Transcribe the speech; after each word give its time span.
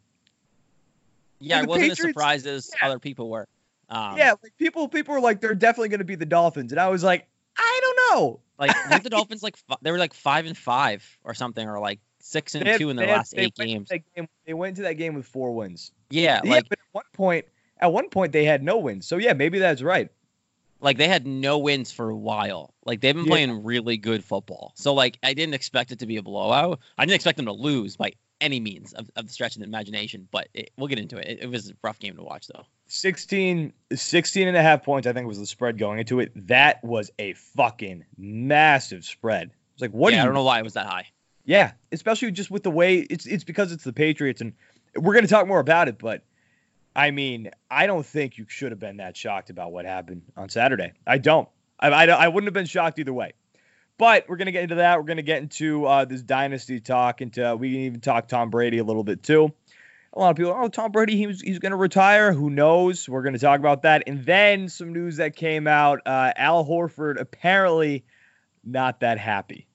Yeah, 1.39 1.61
I 1.61 1.62
wasn't 1.62 1.91
Patriots, 1.91 2.01
as 2.01 2.07
surprised 2.07 2.47
as 2.47 2.70
yeah. 2.80 2.89
other 2.89 2.98
people 2.98 3.30
were. 3.30 3.48
Um, 3.89 4.17
yeah, 4.17 4.34
like 4.42 4.56
people 4.59 4.89
people 4.89 5.14
were 5.14 5.20
like 5.20 5.41
they're 5.41 5.55
definitely 5.55 5.89
going 5.89 5.98
to 5.98 6.05
be 6.05 6.14
the 6.14 6.27
Dolphins, 6.27 6.72
and 6.72 6.81
I 6.81 6.89
was 6.89 7.03
like, 7.03 7.27
I 7.56 7.81
don't 7.83 8.19
know. 8.19 8.41
Like 8.61 9.03
the 9.03 9.09
Dolphins 9.09 9.42
like 9.42 9.56
they 9.81 9.91
were 9.91 9.97
like 9.97 10.12
five 10.12 10.45
and 10.45 10.55
five 10.55 11.03
or 11.25 11.33
something, 11.33 11.67
or 11.67 11.81
like 11.81 11.98
six 12.19 12.55
and 12.55 12.78
two 12.78 12.91
in 12.91 12.97
the 12.97 13.06
last 13.06 13.33
eight 13.34 13.55
games. 13.55 13.89
Game, 13.89 14.28
they 14.45 14.53
went 14.53 14.77
to 14.77 14.83
that 14.83 14.98
game 14.98 15.15
with 15.15 15.25
four 15.25 15.55
wins. 15.55 15.92
Yeah, 16.11 16.42
yeah, 16.44 16.50
like 16.50 16.69
but 16.69 16.78
at 16.78 16.84
one 16.92 17.05
point, 17.15 17.47
at 17.78 17.91
one 17.91 18.11
point 18.11 18.33
they 18.33 18.44
had 18.44 18.62
no 18.62 18.77
wins. 18.77 19.06
So 19.06 19.17
yeah, 19.17 19.33
maybe 19.33 19.61
that's 19.61 19.81
right. 19.81 20.11
Like 20.83 20.98
they 20.98 21.09
had 21.09 21.27
no 21.27 21.59
wins 21.59 21.91
for 21.91 22.11
a 22.11 22.15
while. 22.15 22.75
Like 22.84 23.00
they've 23.00 23.15
been 23.15 23.25
yeah. 23.25 23.31
playing 23.31 23.65
really 23.65 23.97
good 23.97 24.22
football. 24.22 24.72
So 24.77 24.92
like 24.92 25.19
I 25.22 25.33
didn't 25.33 25.55
expect 25.55 25.91
it 25.91 26.00
to 26.00 26.06
be 26.06 26.19
a 26.19 26.22
blowout. 26.22 26.81
I 26.98 27.06
didn't 27.06 27.15
expect 27.15 27.39
them 27.39 27.47
to 27.47 27.53
lose 27.53 27.97
by 27.97 28.12
any 28.41 28.60
means 28.60 28.92
of, 28.92 29.10
of 29.16 29.27
the 29.27 29.33
stretch 29.33 29.56
of 29.56 29.60
the 29.60 29.66
imagination, 29.66 30.28
but 30.30 30.48
it, 30.55 30.70
we'll 30.77 30.88
get 30.88 30.98
into 30.98 31.19
it. 31.19 31.27
it. 31.27 31.38
it. 31.42 31.50
was 31.50 31.70
a 31.70 31.74
rough 31.83 31.98
game 31.98 32.16
to 32.16 32.22
watch, 32.22 32.47
though. 32.47 32.64
16, 32.88 33.72
16 33.94 34.48
and 34.48 34.56
a 34.56 34.62
half 34.62 34.82
points, 34.82 35.06
I 35.06 35.12
think, 35.12 35.27
was 35.27 35.38
the 35.38 35.47
spread 35.47 35.78
going 35.78 35.98
into 35.98 36.20
it. 36.20 36.32
That 36.48 36.82
was 36.82 37.10
a 37.19 37.34
fucking 37.34 38.05
massive 38.16 39.05
spread. 39.05 39.50
It's 39.74 39.82
like, 39.82 39.92
what? 39.92 40.12
Yeah, 40.12 40.22
I 40.22 40.24
don't 40.24 40.34
know 40.34 40.42
why 40.42 40.58
it 40.58 40.64
was 40.64 40.74
that 40.74 40.86
high. 40.86 41.06
Yeah, 41.44 41.72
especially 41.92 42.30
just 42.32 42.50
with 42.50 42.62
the 42.62 42.70
way 42.70 42.98
it's 42.98 43.27
it's 43.27 43.44
because 43.44 43.72
it's 43.72 43.84
the 43.84 43.92
Patriots, 43.92 44.41
and 44.41 44.52
we're 44.94 45.14
going 45.14 45.25
to 45.25 45.30
talk 45.30 45.47
more 45.47 45.60
about 45.60 45.88
it. 45.88 45.98
But 45.98 46.22
I 46.94 47.10
mean, 47.10 47.50
I 47.70 47.86
don't 47.86 48.04
think 48.04 48.38
you 48.38 48.44
should 48.48 48.72
have 48.72 48.78
been 48.78 48.98
that 48.98 49.16
shocked 49.16 49.50
about 49.50 49.72
what 49.72 49.84
happened 49.84 50.22
on 50.36 50.48
Saturday. 50.48 50.92
I 51.06 51.19
don't. 51.19 51.48
I, 51.78 51.88
I, 51.88 52.04
I 52.06 52.28
wouldn't 52.28 52.47
have 52.47 52.54
been 52.54 52.66
shocked 52.66 52.98
either 52.98 53.12
way. 53.12 53.32
But 54.01 54.25
we're 54.31 54.37
gonna 54.37 54.51
get 54.51 54.62
into 54.62 54.77
that. 54.77 54.98
We're 54.98 55.05
gonna 55.05 55.20
get 55.20 55.43
into 55.43 55.84
uh, 55.84 56.06
this 56.06 56.23
dynasty 56.23 56.81
talk, 56.81 57.20
and 57.20 57.39
uh, 57.39 57.55
we 57.61 57.70
can 57.70 57.81
even 57.83 58.01
talk 58.01 58.29
Tom 58.29 58.48
Brady 58.48 58.79
a 58.79 58.84
little 58.84 59.05
bit 59.05 59.23
too. 59.23 59.53
A 60.15 60.19
lot 60.19 60.31
of 60.31 60.37
people, 60.37 60.56
oh, 60.56 60.69
Tom 60.69 60.91
Brady, 60.91 61.19
he's 61.19 61.43
he's 61.43 61.59
gonna 61.59 61.77
retire. 61.77 62.33
Who 62.33 62.48
knows? 62.48 63.06
We're 63.06 63.21
gonna 63.21 63.39
talk 63.39 63.61
about 63.61 63.83
that, 63.83 64.05
and 64.06 64.25
then 64.25 64.71
some 64.71 64.95
news 64.95 65.19
that 65.19 65.37
came 65.37 65.67
out. 65.67 66.01
Uh, 66.06 66.33
Al 66.34 66.65
Horford 66.65 67.21
apparently 67.21 68.06
not 68.65 69.00
that 69.00 69.19
happy 69.19 69.66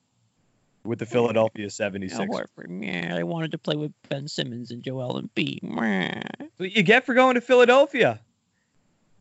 with 0.82 0.98
the 0.98 1.06
Philadelphia 1.06 1.68
76ers. 1.68 2.18
Al 2.18 2.26
Horford, 2.26 2.84
yeah, 2.84 3.14
I 3.14 3.22
wanted 3.22 3.52
to 3.52 3.58
play 3.58 3.76
with 3.76 3.92
Ben 4.08 4.26
Simmons 4.26 4.72
and 4.72 4.82
Joel 4.82 5.22
Embiid. 5.22 5.60
What 6.56 6.72
you 6.72 6.82
get 6.82 7.06
for 7.06 7.14
going 7.14 7.36
to 7.36 7.40
Philadelphia? 7.40 8.18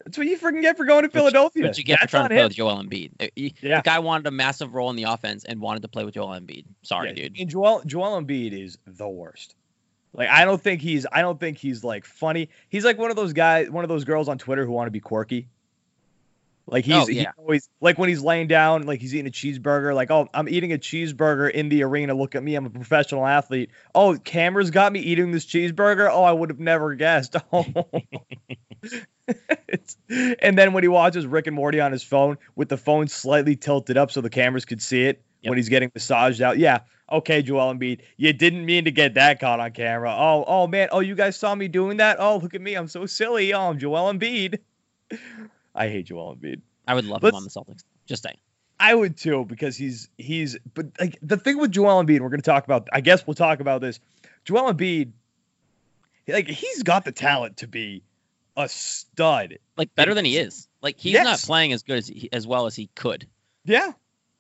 That's 0.05 0.19
what 0.19 0.27
you 0.27 0.37
freaking 0.37 0.61
get 0.61 0.77
for 0.77 0.85
going 0.85 1.03
to 1.03 1.09
Philadelphia. 1.09 1.65
What 1.65 1.77
you 1.77 1.83
get 1.83 1.99
That's 1.99 2.11
for 2.11 2.17
trying 2.17 2.25
to 2.25 2.29
play 2.29 2.37
him. 2.37 2.47
with 2.47 2.55
Joel 2.55 2.83
Embiid. 2.83 3.11
Uh, 3.19 3.27
yeah. 3.35 3.77
The 3.77 3.83
guy 3.83 3.99
wanted 3.99 4.27
a 4.27 4.31
massive 4.31 4.75
role 4.75 4.91
in 4.91 4.95
the 4.95 5.03
offense 5.03 5.45
and 5.45 5.59
wanted 5.59 5.81
to 5.81 5.87
play 5.87 6.05
with 6.05 6.13
Joel 6.13 6.29
Embiid. 6.29 6.65
Sorry, 6.83 7.09
yeah. 7.09 7.15
dude. 7.15 7.39
And 7.39 7.49
Joel 7.49 7.81
Joel 7.85 8.21
Embiid 8.21 8.53
is 8.53 8.77
the 8.85 9.09
worst. 9.09 9.55
Like 10.13 10.29
I 10.29 10.45
don't 10.45 10.61
think 10.61 10.81
he's 10.81 11.07
I 11.11 11.21
don't 11.21 11.39
think 11.39 11.57
he's 11.57 11.83
like 11.83 12.05
funny. 12.05 12.49
He's 12.69 12.85
like 12.85 12.99
one 12.99 13.09
of 13.09 13.15
those 13.15 13.33
guys, 13.33 13.69
one 13.69 13.83
of 13.83 13.89
those 13.89 14.03
girls 14.03 14.29
on 14.29 14.37
Twitter 14.37 14.63
who 14.63 14.71
want 14.71 14.87
to 14.87 14.91
be 14.91 14.99
quirky. 14.99 15.47
Like 16.67 16.83
he's, 16.83 16.95
oh, 16.95 17.07
yeah. 17.07 17.31
always 17.37 17.69
like 17.79 17.99
when 17.99 18.09
he's 18.09 18.21
laying 18.21 18.47
down, 18.47 18.83
like 18.83 18.99
he's 18.99 19.13
eating 19.13 19.27
a 19.27 19.31
cheeseburger. 19.31 19.93
Like, 19.93 20.09
oh, 20.09 20.27
I'm 20.33 20.49
eating 20.49 20.73
a 20.73 20.79
cheeseburger 20.79 21.49
in 21.49 21.69
the 21.69 21.83
arena. 21.83 22.15
Look 22.15 22.33
at 22.33 22.43
me, 22.43 22.55
I'm 22.55 22.65
a 22.65 22.71
professional 22.71 23.25
athlete. 23.25 23.69
Oh, 23.93 24.17
cameras 24.17 24.71
got 24.71 24.91
me 24.91 24.99
eating 24.99 25.31
this 25.31 25.45
cheeseburger. 25.45 26.09
Oh, 26.11 26.23
I 26.23 26.31
would 26.31 26.49
have 26.49 26.59
never 26.59 26.95
guessed. 26.95 27.35
Oh. 27.51 27.65
and 30.39 30.57
then 30.57 30.73
when 30.73 30.83
he 30.83 30.87
watches 30.87 31.25
Rick 31.25 31.47
and 31.47 31.55
Morty 31.55 31.79
on 31.79 31.91
his 31.91 32.03
phone 32.03 32.37
with 32.55 32.69
the 32.69 32.77
phone 32.77 33.07
slightly 33.07 33.55
tilted 33.55 33.97
up 33.97 34.11
so 34.11 34.21
the 34.21 34.29
cameras 34.29 34.65
could 34.65 34.81
see 34.81 35.03
it 35.03 35.21
yep. 35.41 35.49
when 35.49 35.57
he's 35.57 35.69
getting 35.69 35.91
massaged 35.93 36.41
out. 36.41 36.57
Yeah, 36.57 36.79
okay, 37.11 37.41
Joel 37.41 37.73
Embiid, 37.73 38.01
you 38.17 38.33
didn't 38.33 38.65
mean 38.65 38.85
to 38.85 38.91
get 38.91 39.15
that 39.15 39.39
caught 39.39 39.59
on 39.59 39.71
camera. 39.71 40.15
Oh, 40.15 40.43
oh 40.47 40.67
man, 40.67 40.89
oh 40.91 40.99
you 40.99 41.15
guys 41.15 41.37
saw 41.37 41.55
me 41.55 41.67
doing 41.67 41.97
that. 41.97 42.17
Oh 42.19 42.37
look 42.37 42.53
at 42.53 42.61
me, 42.61 42.75
I'm 42.75 42.87
so 42.87 43.05
silly. 43.05 43.53
Oh, 43.53 43.69
I'm 43.69 43.79
Joel 43.79 44.13
Embiid. 44.13 44.59
I 45.75 45.89
hate 45.89 46.05
Joel 46.05 46.35
Embiid. 46.35 46.61
I 46.87 46.93
would 46.93 47.05
love 47.05 47.23
Let's, 47.23 47.33
him 47.33 47.37
on 47.37 47.43
the 47.43 47.49
Celtics. 47.49 47.83
Just 48.05 48.23
saying. 48.23 48.37
I 48.79 48.93
would 48.93 49.17
too 49.17 49.45
because 49.45 49.77
he's 49.77 50.09
he's 50.17 50.57
but 50.73 50.87
like 50.99 51.17
the 51.21 51.37
thing 51.37 51.57
with 51.57 51.71
Joel 51.71 52.03
Embiid, 52.03 52.19
we're 52.19 52.29
going 52.29 52.41
to 52.41 52.49
talk 52.49 52.65
about. 52.65 52.87
I 52.91 53.01
guess 53.01 53.25
we'll 53.25 53.33
talk 53.33 53.59
about 53.59 53.81
this. 53.81 53.99
Joel 54.43 54.73
Embiid, 54.73 55.11
like 56.27 56.47
he's 56.47 56.83
got 56.83 57.05
the 57.05 57.11
talent 57.11 57.57
to 57.57 57.67
be 57.67 58.03
a 58.57 58.69
stud. 58.69 59.59
Like 59.77 59.95
better 59.95 60.13
than 60.13 60.25
he 60.25 60.37
is. 60.37 60.67
Like 60.81 60.97
he's 60.97 61.13
yes. 61.13 61.25
not 61.25 61.39
playing 61.41 61.73
as 61.73 61.83
good 61.83 61.97
as 61.97 62.07
he, 62.07 62.29
as 62.31 62.47
well 62.47 62.65
as 62.65 62.75
he 62.75 62.87
could. 62.95 63.27
Yeah. 63.63 63.91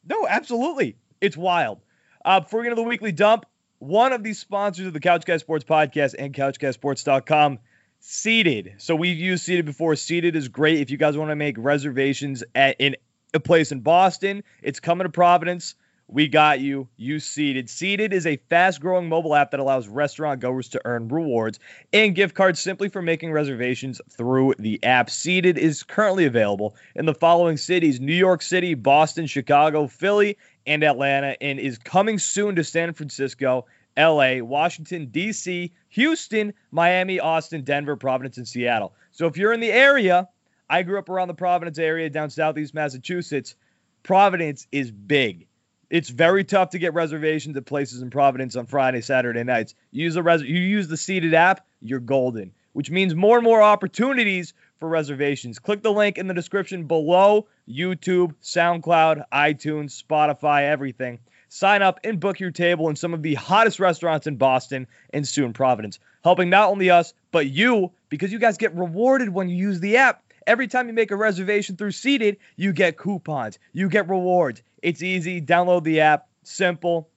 No, 0.07 0.27
absolutely. 0.27 0.97
It's 1.21 1.37
wild. 1.37 1.79
Uh, 2.23 2.39
before 2.39 2.59
we 2.59 2.65
get 2.65 2.71
into 2.71 2.81
the 2.81 2.87
weekly 2.87 3.11
dump, 3.11 3.45
one 3.79 4.13
of 4.13 4.23
the 4.23 4.33
sponsors 4.33 4.87
of 4.87 4.93
the 4.93 4.99
Couch 4.99 5.25
Guy 5.25 5.37
Sports 5.37 5.63
podcast 5.63 6.15
and 6.17 6.33
CouchGuySports.com, 6.33 7.59
Seated. 7.99 8.75
So 8.77 8.95
we've 8.95 9.17
used 9.17 9.43
Seated 9.43 9.65
before. 9.65 9.95
Seated 9.95 10.35
is 10.35 10.47
great 10.47 10.79
if 10.79 10.91
you 10.91 10.97
guys 10.97 11.17
want 11.17 11.31
to 11.31 11.35
make 11.35 11.55
reservations 11.57 12.43
at 12.53 12.75
in 12.79 12.95
a 13.33 13.39
place 13.39 13.71
in 13.71 13.81
Boston. 13.81 14.43
It's 14.61 14.79
coming 14.79 15.05
to 15.05 15.09
Providence. 15.09 15.75
We 16.07 16.27
got 16.27 16.59
you. 16.59 16.87
You 16.97 17.19
Seated. 17.19 17.67
Seated 17.67 18.13
is 18.13 18.27
a 18.27 18.37
fast 18.37 18.79
growing 18.79 19.09
mobile 19.09 19.33
app 19.33 19.49
that 19.51 19.59
allows 19.59 19.87
restaurant 19.87 20.39
goers 20.39 20.69
to 20.69 20.81
earn 20.85 21.07
rewards 21.07 21.59
and 21.93 22.13
gift 22.13 22.35
cards 22.35 22.59
simply 22.59 22.89
for 22.89 23.01
making 23.01 23.31
reservations 23.31 23.99
through 24.11 24.53
the 24.59 24.81
app. 24.83 25.09
Seated 25.09 25.57
is 25.57 25.81
currently 25.81 26.25
available 26.25 26.75
in 26.95 27.07
the 27.07 27.13
following 27.15 27.57
cities 27.57 27.99
New 27.99 28.13
York 28.13 28.43
City, 28.43 28.75
Boston, 28.75 29.25
Chicago, 29.25 29.87
Philly, 29.87 30.37
and 30.67 30.83
Atlanta, 30.83 31.35
and 31.41 31.59
is 31.59 31.79
coming 31.79 32.19
soon 32.19 32.55
to 32.55 32.63
San 32.63 32.93
Francisco, 32.93 33.65
LA, 33.97 34.37
Washington, 34.41 35.07
D.C., 35.07 35.73
Houston, 35.89 36.53
Miami, 36.69 37.19
Austin, 37.19 37.63
Denver, 37.63 37.95
Providence, 37.95 38.37
and 38.37 38.47
Seattle. 38.47 38.93
So 39.11 39.25
if 39.25 39.37
you're 39.37 39.53
in 39.53 39.59
the 39.59 39.71
area, 39.71 40.29
I 40.69 40.83
grew 40.83 40.99
up 40.99 41.09
around 41.09 41.29
the 41.29 41.33
Providence 41.33 41.79
area 41.79 42.11
down 42.11 42.29
southeast 42.29 42.75
Massachusetts. 42.75 43.55
Providence 44.03 44.67
is 44.71 44.91
big. 44.91 45.47
It's 45.95 46.09
very 46.09 46.43
tough 46.43 46.71
to 46.71 46.77
get 46.77 46.93
reservations 46.93 47.55
at 47.55 47.65
places 47.65 48.01
in 48.01 48.09
Providence 48.09 48.57
on 48.57 48.65
Friday, 48.65 48.99
Saturday 48.99 49.45
nights. 49.45 49.75
You 49.93 50.03
use 50.03 50.15
the 50.15 50.23
res- 50.23 50.41
you 50.41 50.59
use 50.59 50.89
the 50.89 50.97
seated 50.97 51.33
app, 51.33 51.65
you're 51.79 52.01
golden, 52.01 52.51
which 52.73 52.91
means 52.91 53.15
more 53.15 53.37
and 53.37 53.45
more 53.45 53.61
opportunities 53.61 54.53
for 54.77 54.89
reservations. 54.89 55.57
Click 55.57 55.81
the 55.81 55.93
link 55.93 56.17
in 56.17 56.27
the 56.27 56.33
description 56.33 56.83
below 56.83 57.47
YouTube, 57.65 58.35
SoundCloud, 58.43 59.23
iTunes, 59.31 60.03
Spotify, 60.03 60.63
everything. 60.63 61.19
Sign 61.47 61.81
up 61.81 62.01
and 62.03 62.19
book 62.19 62.41
your 62.41 62.51
table 62.51 62.89
in 62.89 62.97
some 62.97 63.13
of 63.13 63.23
the 63.23 63.35
hottest 63.35 63.79
restaurants 63.79 64.27
in 64.27 64.35
Boston 64.35 64.87
and 65.13 65.25
soon 65.25 65.53
Providence, 65.53 65.99
helping 66.25 66.49
not 66.49 66.71
only 66.71 66.89
us, 66.89 67.13
but 67.31 67.47
you 67.47 67.93
because 68.09 68.33
you 68.33 68.39
guys 68.39 68.57
get 68.57 68.75
rewarded 68.75 69.29
when 69.29 69.47
you 69.47 69.55
use 69.55 69.79
the 69.79 69.95
app. 69.95 70.23
Every 70.45 70.67
time 70.67 70.87
you 70.87 70.93
make 70.93 71.11
a 71.11 71.15
reservation 71.15 71.77
through 71.77 71.91
Seated, 71.91 72.37
you 72.57 72.73
get 72.73 72.97
coupons, 72.97 73.57
you 73.71 73.87
get 73.87 74.09
rewards. 74.09 74.61
It's 74.85 75.01
easy. 75.01 75.41
Download 75.41 75.83
the 75.83 76.01
app. 76.01 76.27
Simple. 76.43 77.09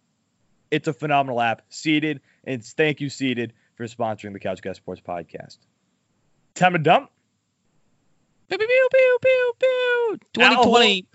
It's 0.70 0.88
a 0.88 0.94
phenomenal 0.94 1.38
app. 1.38 1.60
Seated. 1.68 2.22
And 2.44 2.64
thank 2.64 3.02
you, 3.02 3.10
Seated, 3.10 3.52
for 3.74 3.84
sponsoring 3.84 4.32
the 4.32 4.38
Couch 4.38 4.62
Guy 4.62 4.72
Sports 4.72 5.02
Podcast. 5.06 5.58
Time 6.54 6.72
to 6.72 6.78
dump. 6.78 7.10
Pew, 8.48 8.56
pew, 8.56 8.66
pew, 8.66 9.18
pew, 9.20 9.52
pew. 9.60 10.18
2020. 10.32 11.06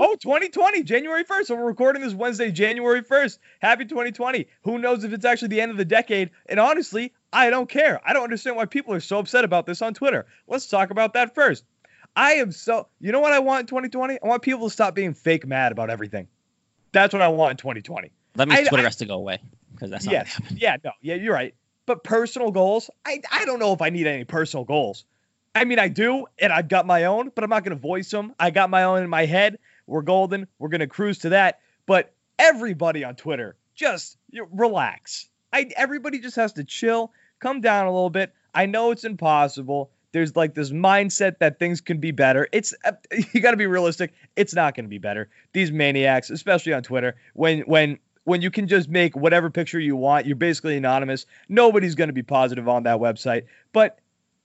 Oh, 0.00 0.16
2020, 0.20 0.82
January 0.82 1.24
1st. 1.24 1.46
So 1.46 1.54
we're 1.54 1.64
recording 1.64 2.02
this 2.02 2.12
Wednesday, 2.12 2.50
January 2.50 3.02
1st. 3.02 3.38
Happy 3.60 3.84
2020. 3.84 4.48
Who 4.62 4.78
knows 4.78 5.04
if 5.04 5.12
it's 5.12 5.24
actually 5.24 5.48
the 5.48 5.60
end 5.60 5.70
of 5.70 5.76
the 5.76 5.84
decade? 5.84 6.30
And 6.46 6.58
honestly, 6.58 7.12
I 7.32 7.48
don't 7.50 7.68
care. 7.68 8.00
I 8.04 8.12
don't 8.12 8.24
understand 8.24 8.56
why 8.56 8.64
people 8.64 8.92
are 8.92 9.00
so 9.00 9.20
upset 9.20 9.44
about 9.44 9.66
this 9.66 9.82
on 9.82 9.94
Twitter. 9.94 10.26
Let's 10.48 10.66
talk 10.66 10.90
about 10.90 11.12
that 11.12 11.36
first. 11.36 11.64
I 12.16 12.34
am 12.34 12.50
so, 12.50 12.88
you 12.98 13.12
know 13.12 13.20
what 13.20 13.32
I 13.32 13.38
want 13.40 13.60
in 13.60 13.66
2020? 13.66 14.18
I 14.22 14.26
want 14.26 14.42
people 14.42 14.68
to 14.68 14.72
stop 14.72 14.94
being 14.94 15.12
fake 15.14 15.46
mad 15.46 15.70
about 15.70 15.90
everything. 15.90 16.28
That's 16.92 17.12
what 17.12 17.20
I 17.22 17.28
want 17.28 17.52
in 17.52 17.56
2020. 17.58 18.10
That 18.34 18.48
means 18.48 18.60
I- 18.60 18.64
Twitter 18.68 18.82
I- 18.82 18.86
has 18.86 18.96
to 18.96 19.04
go 19.06 19.14
away 19.16 19.38
because 19.74 19.90
that's 19.90 20.06
not 20.06 20.12
yes. 20.12 20.40
Yeah, 20.50 20.76
no. 20.82 20.92
Yeah, 21.02 21.14
you're 21.16 21.34
right. 21.34 21.54
But 21.84 22.02
personal 22.02 22.50
goals, 22.50 22.90
I, 23.04 23.20
I 23.30 23.44
don't 23.44 23.58
know 23.60 23.72
if 23.72 23.82
I 23.82 23.90
need 23.90 24.06
any 24.06 24.24
personal 24.24 24.64
goals. 24.64 25.04
I 25.54 25.64
mean, 25.64 25.78
I 25.78 25.88
do, 25.88 26.26
and 26.38 26.52
I've 26.52 26.68
got 26.68 26.86
my 26.86 27.04
own, 27.04 27.30
but 27.34 27.44
I'm 27.44 27.50
not 27.50 27.64
going 27.64 27.76
to 27.76 27.80
voice 27.80 28.10
them. 28.10 28.34
I 28.40 28.50
got 28.50 28.70
my 28.70 28.82
own 28.84 29.02
in 29.02 29.08
my 29.10 29.24
head. 29.26 29.58
We're 29.86 30.02
golden. 30.02 30.48
We're 30.58 30.68
going 30.68 30.80
to 30.80 30.86
cruise 30.86 31.18
to 31.20 31.28
that. 31.30 31.60
But 31.86 32.12
everybody 32.38 33.04
on 33.04 33.14
Twitter, 33.14 33.56
just 33.74 34.16
you- 34.30 34.48
relax. 34.52 35.28
I 35.52 35.70
everybody 35.76 36.18
just 36.18 36.36
has 36.36 36.54
to 36.54 36.64
chill, 36.64 37.12
come 37.38 37.60
down 37.60 37.86
a 37.86 37.90
little 37.92 38.10
bit. 38.10 38.32
I 38.54 38.66
know 38.66 38.90
it's 38.90 39.04
impossible. 39.04 39.90
There's 40.16 40.34
like 40.34 40.54
this 40.54 40.70
mindset 40.70 41.40
that 41.40 41.58
things 41.58 41.82
can 41.82 42.00
be 42.00 42.10
better. 42.10 42.48
It's 42.50 42.72
uh, 42.86 42.92
you 43.34 43.42
got 43.42 43.50
to 43.50 43.58
be 43.58 43.66
realistic. 43.66 44.14
It's 44.34 44.54
not 44.54 44.74
going 44.74 44.86
to 44.86 44.88
be 44.88 44.96
better. 44.96 45.28
These 45.52 45.70
maniacs, 45.70 46.30
especially 46.30 46.72
on 46.72 46.82
Twitter, 46.82 47.16
when 47.34 47.60
when 47.60 47.98
when 48.24 48.40
you 48.40 48.50
can 48.50 48.66
just 48.66 48.88
make 48.88 49.14
whatever 49.14 49.50
picture 49.50 49.78
you 49.78 49.94
want, 49.94 50.24
you're 50.24 50.34
basically 50.34 50.78
anonymous. 50.78 51.26
Nobody's 51.50 51.94
going 51.94 52.08
to 52.08 52.14
be 52.14 52.22
positive 52.22 52.66
on 52.66 52.84
that 52.84 52.98
website. 52.98 53.44
But 53.74 53.98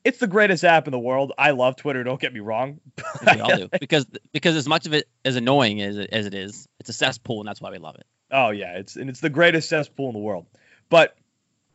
it's 0.03 0.17
the 0.17 0.27
greatest 0.27 0.65
app 0.65 0.89
in 0.89 0.91
the 0.91 0.99
world. 0.99 1.31
I 1.37 1.51
love 1.51 1.77
Twitter. 1.77 2.03
Don't 2.03 2.19
get 2.19 2.33
me 2.33 2.41
wrong. 2.41 2.81
We 3.33 3.39
all 3.39 3.55
do 3.55 3.69
because 3.79 4.05
because 4.33 4.57
as 4.57 4.67
much 4.67 4.85
of 4.85 4.93
it 4.93 5.07
as 5.23 5.37
annoying 5.37 5.81
as 5.81 5.97
it, 5.97 6.09
as 6.11 6.25
it 6.25 6.33
is, 6.33 6.67
it's 6.81 6.89
a 6.89 6.93
cesspool, 6.93 7.39
and 7.39 7.47
that's 7.47 7.61
why 7.61 7.71
we 7.71 7.77
love 7.77 7.95
it. 7.95 8.05
Oh 8.29 8.49
yeah, 8.49 8.77
it's 8.77 8.97
and 8.97 9.09
it's 9.09 9.21
the 9.21 9.29
greatest 9.29 9.69
cesspool 9.69 10.09
in 10.09 10.13
the 10.13 10.19
world. 10.19 10.47
But 10.89 11.15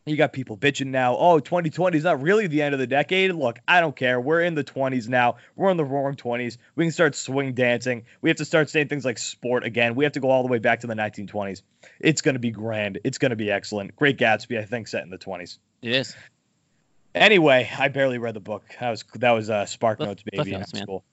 you 0.09 0.17
got 0.17 0.33
people 0.33 0.57
bitching 0.57 0.87
now. 0.87 1.15
Oh, 1.17 1.39
2020 1.39 1.97
is 1.97 2.03
not 2.03 2.21
really 2.21 2.47
the 2.47 2.61
end 2.61 2.73
of 2.73 2.79
the 2.79 2.87
decade. 2.87 3.33
Look, 3.33 3.59
I 3.67 3.81
don't 3.81 3.95
care. 3.95 4.19
We're 4.19 4.41
in 4.41 4.55
the 4.55 4.63
20s 4.63 5.07
now. 5.07 5.37
We're 5.55 5.69
in 5.69 5.77
the 5.77 5.85
roaring 5.85 6.15
20s. 6.15 6.57
We 6.75 6.85
can 6.85 6.91
start 6.91 7.15
swing 7.15 7.53
dancing. 7.53 8.05
We 8.21 8.29
have 8.29 8.37
to 8.37 8.45
start 8.45 8.69
saying 8.69 8.87
things 8.87 9.05
like 9.05 9.17
sport 9.17 9.63
again. 9.63 9.95
We 9.95 10.03
have 10.03 10.13
to 10.13 10.19
go 10.19 10.29
all 10.29 10.43
the 10.43 10.49
way 10.49 10.59
back 10.59 10.81
to 10.81 10.87
the 10.87 10.95
1920s. 10.95 11.61
It's 11.99 12.21
going 12.21 12.35
to 12.35 12.39
be 12.39 12.51
grand. 12.51 12.99
It's 13.03 13.17
going 13.17 13.31
to 13.31 13.35
be 13.35 13.51
excellent. 13.51 13.95
Great 13.95 14.17
Gatsby, 14.17 14.59
I 14.59 14.65
think, 14.65 14.87
set 14.87 15.03
in 15.03 15.09
the 15.09 15.17
20s. 15.17 15.57
It 15.81 15.91
is. 15.91 16.15
Anyway, 17.13 17.69
I 17.77 17.87
barely 17.87 18.17
read 18.17 18.35
the 18.35 18.39
book. 18.39 18.63
That 18.79 18.91
was 18.91 19.03
that 19.15 19.31
was 19.31 19.49
uh, 19.49 19.65
Spark 19.65 19.99
Notes 19.99 20.23
baby 20.23 20.53
in 20.53 20.59
Notes, 20.59 20.73
man. 20.73 20.83
school. 20.83 21.03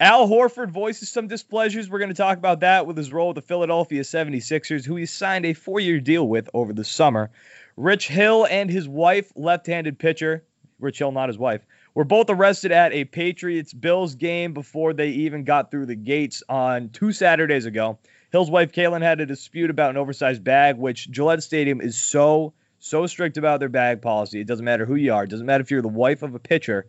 Al 0.00 0.26
Horford 0.26 0.70
voices 0.70 1.10
some 1.10 1.28
displeasures. 1.28 1.88
We're 1.88 2.00
going 2.00 2.10
to 2.10 2.14
talk 2.14 2.36
about 2.36 2.60
that 2.60 2.88
with 2.88 2.96
his 2.96 3.12
role 3.12 3.28
with 3.28 3.36
the 3.36 3.42
Philadelphia 3.42 4.02
76ers, 4.02 4.84
who 4.84 4.96
he 4.96 5.06
signed 5.06 5.46
a 5.46 5.52
four-year 5.52 6.00
deal 6.00 6.26
with 6.26 6.50
over 6.52 6.72
the 6.72 6.82
summer. 6.82 7.30
Rich 7.76 8.08
Hill 8.08 8.46
and 8.48 8.70
his 8.70 8.88
wife, 8.88 9.32
left-handed 9.34 9.98
pitcher, 9.98 10.44
Rich 10.78 10.98
Hill, 10.98 11.12
not 11.12 11.28
his 11.28 11.38
wife, 11.38 11.64
were 11.94 12.04
both 12.04 12.30
arrested 12.30 12.72
at 12.72 12.92
a 12.92 13.04
Patriots 13.04 13.72
Bills 13.72 14.14
game 14.14 14.52
before 14.54 14.92
they 14.92 15.08
even 15.08 15.44
got 15.44 15.70
through 15.70 15.86
the 15.86 15.94
gates 15.94 16.42
on 16.48 16.88
two 16.90 17.12
Saturdays 17.12 17.66
ago. 17.66 17.98
Hill's 18.30 18.50
wife, 18.50 18.72
Kaylin, 18.72 19.02
had 19.02 19.20
a 19.20 19.26
dispute 19.26 19.68
about 19.70 19.90
an 19.90 19.98
oversized 19.98 20.42
bag, 20.42 20.78
which 20.78 21.10
Gillette 21.10 21.42
Stadium 21.42 21.80
is 21.82 21.96
so, 22.00 22.54
so 22.78 23.06
strict 23.06 23.36
about 23.36 23.60
their 23.60 23.68
bag 23.68 24.00
policy. 24.00 24.40
It 24.40 24.46
doesn't 24.46 24.64
matter 24.64 24.86
who 24.86 24.94
you 24.94 25.12
are. 25.12 25.24
It 25.24 25.30
doesn't 25.30 25.44
matter 25.46 25.60
if 25.62 25.70
you're 25.70 25.82
the 25.82 25.88
wife 25.88 26.22
of 26.22 26.34
a 26.34 26.38
pitcher. 26.38 26.86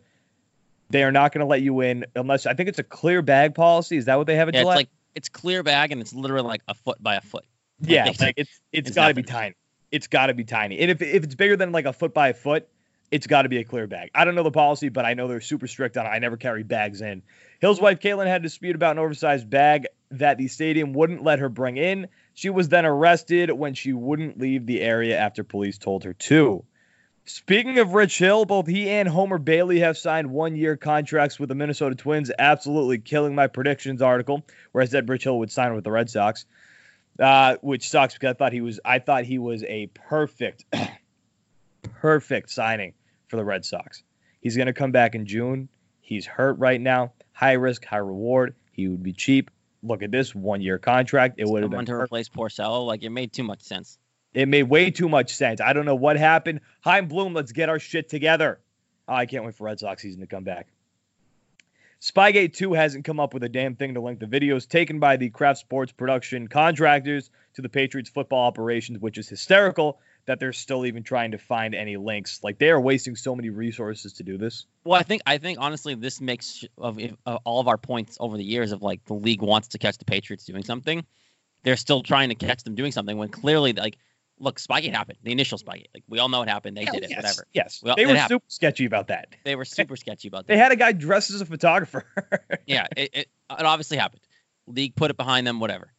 They 0.90 1.02
are 1.02 1.12
not 1.12 1.32
going 1.32 1.40
to 1.40 1.46
let 1.46 1.60
you 1.62 1.80
in 1.80 2.06
unless 2.16 2.46
I 2.46 2.54
think 2.54 2.68
it's 2.68 2.78
a 2.78 2.84
clear 2.84 3.20
bag 3.20 3.54
policy. 3.54 3.96
Is 3.96 4.06
that 4.06 4.16
what 4.16 4.26
they 4.26 4.36
have 4.36 4.48
at 4.48 4.54
Yeah, 4.54 4.60
it's 4.60 4.66
like 4.76 4.88
it's 5.14 5.28
clear 5.28 5.62
bag, 5.62 5.92
and 5.92 6.00
it's 6.00 6.14
literally 6.14 6.48
like 6.48 6.62
a 6.68 6.74
foot 6.74 7.02
by 7.02 7.16
a 7.16 7.20
foot. 7.20 7.44
yeah, 7.80 8.02
it's- 8.02 8.20
like 8.20 8.34
it's 8.38 8.50
it's 8.72 8.88
it's 8.88 8.94
got 8.94 9.08
to 9.08 9.14
be 9.14 9.22
tiny. 9.22 9.54
It's 9.90 10.06
got 10.06 10.26
to 10.26 10.34
be 10.34 10.44
tiny. 10.44 10.78
And 10.80 10.90
if 10.90 11.02
if 11.02 11.24
it's 11.24 11.34
bigger 11.34 11.56
than 11.56 11.72
like 11.72 11.84
a 11.84 11.92
foot 11.92 12.14
by 12.14 12.28
a 12.28 12.34
foot, 12.34 12.68
it's 13.10 13.26
got 13.26 13.42
to 13.42 13.48
be 13.48 13.58
a 13.58 13.64
clear 13.64 13.86
bag. 13.86 14.10
I 14.14 14.24
don't 14.24 14.34
know 14.34 14.42
the 14.42 14.50
policy, 14.50 14.88
but 14.88 15.04
I 15.04 15.14
know 15.14 15.28
they're 15.28 15.40
super 15.40 15.66
strict 15.66 15.96
on 15.96 16.06
it. 16.06 16.08
I 16.08 16.18
never 16.18 16.36
carry 16.36 16.62
bags 16.62 17.00
in. 17.00 17.22
Hill's 17.60 17.80
wife 17.80 18.00
Caitlin 18.00 18.26
had 18.26 18.40
a 18.40 18.42
dispute 18.42 18.74
about 18.74 18.92
an 18.92 18.98
oversized 18.98 19.48
bag 19.48 19.86
that 20.10 20.38
the 20.38 20.48
stadium 20.48 20.92
wouldn't 20.92 21.22
let 21.22 21.38
her 21.38 21.48
bring 21.48 21.76
in. 21.76 22.08
She 22.34 22.50
was 22.50 22.68
then 22.68 22.84
arrested 22.84 23.50
when 23.50 23.74
she 23.74 23.92
wouldn't 23.92 24.38
leave 24.38 24.66
the 24.66 24.80
area 24.80 25.18
after 25.18 25.44
police 25.44 25.78
told 25.78 26.04
her 26.04 26.12
to. 26.14 26.64
Speaking 27.26 27.78
of 27.78 27.94
Rich 27.94 28.18
Hill, 28.18 28.44
both 28.44 28.66
he 28.66 28.90
and 28.90 29.08
Homer 29.08 29.38
Bailey 29.38 29.80
have 29.80 29.96
signed 29.96 30.30
one 30.30 30.56
year 30.56 30.76
contracts 30.76 31.40
with 31.40 31.48
the 31.48 31.54
Minnesota 31.54 31.94
Twins, 31.94 32.30
absolutely 32.38 32.98
killing 32.98 33.34
my 33.34 33.46
predictions 33.46 34.02
article, 34.02 34.44
where 34.72 34.82
I 34.82 34.86
said 34.86 35.08
Rich 35.08 35.24
Hill 35.24 35.38
would 35.38 35.50
sign 35.50 35.74
with 35.74 35.84
the 35.84 35.90
Red 35.90 36.10
Sox. 36.10 36.44
Uh, 37.18 37.56
which 37.60 37.88
sucks 37.88 38.14
because 38.14 38.30
I 38.30 38.32
thought 38.34 38.52
he 38.52 38.60
was 38.60 38.80
I 38.84 38.98
thought 38.98 39.24
he 39.24 39.38
was 39.38 39.62
a 39.64 39.86
perfect 39.86 40.64
perfect 41.82 42.50
signing 42.50 42.94
for 43.28 43.36
the 43.36 43.44
Red 43.44 43.64
Sox. 43.64 44.02
He's 44.40 44.56
gonna 44.56 44.72
come 44.72 44.90
back 44.90 45.14
in 45.14 45.26
June. 45.26 45.68
He's 46.00 46.26
hurt 46.26 46.58
right 46.58 46.80
now. 46.80 47.12
High 47.32 47.52
risk, 47.52 47.84
high 47.84 47.98
reward. 47.98 48.54
He 48.72 48.88
would 48.88 49.02
be 49.02 49.12
cheap. 49.12 49.50
Look 49.82 50.02
at 50.02 50.10
this 50.10 50.34
one 50.34 50.60
year 50.60 50.78
contract. 50.78 51.36
It 51.38 51.46
would 51.46 51.62
have 51.62 51.70
been 51.70 51.86
to 51.86 51.92
perfect. 51.92 52.06
replace 52.06 52.28
Porcello, 52.28 52.86
like 52.86 53.02
it 53.02 53.10
made 53.10 53.32
too 53.32 53.44
much 53.44 53.62
sense. 53.62 53.98
It 54.32 54.48
made 54.48 54.64
way 54.64 54.90
too 54.90 55.08
much 55.08 55.34
sense. 55.34 55.60
I 55.60 55.72
don't 55.72 55.84
know 55.84 55.94
what 55.94 56.16
happened. 56.16 56.60
Chaim 56.80 57.06
Bloom, 57.06 57.34
let's 57.34 57.52
get 57.52 57.68
our 57.68 57.78
shit 57.78 58.08
together. 58.08 58.58
Oh, 59.06 59.14
I 59.14 59.26
can't 59.26 59.44
wait 59.44 59.54
for 59.54 59.64
Red 59.64 59.78
Sox 59.78 60.02
season 60.02 60.20
to 60.22 60.26
come 60.26 60.42
back. 60.42 60.68
Spygate 62.04 62.52
2 62.52 62.74
hasn't 62.74 63.06
come 63.06 63.18
up 63.18 63.32
with 63.32 63.42
a 63.44 63.48
damn 63.48 63.76
thing 63.76 63.94
to 63.94 64.00
link 64.02 64.20
the 64.20 64.26
videos 64.26 64.68
taken 64.68 65.00
by 65.00 65.16
the 65.16 65.30
Kraft 65.30 65.60
Sports 65.60 65.90
production 65.90 66.48
contractors 66.48 67.30
to 67.54 67.62
the 67.62 67.68
Patriots 67.70 68.10
football 68.10 68.46
operations, 68.46 68.98
which 68.98 69.16
is 69.16 69.26
hysterical 69.26 69.98
that 70.26 70.38
they're 70.38 70.52
still 70.52 70.84
even 70.84 71.02
trying 71.02 71.30
to 71.30 71.38
find 71.38 71.74
any 71.74 71.96
links. 71.96 72.40
Like 72.42 72.58
they 72.58 72.68
are 72.68 72.78
wasting 72.78 73.16
so 73.16 73.34
many 73.34 73.48
resources 73.48 74.12
to 74.14 74.22
do 74.22 74.36
this. 74.36 74.66
Well, 74.84 75.00
I 75.00 75.02
think 75.02 75.22
I 75.24 75.38
think 75.38 75.58
honestly, 75.58 75.94
this 75.94 76.20
makes 76.20 76.62
of, 76.76 76.98
of 77.24 77.40
all 77.44 77.60
of 77.60 77.68
our 77.68 77.78
points 77.78 78.18
over 78.20 78.36
the 78.36 78.44
years 78.44 78.72
of 78.72 78.82
like 78.82 79.02
the 79.06 79.14
league 79.14 79.40
wants 79.40 79.68
to 79.68 79.78
catch 79.78 79.96
the 79.96 80.04
Patriots 80.04 80.44
doing 80.44 80.62
something. 80.62 81.06
They're 81.62 81.76
still 81.76 82.02
trying 82.02 82.28
to 82.28 82.34
catch 82.34 82.64
them 82.64 82.74
doing 82.74 82.92
something 82.92 83.16
when 83.16 83.30
clearly, 83.30 83.72
like, 83.72 83.96
look, 84.38 84.58
Spygate 84.58 84.92
happened. 84.92 85.18
The 85.22 85.32
initial 85.32 85.58
Spygate, 85.58 85.86
like 85.94 86.04
we 86.08 86.18
all 86.18 86.28
know 86.28 86.40
what 86.40 86.48
happened. 86.48 86.76
They 86.76 86.84
did 86.84 87.04
it. 87.04 87.10
yes, 87.10 87.18
Whatever. 87.18 87.46
Yes. 87.52 87.80
Well, 87.82 87.96
they 87.96 88.06
were 88.06 88.14
happened. 88.14 88.40
super 88.40 88.44
sketchy 88.48 88.84
about 88.84 89.08
that. 89.08 89.28
They 89.44 89.56
were 89.56 89.64
super 89.64 89.96
sketchy 89.96 90.28
about 90.28 90.46
that. 90.46 90.52
They 90.52 90.58
had 90.58 90.72
a 90.72 90.76
guy 90.76 90.92
dressed 90.92 91.30
as 91.30 91.40
a 91.40 91.46
photographer. 91.46 92.04
yeah, 92.66 92.86
it, 92.96 93.10
it, 93.12 93.28
it 93.50 93.64
obviously 93.64 93.96
happened. 93.96 94.22
League 94.66 94.96
put 94.96 95.10
it 95.10 95.16
behind 95.16 95.46
them. 95.46 95.60
Whatever. 95.60 95.92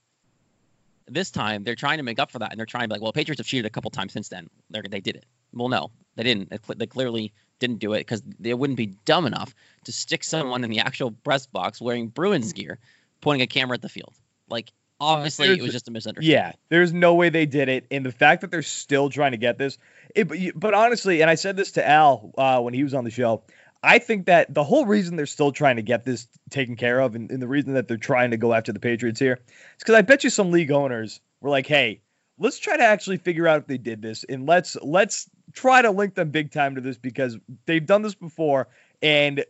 This 1.08 1.30
time 1.30 1.64
they're 1.64 1.76
trying 1.76 1.98
to 1.98 2.04
make 2.04 2.18
up 2.18 2.32
for 2.32 2.40
that, 2.40 2.52
and 2.52 2.60
they're 2.60 2.66
trying 2.66 2.84
to 2.84 2.88
be 2.88 2.94
like, 2.94 3.02
well, 3.02 3.14
Patriots 3.14 3.40
have 3.40 3.46
cheated 3.46 3.66
a 3.66 3.70
couple 3.70 3.92
times 3.92 4.12
since 4.12 4.30
then. 4.30 4.50
They're, 4.72 4.82
they 4.82 5.02
did 5.02 5.16
it. 5.16 5.26
Well, 5.54 5.70
no, 5.70 5.92
they 6.16 6.24
didn't. 6.24 6.50
They, 6.50 6.58
cl- 6.58 6.78
they 6.78 6.88
clearly 6.88 7.32
didn't 7.60 7.80
do 7.80 7.94
it 7.94 8.00
because 8.00 8.24
they 8.40 8.54
wouldn't 8.54 8.78
be 8.78 8.88
dumb 9.06 9.26
enough 9.26 9.54
to 9.86 9.92
stick 9.92 10.24
someone 10.24 10.64
in 10.64 10.70
the 10.70 10.80
actual 10.80 11.12
press 11.12 11.46
box 11.46 11.80
wearing 11.80 12.08
Bruins 12.08 12.54
mm. 12.54 12.56
gear, 12.56 12.80
pointing 13.22 13.44
a 13.44 13.48
camera 13.48 13.76
at 13.76 13.82
the 13.82 13.90
field. 13.90 14.16
Like, 14.50 14.72
obviously, 15.00 15.50
it 15.54 15.62
was 15.62 15.72
just 15.72 15.88
a 15.88 15.92
misunderstanding. 15.92 16.32
Yeah, 16.32 16.54
there's 16.70 16.94
no 16.94 17.16
way 17.16 17.30
they 17.30 17.46
did 17.46 17.70
it, 17.70 17.86
and 17.92 18.06
the 18.06 18.12
fact 18.12 18.42
that 18.42 18.52
they're 18.52 18.62
still 18.62 19.10
trying 19.10 19.32
to 19.32 19.38
get 19.38 19.58
this. 19.58 19.78
It, 20.16 20.28
but, 20.28 20.38
but 20.56 20.74
honestly, 20.74 21.22
and 21.22 21.30
I 21.30 21.36
said 21.36 21.58
this 21.58 21.74
to 21.74 21.88
Al 21.88 22.32
uh, 22.38 22.62
when 22.62 22.74
he 22.74 22.84
was 22.84 22.94
on 22.94 23.04
the 23.04 23.12
show. 23.12 23.44
I 23.84 24.00
think 24.00 24.26
that 24.26 24.52
the 24.52 24.64
whole 24.64 24.86
reason 24.88 25.16
they're 25.16 25.28
still 25.28 25.52
trying 25.52 25.76
to 25.76 25.84
get 25.84 26.06
this 26.06 26.28
taken 26.50 26.76
care 26.76 27.00
of, 27.00 27.14
and, 27.14 27.30
and 27.30 27.40
the 27.40 27.48
reason 27.48 27.76
that 27.76 27.88
they're 27.88 27.98
trying 27.98 28.32
to 28.32 28.38
go 28.38 28.52
after 28.52 28.74
the 28.74 28.80
Patriots 28.80 29.20
here, 29.20 29.34
is 29.34 29.80
because 29.80 29.94
I 29.94 30.02
bet 30.02 30.24
you 30.24 30.32
some 30.32 30.52
league 30.52 30.72
owners 30.72 31.20
were 31.40 31.52
like, 31.52 31.68
"Hey, 31.68 32.02
let's 32.40 32.58
try 32.58 32.78
to 32.78 32.84
actually 32.84 33.18
figure 33.18 33.48
out 33.48 33.62
if 33.62 33.68
they 33.68 33.78
did 33.78 34.02
this, 34.02 34.24
and 34.24 34.48
let's 34.48 34.76
let's 34.82 35.30
try 35.54 35.82
to 35.82 35.92
link 35.92 36.16
them 36.16 36.32
big 36.32 36.52
time 36.52 36.76
to 36.76 36.82
this 36.82 36.98
because 36.98 37.38
they've 37.66 37.86
done 37.86 38.02
this 38.02 38.16
before, 38.16 38.70
and 39.04 39.46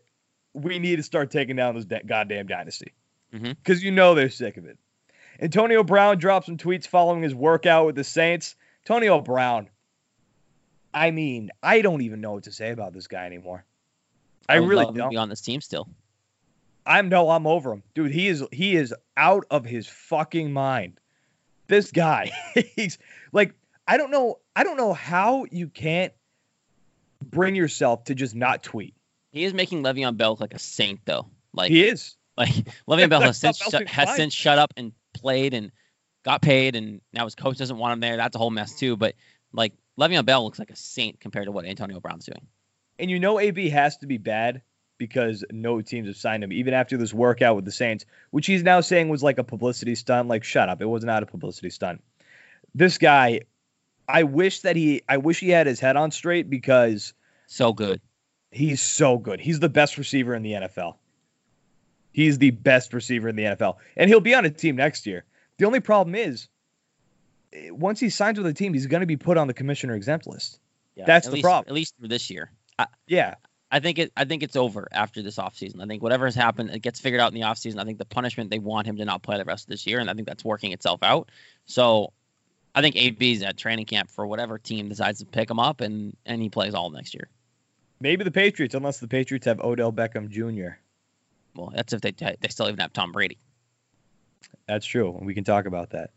we 0.54 0.80
need 0.80 0.98
to 0.98 1.04
start 1.04 1.32
taking 1.32 1.56
down 1.56 1.76
this 1.76 1.86
da- 1.86 2.04
goddamn 2.06 2.48
dynasty 2.48 2.94
because 3.32 3.84
you 3.84 3.92
know 3.92 4.16
they're 4.16 4.30
sick 4.30 4.58
of 4.58 4.66
it." 4.66 4.78
Antonio 5.40 5.84
Brown 5.84 6.18
dropped 6.18 6.46
some 6.46 6.58
tweets 6.58 6.88
following 6.88 7.22
his 7.22 7.36
workout 7.36 7.86
with 7.86 7.96
the 7.96 8.04
Saints. 8.04 8.56
Antonio 8.84 9.20
Brown. 9.22 9.70
I 10.94 11.12
mean, 11.12 11.52
I 11.62 11.82
don't 11.82 12.02
even 12.02 12.22
know 12.22 12.34
what 12.34 12.44
to 12.44 12.52
say 12.52 12.72
about 12.72 12.94
this 12.94 13.08
guy 13.08 13.26
anymore. 13.26 13.66
I, 14.48 14.60
would 14.60 14.70
really 14.70 14.86
love 14.86 14.90
him 14.90 14.96
to 14.96 15.02
don't. 15.02 15.10
be 15.10 15.18
on 15.18 15.30
this 15.30 15.42
team 15.42 15.60
still. 15.60 15.90
I'm 16.86 17.10
no, 17.10 17.30
I'm 17.32 17.48
over 17.48 17.74
him, 17.74 17.84
dude. 17.96 18.12
He 18.12 18.28
is 18.28 18.44
he 18.52 18.76
is 18.76 18.94
out 19.18 19.46
of 19.50 19.66
his 19.66 19.88
fucking 19.88 20.54
mind. 20.54 21.00
This 21.68 21.92
guy, 21.92 22.32
he's 22.76 23.00
like, 23.32 23.56
I 23.88 23.98
don't 23.98 24.12
know, 24.12 24.40
I 24.56 24.64
don't 24.64 24.78
know 24.78 24.94
how 24.94 25.46
you 25.50 25.68
can't 25.68 26.14
bring 27.22 27.56
yourself 27.56 28.06
to 28.06 28.16
just 28.16 28.36
not 28.36 28.62
tweet. 28.62 28.94
He 29.32 29.44
is 29.44 29.54
making 29.54 29.84
Le'Veon 29.84 30.16
Bell 30.16 30.32
look 30.32 30.42
like 30.42 30.54
a 30.54 30.60
saint, 30.60 31.02
though. 31.06 31.28
Like, 31.54 31.72
he 31.72 31.84
is. 31.84 32.16
Like 32.38 32.50
Le'Veon 32.88 33.10
Bell 33.10 33.22
has 33.22 33.38
since 33.40 33.58
shut, 33.58 33.88
has 33.88 34.16
since 34.16 34.34
shut 34.34 34.60
up 34.60 34.74
and 34.78 34.94
played 35.16 35.54
and 35.54 35.72
got 36.24 36.42
paid, 36.42 36.76
and 36.76 37.02
now 37.14 37.24
his 37.26 37.36
coach 37.36 37.58
doesn't 37.58 37.78
want 37.78 37.94
him 37.94 38.00
there. 38.00 38.18
That's 38.18 38.36
a 38.36 38.40
whole 38.40 38.52
mess 38.52 38.78
too. 38.78 38.96
But 38.98 39.16
like 39.54 39.74
Le'Veon 40.00 40.26
Bell 40.26 40.44
looks 40.44 40.60
like 40.60 40.72
a 40.72 40.76
saint 40.76 41.20
compared 41.20 41.46
to 41.46 41.52
what 41.52 41.66
Antonio 41.66 42.00
Brown's 42.00 42.26
doing. 42.26 42.46
And 43.00 43.10
you 43.12 43.20
know 43.20 43.40
AB 43.40 43.70
has 43.70 43.98
to 43.98 44.08
be 44.08 44.18
bad 44.18 44.62
because 44.98 45.44
no 45.52 45.82
teams 45.82 46.08
have 46.08 46.16
signed 46.18 46.44
him, 46.44 46.54
even 46.54 46.74
after 46.74 46.98
this 46.98 47.14
workout 47.14 47.56
with 47.56 47.66
the 47.66 47.72
Saints, 47.72 48.06
which 48.32 48.46
he's 48.48 48.64
now 48.64 48.82
saying 48.82 49.10
was 49.10 49.22
like 49.24 49.38
a 49.38 49.44
publicity 49.44 49.96
stunt. 49.96 50.30
Like, 50.30 50.44
shut 50.44 50.70
up. 50.70 50.82
It 50.82 50.86
was 50.86 51.04
not 51.04 51.22
a 51.22 51.26
publicity 51.26 51.70
stunt. 51.70 52.02
This 52.74 52.98
guy, 52.98 53.42
I 54.08 54.24
wish 54.24 54.62
that 54.62 54.76
he 54.76 55.02
I 55.10 55.18
wish 55.18 55.40
he 55.40 55.50
had 55.50 55.68
his 55.68 55.80
head 55.80 55.96
on 55.98 56.12
straight 56.12 56.50
because 56.50 57.14
So 57.48 57.74
good. 57.74 58.02
he's 58.52 58.82
so 58.82 59.18
good. 59.18 59.40
He's 59.40 59.60
the 59.60 59.70
best 59.70 59.98
receiver 59.98 60.34
in 60.34 60.44
the 60.44 60.54
NFL. 60.54 60.96
He's 62.16 62.38
the 62.38 62.52
best 62.52 62.94
receiver 62.94 63.28
in 63.28 63.36
the 63.36 63.44
NFL. 63.44 63.76
And 63.98 64.10
he'll 64.10 64.22
be 64.22 64.34
on 64.34 64.46
a 64.46 64.50
team 64.50 64.78
next 64.78 65.06
year. 65.06 65.26
The 65.58 65.66
only 65.66 65.82
problem 65.82 66.16
is 66.16 66.48
eh, 67.52 67.72
once 67.72 68.00
he 68.00 68.10
signs 68.10 68.38
with 68.38 68.48
a 68.48 68.54
team, 68.54 68.74
he's 68.74 68.88
going 68.88 69.02
to 69.02 69.06
be 69.06 69.18
put 69.18 69.36
on 69.36 69.48
the 69.48 69.54
commissioner 69.54 69.96
exempt 69.96 70.26
list. 70.26 70.62
Yeah, 70.96 71.04
That's 71.08 71.28
at 71.28 71.32
the 71.32 71.36
least, 71.36 71.44
problem. 71.44 71.66
At 71.68 71.74
least 71.74 71.94
for 72.00 72.08
this 72.08 72.30
year. 72.30 72.54
Yeah. 73.06 73.36
I 73.70 73.82
think 73.82 74.00
it. 74.00 74.14
I 74.16 74.24
think 74.24 74.44
it's 74.44 74.56
over 74.56 74.88
after 74.94 75.22
this 75.22 75.36
offseason. 75.36 75.84
I 75.84 75.88
think 75.88 76.02
whatever 76.02 76.24
has 76.24 76.36
happened, 76.36 76.70
it 76.70 76.82
gets 76.82 77.02
figured 77.02 77.20
out 77.20 77.34
in 77.34 77.36
the 77.38 77.46
offseason. 77.46 77.82
I 77.82 77.84
think 77.84 77.98
the 77.98 78.06
punishment 78.06 78.50
they 78.50 78.60
want 78.60 78.88
him 78.88 78.96
to 78.96 79.04
not 79.04 79.22
play 79.22 79.38
the 79.38 79.44
rest 79.44 79.66
of 79.66 79.72
this 79.72 79.86
year, 79.86 80.00
and 80.00 80.10
I 80.10 80.14
think 80.14 80.26
that's 80.26 80.46
working 80.46 80.72
itself 80.72 81.04
out. 81.04 81.32
So, 81.66 82.14
I 82.74 82.82
think 82.82 82.96
AB's 82.96 83.42
at 83.42 83.58
training 83.58 83.88
camp 83.88 84.10
for 84.10 84.26
whatever 84.26 84.58
team 84.58 84.88
decides 84.88 85.20
to 85.20 85.26
pick 85.26 85.50
him 85.50 85.60
up, 85.60 85.82
and 85.82 86.16
and 86.26 86.42
he 86.42 86.48
plays 86.48 86.74
all 86.74 86.92
next 86.92 87.14
year. 87.14 87.28
Maybe 88.00 88.24
the 88.24 88.32
Patriots, 88.32 88.74
unless 88.74 89.00
the 89.00 89.10
Patriots 89.10 89.46
have 89.48 89.60
Odell 89.60 89.92
Beckham 89.92 90.30
Jr. 90.30 90.78
Well, 91.56 91.72
that's 91.76 91.94
if 91.94 92.02
they 92.02 92.12
they 92.12 92.48
still 92.50 92.68
even 92.68 92.80
have 92.80 92.94
Tom 92.94 93.12
Brady. 93.12 93.38
That's 94.68 94.86
true. 94.86 95.18
We 95.22 95.34
can 95.34 95.44
talk 95.44 95.66
about 95.66 95.92
that. 95.92 96.12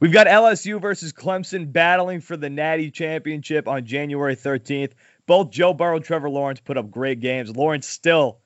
We've 0.00 0.12
got 0.12 0.26
LSU 0.26 0.80
versus 0.80 1.12
Clemson 1.12 1.72
battling 1.72 2.20
for 2.20 2.36
the 2.36 2.50
Natty 2.50 2.90
Championship 2.90 3.68
on 3.68 3.84
January 3.84 4.34
13th. 4.34 4.92
Both 5.26 5.50
Joe 5.50 5.72
Burrow 5.72 5.96
and 5.96 6.04
Trevor 6.04 6.28
Lawrence 6.28 6.60
put 6.60 6.76
up 6.76 6.90
great 6.90 7.20
games. 7.20 7.54
Lawrence 7.54 7.86
still 7.86 8.38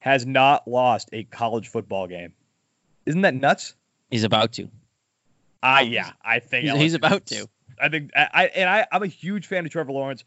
has 0.00 0.26
not 0.26 0.68
lost 0.68 1.08
a 1.12 1.24
college 1.24 1.68
football 1.68 2.06
game. 2.06 2.34
Isn't 3.06 3.22
that 3.22 3.34
nuts? 3.34 3.74
He's 4.10 4.24
about 4.24 4.52
to. 4.54 4.68
Ah, 5.62 5.80
yeah, 5.80 6.12
I 6.22 6.38
think 6.38 6.68
He's, 6.68 6.74
he's 6.74 6.94
about 6.94 7.26
to. 7.26 7.48
I 7.80 7.88
think 7.88 8.10
I 8.14 8.50
and 8.54 8.68
I 8.68 8.86
I'm 8.92 9.02
a 9.02 9.08
huge 9.08 9.46
fan 9.46 9.64
of 9.64 9.70
Trevor 9.72 9.92
Lawrence. 9.92 10.24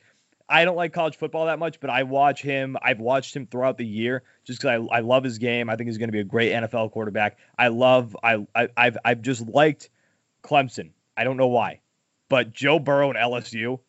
I 0.51 0.65
don't 0.65 0.75
like 0.75 0.91
college 0.93 1.15
football 1.15 1.45
that 1.47 1.57
much, 1.59 1.79
but 1.79 1.89
I 1.89 2.03
watch 2.03 2.41
him. 2.41 2.77
I've 2.81 2.99
watched 2.99 3.35
him 3.35 3.47
throughout 3.47 3.77
the 3.77 3.85
year 3.85 4.23
just 4.43 4.59
because 4.61 4.87
I, 4.91 4.97
I 4.97 4.99
love 4.99 5.23
his 5.23 5.37
game. 5.37 5.69
I 5.69 5.75
think 5.77 5.87
he's 5.87 5.97
going 5.97 6.09
to 6.09 6.13
be 6.13 6.19
a 6.19 6.23
great 6.25 6.51
NFL 6.51 6.91
quarterback. 6.91 7.37
I 7.57 7.69
love 7.69 8.15
I, 8.21 8.45
I 8.53 8.67
I've 8.75 8.97
I've 9.05 9.21
just 9.21 9.47
liked 9.47 9.89
Clemson. 10.43 10.89
I 11.15 11.23
don't 11.23 11.37
know 11.37 11.47
why, 11.47 11.79
but 12.29 12.51
Joe 12.51 12.79
Burrow 12.79 13.09
and 13.09 13.17
LSU, 13.17 13.79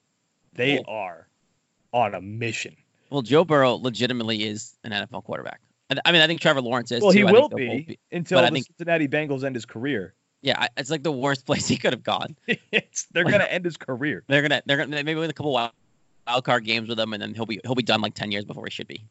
they 0.54 0.76
Cool. 0.76 0.84
are 0.88 1.28
on 1.92 2.14
a 2.14 2.20
mission. 2.20 2.76
Well, 3.10 3.22
Joe 3.22 3.44
Burrow 3.44 3.74
legitimately 3.74 4.44
is 4.44 4.74
an 4.84 4.92
NFL 4.92 5.24
quarterback. 5.24 5.60
I 6.06 6.12
mean, 6.12 6.22
I 6.22 6.26
think 6.26 6.40
Trevor 6.40 6.62
Lawrence 6.62 6.90
is. 6.90 7.02
Well, 7.02 7.10
he 7.10 7.20
too. 7.20 7.28
I 7.28 7.32
will 7.32 7.48
they'll 7.50 7.58
be 7.58 7.98
until 8.10 8.38
but 8.40 8.46
the 8.48 8.52
think- 8.54 8.66
Cincinnati 8.66 9.08
Bengals 9.08 9.44
end 9.44 9.54
his 9.56 9.66
career. 9.66 10.14
Yeah, 10.40 10.58
I- 10.58 10.68
it's 10.78 10.90
like 10.90 11.02
the 11.02 11.12
worst 11.12 11.44
place 11.46 11.68
he 11.68 11.76
could 11.76 11.92
have 11.92 12.02
gone. 12.02 12.34
it's, 12.72 13.06
they're 13.12 13.24
Like- 13.24 13.32
going 13.32 13.44
to 13.44 13.52
end 13.52 13.64
his 13.66 13.76
career. 13.76 14.24
They're 14.26 14.40
gonna 14.42 14.62
they're 14.64 14.78
gonna 14.78 15.04
maybe 15.04 15.16
win 15.16 15.28
a 15.28 15.34
couple 15.34 15.52
wild, 15.52 15.72
wild 16.26 16.44
card 16.44 16.64
games 16.64 16.88
with 16.88 16.98
him, 16.98 17.12
and 17.12 17.22
then 17.22 17.34
he'll 17.34 17.46
be 17.46 17.60
he'll 17.64 17.74
be 17.74 17.82
done 17.82 18.00
like 18.00 18.14
ten 18.14 18.30
years 18.30 18.44
before 18.44 18.64
he 18.64 18.70
should 18.70 18.88
be. 18.88 19.04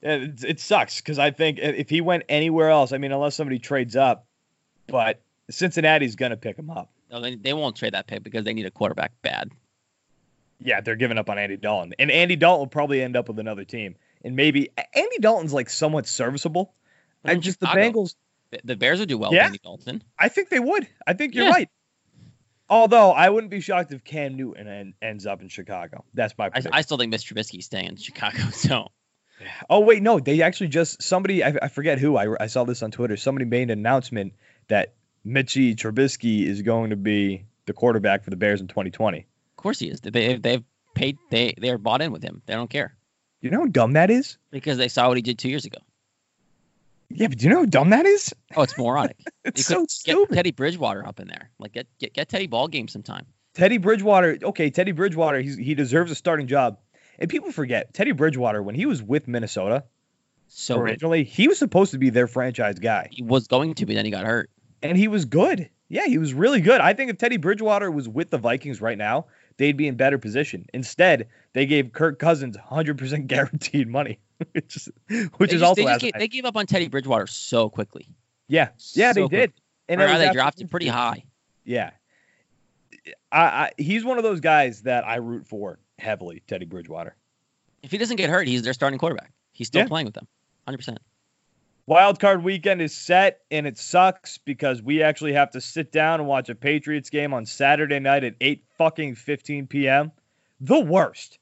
It, 0.00 0.44
it 0.44 0.60
sucks 0.60 1.00
because 1.00 1.18
I 1.18 1.30
think 1.32 1.58
if 1.58 1.90
he 1.90 2.00
went 2.00 2.22
anywhere 2.28 2.70
else, 2.70 2.92
I 2.92 2.98
mean, 2.98 3.10
unless 3.12 3.34
somebody 3.34 3.58
trades 3.58 3.96
up, 3.96 4.26
but 4.86 5.20
Cincinnati's 5.50 6.14
going 6.14 6.30
to 6.30 6.36
pick 6.36 6.56
him 6.56 6.70
up. 6.70 6.88
No, 7.10 7.20
they, 7.20 7.34
they 7.34 7.52
won't 7.52 7.74
trade 7.74 7.94
that 7.94 8.06
pick 8.06 8.22
because 8.22 8.44
they 8.44 8.54
need 8.54 8.66
a 8.66 8.70
quarterback 8.70 9.10
bad. 9.22 9.50
Yeah, 10.60 10.80
they're 10.80 10.94
giving 10.96 11.18
up 11.18 11.28
on 11.30 11.38
Andy 11.38 11.56
Dalton, 11.56 11.94
and 11.98 12.10
Andy 12.10 12.36
Dalton 12.36 12.60
will 12.60 12.66
probably 12.68 13.02
end 13.02 13.16
up 13.16 13.28
with 13.28 13.38
another 13.38 13.64
team, 13.64 13.94
and 14.24 14.36
maybe 14.36 14.70
Andy 14.94 15.18
Dalton's 15.20 15.52
like 15.52 15.70
somewhat 15.70 16.06
serviceable. 16.06 16.74
And 17.24 17.42
just 17.42 17.58
the 17.60 17.66
Bengals, 17.66 18.14
the- 18.50 18.60
the 18.64 18.76
Bears 18.76 19.00
would 19.00 19.08
do 19.08 19.18
well 19.18 19.32
Yeah. 19.34 19.42
with 19.44 19.46
Andy 19.46 19.60
Dalton. 19.64 20.02
I 20.18 20.28
think 20.28 20.48
they 20.50 20.60
would. 20.60 20.86
I 21.06 21.12
think 21.14 21.34
you're 21.34 21.46
Yeah. 21.46 21.50
right. 21.50 21.68
Although 22.70 23.12
I 23.12 23.30
wouldn't 23.30 23.50
be 23.50 23.60
shocked 23.60 23.92
if 23.92 24.04
Cam 24.04 24.36
Newton 24.36 24.66
en- 24.68 24.94
ends 25.00 25.26
up 25.26 25.40
in 25.40 25.48
Chicago. 25.48 26.04
That's 26.14 26.36
my 26.36 26.50
I. 26.54 26.62
I 26.72 26.80
still 26.82 26.98
think 26.98 27.12
Mr. 27.14 27.32
Trubisky's 27.34 27.64
staying 27.66 27.86
in 27.88 27.96
Chicago. 27.96 28.38
So 28.52 28.88
oh 29.70 29.80
wait, 29.80 30.02
no, 30.02 30.18
they 30.18 30.42
actually 30.42 30.68
just 30.68 31.02
somebody 31.02 31.44
I, 31.44 31.54
I 31.62 31.68
forget 31.68 31.98
who 31.98 32.16
I, 32.16 32.42
I 32.42 32.46
saw 32.48 32.64
this 32.64 32.82
on 32.82 32.90
Twitter. 32.90 33.16
Somebody 33.16 33.44
made 33.44 33.70
an 33.70 33.78
announcement 33.78 34.34
that 34.68 34.94
Mitchie 35.26 35.74
Trubisky 35.76 36.44
is 36.44 36.62
going 36.62 36.90
to 36.90 36.96
be 36.96 37.44
the 37.66 37.72
quarterback 37.72 38.24
for 38.24 38.30
the 38.30 38.36
Bears 38.36 38.60
in 38.60 38.66
2020. 38.68 39.18
of 39.18 39.24
course 39.56 39.78
he 39.78 39.88
is. 39.88 40.00
They 40.00 40.36
they've 40.36 40.64
paid 40.94 41.18
they 41.30 41.54
they 41.58 41.70
are 41.70 41.78
bought 41.78 42.02
in 42.02 42.12
with 42.12 42.22
him. 42.22 42.42
They 42.46 42.54
don't 42.54 42.68
care 42.70 42.96
You 43.40 43.50
know 43.50 43.60
how 43.60 43.66
dumb 43.66 43.92
that 43.92 44.10
is? 44.10 44.38
because 44.50 44.76
they 44.78 44.88
saw 44.88 45.08
what 45.08 45.16
he 45.16 45.22
did 45.22 45.38
two 45.38 45.48
years 45.48 45.64
ago. 45.64 45.78
Yeah, 47.10 47.28
but 47.28 47.38
do 47.38 47.44
you 47.44 47.50
know 47.50 47.60
how 47.60 47.64
dumb 47.66 47.90
that 47.90 48.04
is? 48.06 48.34
Oh, 48.56 48.62
it's 48.62 48.76
moronic. 48.78 49.16
It's 49.44 49.60
You 49.60 49.64
so 49.76 49.80
get 49.82 49.90
stupid. 49.90 50.34
Teddy 50.34 50.50
Bridgewater 50.52 51.06
up 51.06 51.20
in 51.20 51.28
there. 51.28 51.50
Like 51.58 51.72
get 51.72 51.86
get, 51.98 52.12
get 52.12 52.28
Teddy 52.28 52.46
ball 52.46 52.68
game 52.68 52.86
sometime. 52.88 53.26
Teddy 53.54 53.78
Bridgewater, 53.78 54.38
okay, 54.42 54.70
Teddy 54.70 54.92
Bridgewater, 54.92 55.40
he's, 55.40 55.56
he 55.56 55.74
deserves 55.74 56.10
a 56.12 56.14
starting 56.14 56.46
job. 56.46 56.78
And 57.18 57.28
people 57.30 57.50
forget 57.50 57.92
Teddy 57.94 58.12
Bridgewater 58.12 58.62
when 58.62 58.74
he 58.76 58.86
was 58.86 59.02
with 59.02 59.26
Minnesota 59.26 59.84
So 60.48 60.76
good. 60.76 60.82
originally, 60.82 61.24
he 61.24 61.48
was 61.48 61.58
supposed 61.58 61.90
to 61.92 61.98
be 61.98 62.10
their 62.10 62.26
franchise 62.28 62.78
guy, 62.78 63.08
he 63.10 63.22
was 63.22 63.48
going 63.48 63.74
to 63.74 63.86
be, 63.86 63.94
then 63.94 64.04
he 64.04 64.10
got 64.10 64.24
hurt. 64.26 64.50
and 64.82 64.96
he 64.96 65.08
was 65.08 65.24
good. 65.24 65.70
Yeah, 65.88 66.06
he 66.06 66.18
was 66.18 66.34
really 66.34 66.60
good. 66.60 66.80
I 66.82 66.92
think 66.92 67.10
if 67.10 67.16
Teddy 67.18 67.38
Bridgewater 67.38 67.90
was 67.90 68.06
with 68.08 68.28
the 68.30 68.36
Vikings 68.38 68.80
right 68.82 68.98
now, 68.98 69.26
they'd 69.56 69.76
be 69.76 69.88
in 69.88 69.96
better 69.96 70.18
position. 70.18 70.66
Instead, 70.74 71.28
they 71.54 71.64
gave 71.64 71.92
Kirk 71.92 72.18
Cousins 72.18 72.56
100% 72.58 73.26
guaranteed 73.26 73.88
money, 73.88 74.18
which 74.52 74.76
is 74.76 74.88
which 75.36 75.50
They 75.50 75.56
is 75.56 75.60
just- 75.60 75.62
also 75.64 75.84
they, 75.84 75.98
gave, 75.98 76.12
they 76.18 76.28
gave 76.28 76.44
up 76.44 76.56
on 76.56 76.66
Teddy 76.66 76.88
Bridgewater 76.88 77.26
so 77.26 77.68
quickly. 77.68 78.08
yeah, 78.48 78.68
yeah, 78.92 79.12
they 79.12 79.22
So 79.22 79.28
did. 79.28 79.52
And 79.88 80.00
Or 80.00 80.06
they 80.06 80.26
after- 80.26 80.32
drafted 80.34 80.70
pretty 80.70 80.88
high. 80.88 81.24
Yeah. 81.64 81.90
I, 83.32 83.40
I 83.40 83.70
he's 83.78 84.04
one 84.04 84.18
of 84.18 84.24
those 84.24 84.40
guys 84.40 84.82
that 84.82 85.06
I 85.06 85.16
root 85.16 85.46
for 85.46 85.78
heavily, 85.98 86.42
Teddy 86.46 86.66
Bridgewater. 86.66 87.16
If 87.82 87.90
he 87.90 87.98
doesn't 87.98 88.16
get 88.16 88.28
hurt, 88.30 88.46
he's 88.48 88.62
their 88.62 88.72
starting 88.72 88.98
quarterback. 88.98 89.32
He's 89.52 89.66
still 89.68 89.82
Yeah. 89.82 89.88
playing 89.88 90.06
with 90.06 90.14
them, 90.14 90.26
hundred 90.66 90.78
percent. 90.78 90.98
Wild 91.86 92.20
card 92.20 92.44
weekend 92.44 92.82
is 92.82 92.94
set, 92.94 93.40
and 93.50 93.66
it 93.66 93.78
sucks 93.78 94.36
because 94.38 94.82
we 94.82 95.02
actually 95.02 95.32
have 95.32 95.52
to 95.52 95.60
sit 95.60 95.90
down 95.90 96.20
and 96.20 96.28
watch 96.28 96.50
a 96.50 96.54
Patriots 96.54 97.08
game 97.08 97.32
on 97.32 97.46
Saturday 97.46 97.98
night 97.98 98.24
at 98.24 98.34
eight 98.42 98.64
fucking 98.76 99.14
fifteen 99.14 99.66
p.m. 99.66 100.12
The 100.60 100.78
worst. 100.80 101.38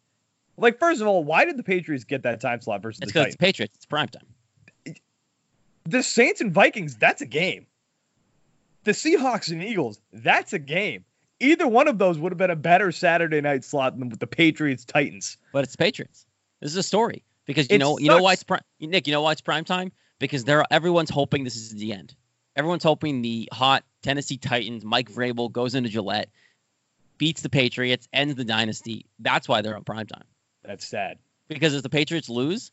Like, 0.56 0.78
first 0.78 1.00
of 1.00 1.06
all, 1.06 1.22
why 1.22 1.44
did 1.44 1.56
the 1.56 1.62
Patriots 1.62 2.04
get 2.04 2.22
that 2.22 2.40
time 2.40 2.60
slot 2.60 2.82
versus 2.82 3.00
It's 3.02 3.12
the 3.12 3.20
because 3.20 3.26
it's 3.26 3.36
Titans? 3.36 3.46
Patriots. 3.46 3.74
It's 3.76 3.86
prime 3.86 4.08
time. 4.08 4.26
The 5.84 6.02
Saints 6.02 6.40
and 6.40 6.52
Vikings, 6.52 6.96
that's 6.96 7.22
a 7.22 7.26
game. 7.26 7.66
The 8.84 8.92
Seahawks 8.92 9.50
and 9.50 9.62
Eagles, 9.62 10.00
that's 10.12 10.52
a 10.52 10.58
game. 10.58 11.04
Either 11.38 11.68
one 11.68 11.86
of 11.86 11.98
those 11.98 12.18
would 12.18 12.32
have 12.32 12.38
been 12.38 12.50
a 12.50 12.56
better 12.56 12.90
Saturday 12.90 13.40
night 13.40 13.62
slot 13.62 13.98
than 13.98 14.08
with 14.08 14.20
the 14.20 14.26
Patriots 14.26 14.84
Titans. 14.84 15.36
But 15.52 15.64
it's 15.64 15.76
Patriots. 15.76 16.26
This 16.60 16.70
is 16.70 16.76
a 16.76 16.82
story 16.82 17.22
because 17.44 17.68
you 17.70 17.76
It 17.76 17.78
know 17.78 17.98
you 17.98 18.08
know 18.08 18.22
why 18.22 18.32
it's 18.32 18.42
prime. 18.42 18.62
Nick, 18.80 19.06
you 19.06 19.12
know 19.12 19.22
why 19.22 19.32
it's 19.32 19.42
prime 19.42 19.64
time? 19.64 19.92
Because 20.18 20.44
there 20.44 20.60
are, 20.60 20.66
everyone's 20.70 21.10
hoping 21.10 21.44
this 21.44 21.56
is 21.56 21.74
the 21.74 21.92
end. 21.92 22.14
Everyone's 22.56 22.82
hoping 22.82 23.20
the 23.20 23.48
hot 23.52 23.84
Tennessee 24.02 24.38
Titans, 24.38 24.84
Mike 24.84 25.10
Vrabel 25.10 25.52
goes 25.52 25.74
into 25.74 25.90
Gillette, 25.90 26.30
beats 27.18 27.42
the 27.42 27.50
Patriots, 27.50 28.08
ends 28.12 28.34
the 28.34 28.44
dynasty. 28.44 29.04
That's 29.18 29.46
why 29.46 29.60
they're 29.60 29.76
on 29.76 29.84
prime 29.84 30.06
time. 30.06 30.24
That's 30.66 30.86
sad. 30.86 31.18
Because 31.48 31.74
if 31.74 31.82
the 31.82 31.88
Patriots 31.88 32.28
lose, 32.28 32.72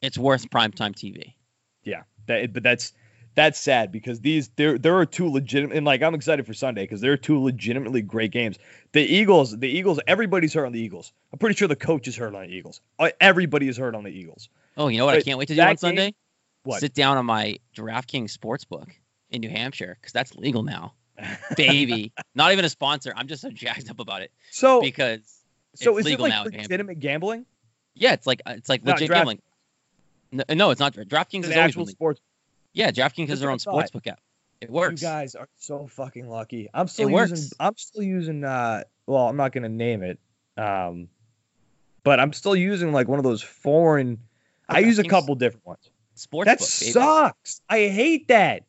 it's 0.00 0.16
worth 0.16 0.48
primetime 0.50 0.94
TV. 0.94 1.34
Yeah, 1.82 2.02
that, 2.26 2.52
but 2.52 2.62
that's 2.62 2.92
that's 3.34 3.58
sad 3.58 3.90
because 3.90 4.20
these 4.20 4.48
there 4.56 4.78
there 4.78 4.96
are 4.96 5.06
two 5.06 5.28
legitimate 5.28 5.76
and 5.76 5.86
like 5.86 6.02
I'm 6.02 6.14
excited 6.14 6.46
for 6.46 6.54
Sunday 6.54 6.82
because 6.82 7.00
there 7.00 7.12
are 7.12 7.16
two 7.16 7.40
legitimately 7.42 8.02
great 8.02 8.30
games. 8.30 8.58
The 8.92 9.00
Eagles, 9.00 9.56
the 9.58 9.68
Eagles, 9.68 10.00
everybody's 10.06 10.52
hurt 10.54 10.66
on 10.66 10.72
the 10.72 10.80
Eagles. 10.80 11.12
I'm 11.32 11.38
pretty 11.38 11.56
sure 11.56 11.68
the 11.68 11.76
coach 11.76 12.06
is 12.08 12.16
hurt 12.16 12.34
on 12.34 12.42
the 12.42 12.52
Eagles. 12.54 12.80
Uh, 12.98 13.10
Everybody 13.20 13.68
is 13.68 13.76
hurt 13.76 13.94
on 13.94 14.04
the 14.04 14.10
Eagles. 14.10 14.48
Oh, 14.76 14.88
you 14.88 14.98
know 14.98 15.06
what? 15.06 15.16
I 15.16 15.22
can't 15.22 15.38
wait 15.38 15.48
to 15.48 15.54
do 15.54 15.60
on 15.60 15.68
game- 15.68 15.76
Sunday. 15.76 16.14
What? 16.64 16.80
Sit 16.80 16.94
down 16.94 17.16
on 17.16 17.26
my 17.26 17.58
DraftKings 17.74 18.30
sports 18.30 18.64
book 18.64 18.88
in 19.30 19.40
New 19.40 19.50
Hampshire 19.50 19.96
because 20.00 20.12
that's 20.12 20.36
legal 20.36 20.62
now, 20.62 20.94
baby. 21.56 22.12
Not 22.36 22.52
even 22.52 22.64
a 22.64 22.68
sponsor. 22.68 23.12
I'm 23.16 23.26
just 23.26 23.42
so 23.42 23.50
jacked 23.50 23.90
up 23.90 23.98
about 23.98 24.22
it 24.22 24.30
so 24.52 24.80
because 24.80 25.41
so 25.74 25.96
it's 25.98 26.06
is 26.06 26.14
it 26.14 26.20
like 26.20 26.30
now 26.30 26.42
in 26.44 26.50
New 26.50 26.56
Hampshire. 26.56 26.68
legitimate 26.68 27.00
gambling? 27.00 27.46
Yeah, 27.94 28.12
it's 28.14 28.26
like 28.26 28.42
it's 28.46 28.68
like 28.68 28.84
Not 28.84 28.92
legit 28.94 29.08
Draft- 29.08 29.18
gambling. 29.20 29.42
No, 30.32 30.44
no, 30.54 30.70
it's 30.70 30.80
not. 30.80 30.94
DraftKings 30.94 31.40
It's 31.44 31.48
is 31.48 31.76
always 31.76 31.90
sports. 31.90 32.20
yeah. 32.72 32.90
DraftKings 32.90 33.28
has 33.28 33.40
their 33.40 33.50
own 33.50 33.58
what 33.64 33.84
I 33.84 33.86
thought. 33.86 33.92
sportsbook 34.02 34.06
app. 34.06 34.20
It 34.62 34.70
works. 34.70 35.02
You 35.02 35.08
guys 35.08 35.34
are 35.34 35.48
so 35.58 35.86
fucking 35.88 36.28
lucky. 36.28 36.70
I'm 36.72 36.88
still 36.88 37.08
It 37.08 37.12
using. 37.12 37.30
works. 37.36 37.52
I'm 37.60 37.76
still 37.76 38.02
using. 38.02 38.44
Uh, 38.44 38.84
well, 39.06 39.28
I'm 39.28 39.36
not 39.36 39.52
gonna 39.52 39.68
name 39.68 40.02
it. 40.02 40.18
Um, 40.56 41.08
but 42.04 42.18
I'm 42.20 42.32
still 42.32 42.56
using 42.56 42.92
like 42.92 43.08
one 43.08 43.18
of 43.18 43.24
those 43.24 43.42
foreign. 43.42 44.18
I 44.68 44.78
use 44.80 44.98
a 44.98 45.04
couple 45.04 45.34
different 45.34 45.66
ones. 45.66 45.90
Sportsbook. 46.16 46.44
That 46.46 46.60
sucks. 46.60 47.60
I 47.68 47.88
hate 47.88 48.28
that. 48.28 48.64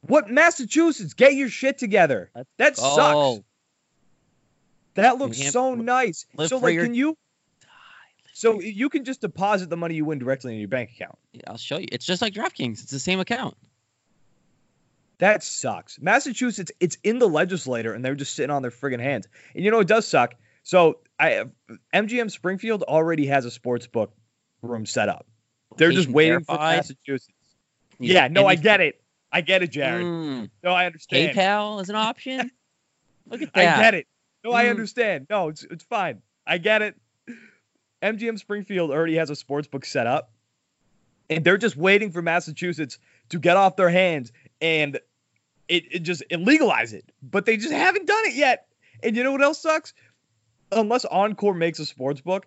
What 0.00 0.28
Massachusetts? 0.30 1.14
Get 1.14 1.34
your 1.34 1.48
shit 1.48 1.78
together. 1.78 2.30
That 2.56 2.76
sucks. 2.76 3.44
That 4.94 5.18
looks 5.18 5.50
so 5.50 5.74
nice. 5.74 6.26
So 6.46 6.58
like, 6.58 6.74
your- 6.74 6.84
can 6.84 6.94
you? 6.94 7.16
So 8.36 8.60
you 8.60 8.88
can 8.88 9.04
just 9.04 9.20
deposit 9.20 9.70
the 9.70 9.76
money 9.76 9.94
you 9.94 10.04
win 10.04 10.18
directly 10.18 10.54
in 10.54 10.58
your 10.58 10.68
bank 10.68 10.90
account. 10.90 11.16
I'll 11.46 11.56
show 11.56 11.78
you. 11.78 11.86
It's 11.92 12.04
just 12.04 12.20
like 12.20 12.34
DraftKings. 12.34 12.82
It's 12.82 12.90
the 12.90 12.98
same 12.98 13.20
account. 13.20 13.56
That 15.18 15.44
sucks. 15.44 16.00
Massachusetts, 16.00 16.72
it's 16.80 16.98
in 17.04 17.20
the 17.20 17.28
legislature, 17.28 17.94
and 17.94 18.04
they're 18.04 18.16
just 18.16 18.34
sitting 18.34 18.50
on 18.50 18.62
their 18.62 18.72
friggin' 18.72 19.00
hands. 19.00 19.28
And 19.54 19.64
you 19.64 19.70
know 19.70 19.78
it 19.78 19.86
does 19.86 20.06
suck. 20.06 20.34
So 20.64 20.98
I 21.18 21.44
MGM 21.94 22.30
Springfield 22.30 22.82
already 22.82 23.26
has 23.26 23.44
a 23.44 23.50
sports 23.50 23.86
book 23.86 24.12
room 24.62 24.86
set 24.86 25.08
up. 25.08 25.26
They're 25.76 25.90
just 25.90 26.08
Location 26.08 26.12
waiting 26.14 26.40
for 26.40 26.54
verified. 26.54 26.76
Massachusetts. 26.78 27.28
You 28.00 28.14
Yeah, 28.14 28.28
no, 28.28 28.46
I 28.46 28.56
get 28.56 28.80
it. 28.80 29.00
I 29.30 29.40
get 29.40 29.62
it, 29.62 29.70
Jared. 29.70 30.04
Mm, 30.06 30.50
No, 30.62 30.70
I 30.70 30.86
understand. 30.86 31.36
PayPal 31.36 31.80
is 31.80 31.88
an 31.88 31.96
option. 31.96 32.50
Look 33.28 33.42
at 33.42 33.52
that. 33.54 33.78
I 33.78 33.82
get 33.82 33.94
it. 33.94 34.06
No, 34.44 34.52
I 34.52 34.66
Mm. 34.66 34.70
understand. 34.70 35.26
No, 35.30 35.48
it's 35.48 35.64
it's 35.64 35.84
fine. 35.84 36.22
I 36.46 36.58
get 36.58 36.82
it. 36.82 36.96
MGM 38.02 38.38
Springfield 38.38 38.90
already 38.90 39.16
has 39.16 39.30
a 39.30 39.36
sports 39.36 39.66
book 39.66 39.84
set 39.86 40.06
up, 40.06 40.30
and 41.30 41.42
they're 41.44 41.56
just 41.56 41.76
waiting 41.76 42.10
for 42.10 42.20
Massachusetts 42.20 42.98
to 43.30 43.38
get 43.38 43.56
off 43.56 43.76
their 43.76 43.88
hands 43.88 44.30
and 44.60 44.96
it, 45.68 45.84
it 45.94 45.98
just 46.00 46.22
it 46.28 46.40
legalize 46.40 46.92
it. 46.92 47.10
But 47.22 47.46
they 47.46 47.56
just 47.56 47.72
haven't 47.72 48.06
done 48.06 48.24
it 48.26 48.34
yet. 48.34 48.66
And 49.02 49.16
you 49.16 49.22
know 49.24 49.32
what 49.32 49.42
else 49.42 49.60
sucks? 49.62 49.94
Unless 50.70 51.06
Encore 51.06 51.54
makes 51.54 51.78
a 51.78 51.86
sports 51.86 52.20
book, 52.20 52.46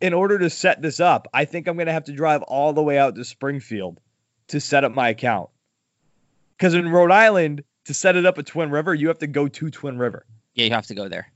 in 0.00 0.12
order 0.12 0.38
to 0.40 0.50
set 0.50 0.82
this 0.82 0.98
up, 0.98 1.28
I 1.32 1.44
think 1.44 1.68
I'm 1.68 1.76
gonna 1.76 1.92
have 1.92 2.04
to 2.04 2.12
drive 2.12 2.42
all 2.42 2.72
the 2.72 2.82
way 2.82 2.98
out 2.98 3.14
to 3.14 3.24
Springfield 3.24 4.00
to 4.48 4.58
set 4.60 4.82
up 4.82 4.92
my 4.92 5.10
account. 5.10 5.50
Because 6.58 6.74
in 6.74 6.88
Rhode 6.88 7.12
Island, 7.12 7.62
to 7.84 7.94
set 7.94 8.16
it 8.16 8.26
up 8.26 8.36
at 8.38 8.46
Twin 8.46 8.70
River, 8.70 8.92
you 8.94 9.08
have 9.08 9.18
to 9.20 9.26
go 9.28 9.46
to 9.46 9.70
Twin 9.70 9.96
River. 9.98 10.26
Yeah, 10.60 10.66
you 10.66 10.72
have 10.72 10.86
to 10.88 10.94
go 10.94 11.08
there. 11.08 11.32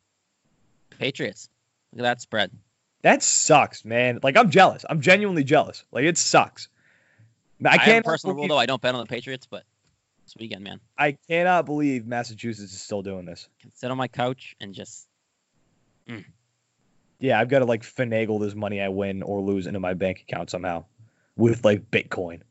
Patriots. 0.98 1.48
Look 1.92 2.00
at 2.00 2.02
that 2.02 2.20
spread. 2.20 2.50
That 3.00 3.22
sucks, 3.22 3.82
man. 3.82 4.20
Like 4.22 4.36
I'm 4.36 4.50
jealous. 4.50 4.84
I'm 4.88 5.00
genuinely 5.00 5.44
jealous. 5.44 5.82
Like 5.90 6.04
it 6.04 6.18
sucks. 6.18 6.68
I 7.64 7.70
I, 7.70 7.78
can't 7.78 8.04
personal 8.04 8.36
rule 8.36 8.48
though. 8.48 8.58
I 8.58 8.66
don't 8.66 8.82
bet 8.82 8.94
on 8.94 9.00
the 9.00 9.06
Patriots, 9.06 9.46
but 9.48 9.64
this 10.26 10.34
weekend, 10.38 10.62
man, 10.62 10.78
I 10.98 11.16
cannot 11.26 11.64
believe 11.64 12.06
Massachusetts 12.06 12.74
is 12.74 12.82
still 12.82 13.00
doing 13.00 13.24
this. 13.24 13.48
I 13.58 13.62
can 13.62 13.74
sit 13.74 13.90
on 13.90 13.96
my 13.96 14.08
couch 14.08 14.56
and 14.60 14.74
just 14.74 15.08
Yeah, 17.18 17.40
I've 17.40 17.48
got 17.48 17.60
to 17.60 17.64
like 17.64 17.82
finagle 17.82 18.38
this 18.40 18.54
money 18.54 18.82
I 18.82 18.88
win 18.88 19.22
or 19.22 19.40
lose 19.40 19.66
into 19.66 19.80
my 19.80 19.94
bank 19.94 20.20
account 20.28 20.50
somehow 20.50 20.84
with 21.34 21.64
like 21.64 21.90
Bitcoin. 21.90 22.42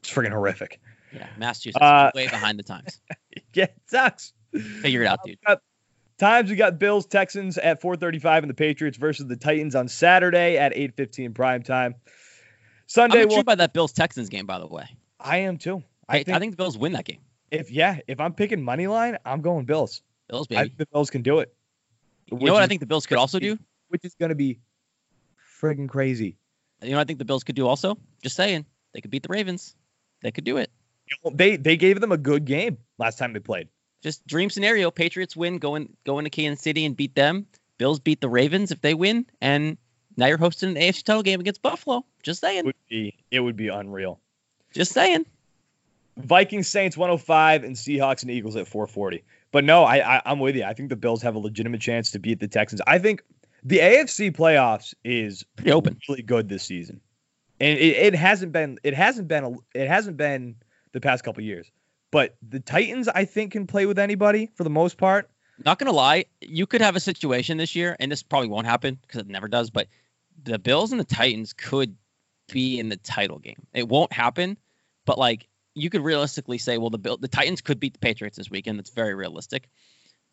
It's 0.00 0.10
freaking 0.10 0.32
horrific. 0.32 0.80
yeah, 1.12 1.28
Massachusetts 1.36 1.82
Uh, 1.82 2.10
way 2.16 2.26
behind 2.26 2.58
the 2.58 2.64
times. 2.64 3.00
Yeah, 3.54 3.64
it 3.64 3.80
sucks. 3.86 4.32
Figure 4.52 5.02
it 5.02 5.06
out, 5.06 5.20
dude. 5.24 5.38
Got- 5.46 5.62
Times 6.18 6.50
we 6.50 6.56
got 6.56 6.78
Bills 6.78 7.06
Texans 7.06 7.58
at 7.58 7.80
4:35 7.80 8.38
and 8.38 8.50
the 8.50 8.54
Patriots 8.54 8.98
versus 8.98 9.26
the 9.26 9.36
Titans 9.36 9.74
on 9.74 9.88
Saturday 9.88 10.58
at 10.58 10.72
8:15 10.74 11.34
prime 11.34 11.62
time. 11.62 11.94
Sunday, 12.86 13.22
I'm 13.22 13.28
well, 13.28 13.44
by 13.44 13.54
that 13.54 13.72
Bills 13.72 13.92
Texans 13.92 14.28
game, 14.28 14.46
by 14.46 14.58
the 14.58 14.66
way. 14.66 14.84
I 15.20 15.38
am 15.38 15.58
too. 15.58 15.82
I, 16.08 16.18
I 16.18 16.24
think, 16.24 16.36
I 16.36 16.38
think 16.40 16.52
the 16.52 16.56
Bills 16.56 16.76
win 16.76 16.92
that 16.92 17.04
game. 17.04 17.20
if 17.50 17.70
yeah, 17.70 18.00
if 18.08 18.18
I'm 18.18 18.34
picking 18.34 18.62
money 18.62 18.86
line, 18.86 19.18
I'm 19.24 19.42
going 19.42 19.64
Bills. 19.64 20.02
Bills, 20.28 20.48
I 20.50 20.54
baby. 20.54 20.68
think 20.68 20.78
the 20.78 20.86
Bills 20.86 21.10
can 21.10 21.22
do 21.22 21.38
it. 21.38 21.54
you 22.26 22.38
know 22.38 22.52
what 22.52 22.62
I 22.62 22.66
think 22.66 22.80
the 22.80 22.86
Bills 22.86 23.06
could 23.06 23.18
also 23.18 23.38
do? 23.38 23.58
which 23.88 24.04
is 24.04 24.14
going 24.14 24.28
to 24.28 24.34
be 24.34 24.60
friggin' 25.60 25.88
crazy. 25.88 26.36
You 26.82 26.90
know 26.90 26.96
what 26.96 27.02
I 27.02 27.04
think 27.04 27.18
the 27.18 27.24
Bills 27.24 27.42
could 27.42 27.56
do 27.56 27.66
also? 27.66 27.98
Just 28.22 28.36
saying. 28.36 28.66
They 28.92 29.00
could 29.00 29.10
beat 29.10 29.22
the 29.22 29.30
Ravens. 29.30 29.74
They 30.22 30.30
could 30.30 30.44
do 30.44 30.56
it. 30.56 30.70
They 31.32 31.56
they 31.56 31.76
gave 31.76 32.00
them 32.00 32.12
a 32.12 32.18
good 32.18 32.44
game 32.44 32.78
last 32.98 33.18
time 33.18 33.32
they 33.32 33.40
played. 33.40 33.68
Just 34.02 34.26
dream 34.26 34.50
scenario. 34.50 34.90
Patriots 34.90 35.36
win, 35.36 35.58
go, 35.58 35.74
in, 35.74 35.92
go 36.04 36.18
into 36.18 36.30
Kansas 36.30 36.62
City 36.62 36.84
and 36.84 36.96
beat 36.96 37.14
them. 37.14 37.46
Bills 37.78 37.98
beat 38.00 38.20
the 38.20 38.28
Ravens 38.28 38.70
if 38.70 38.80
they 38.80 38.94
win. 38.94 39.26
And 39.40 39.76
now 40.16 40.26
you're 40.26 40.38
hosting 40.38 40.70
an 40.70 40.76
AFC 40.76 41.02
title 41.04 41.22
game 41.22 41.40
against 41.40 41.62
Buffalo. 41.62 42.04
Just 42.22 42.38
It 42.38 42.46
saying. 42.46 42.64
would 42.66 42.74
be 42.88 43.16
it 43.30 43.40
would 43.40 43.56
be 43.56 43.68
unreal. 43.68 44.20
Just 44.72 44.92
saying. 44.92 45.26
Vikings 46.16 46.68
Saints 46.68 46.96
105 46.96 47.64
and 47.64 47.76
Seahawks 47.76 48.22
and 48.22 48.30
Eagles 48.30 48.56
at 48.56 48.66
440. 48.66 49.22
But 49.52 49.64
no, 49.64 49.84
I, 49.84 50.16
I 50.16 50.22
I'm 50.26 50.40
with 50.40 50.56
you. 50.56 50.64
I 50.64 50.74
think 50.74 50.88
the 50.90 50.96
Bills 50.96 51.22
have 51.22 51.34
a 51.36 51.38
legitimate 51.38 51.80
chance 51.80 52.10
to 52.12 52.18
beat 52.18 52.40
the 52.40 52.48
Texans. 52.48 52.80
I 52.86 52.98
think 52.98 53.22
the 53.64 53.78
AFC 53.78 54.34
playoffs 54.36 54.94
is 55.04 55.44
Pretty 55.56 55.72
open. 55.72 55.98
really 56.08 56.22
good 56.22 56.48
this 56.48 56.64
season, 56.64 57.00
and 57.60 57.78
it, 57.78 57.96
it 57.96 58.14
hasn't 58.14 58.52
been 58.52 58.78
it 58.82 58.94
hasn't 58.94 59.28
been 59.28 59.44
a, 59.44 59.52
it 59.78 59.88
hasn't 59.88 60.16
been 60.16 60.56
the 60.92 61.00
past 61.00 61.22
couple 61.24 61.42
years. 61.44 61.70
But 62.10 62.36
the 62.46 62.60
Titans, 62.60 63.08
I 63.08 63.24
think, 63.24 63.52
can 63.52 63.66
play 63.66 63.86
with 63.86 63.98
anybody 63.98 64.50
for 64.54 64.64
the 64.64 64.70
most 64.70 64.96
part. 64.96 65.30
Not 65.64 65.78
gonna 65.78 65.92
lie, 65.92 66.26
you 66.40 66.66
could 66.66 66.80
have 66.80 66.96
a 66.96 67.00
situation 67.00 67.58
this 67.58 67.74
year, 67.74 67.96
and 67.98 68.10
this 68.10 68.22
probably 68.22 68.48
won't 68.48 68.66
happen 68.66 68.98
because 69.02 69.20
it 69.22 69.28
never 69.28 69.48
does. 69.48 69.70
But 69.70 69.88
the 70.44 70.58
Bills 70.58 70.92
and 70.92 71.00
the 71.00 71.04
Titans 71.04 71.52
could 71.52 71.96
be 72.52 72.78
in 72.78 72.88
the 72.88 72.96
title 72.96 73.38
game. 73.38 73.66
It 73.74 73.88
won't 73.88 74.12
happen, 74.12 74.56
but 75.04 75.18
like 75.18 75.48
you 75.74 75.90
could 75.90 76.02
realistically 76.02 76.58
say, 76.58 76.78
well, 76.78 76.90
the 76.90 76.98
Bill, 76.98 77.16
the 77.16 77.28
Titans 77.28 77.60
could 77.60 77.80
beat 77.80 77.92
the 77.92 77.98
Patriots 77.98 78.36
this 78.36 78.50
weekend. 78.50 78.78
That's 78.78 78.90
very 78.90 79.14
realistic. 79.14 79.68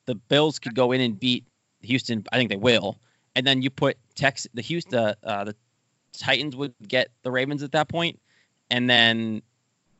The 0.05 0.15
Bills 0.15 0.59
could 0.59 0.75
go 0.75 0.91
in 0.91 1.01
and 1.01 1.19
beat 1.19 1.45
Houston. 1.81 2.23
I 2.31 2.37
think 2.37 2.49
they 2.49 2.55
will. 2.55 2.99
And 3.35 3.45
then 3.45 3.61
you 3.61 3.69
put 3.69 3.97
Tex 4.15 4.47
the 4.53 4.61
Houston 4.61 5.15
uh, 5.23 5.43
the 5.43 5.55
Titans 6.13 6.55
would 6.55 6.73
get 6.87 7.09
the 7.23 7.31
Ravens 7.31 7.63
at 7.63 7.73
that 7.73 7.89
point, 7.89 8.19
and 8.69 8.89
then 8.89 9.41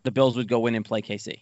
the 0.03 0.11
Bills 0.11 0.37
would 0.37 0.47
go 0.47 0.67
in 0.67 0.75
and 0.75 0.85
play 0.85 1.01
KC. 1.01 1.41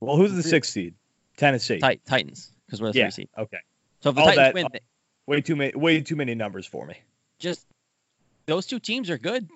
Well, 0.00 0.16
who's 0.16 0.32
the 0.34 0.42
sixth 0.42 0.72
seed? 0.72 0.94
Tennessee. 1.36 1.78
Tit- 1.80 2.04
Titans 2.06 2.52
because 2.66 2.80
we're 2.82 2.92
the 2.92 2.98
Yeah. 2.98 3.04
three 3.06 3.24
seed. 3.24 3.28
Okay. 3.36 3.58
So 4.00 4.10
if 4.10 4.16
the 4.16 4.20
All 4.22 4.26
Titans 4.28 4.46
that- 4.46 4.54
win, 4.54 4.66
uh, 4.66 4.78
Way 5.26 5.40
too 5.42 5.56
many 5.56 5.72
way 5.76 6.00
too 6.00 6.16
many 6.16 6.34
numbers 6.34 6.66
for 6.66 6.86
me. 6.86 6.94
just 7.38 7.66
those 8.46 8.66
two 8.66 8.80
teams 8.80 9.10
are 9.10 9.18
good. 9.18 9.46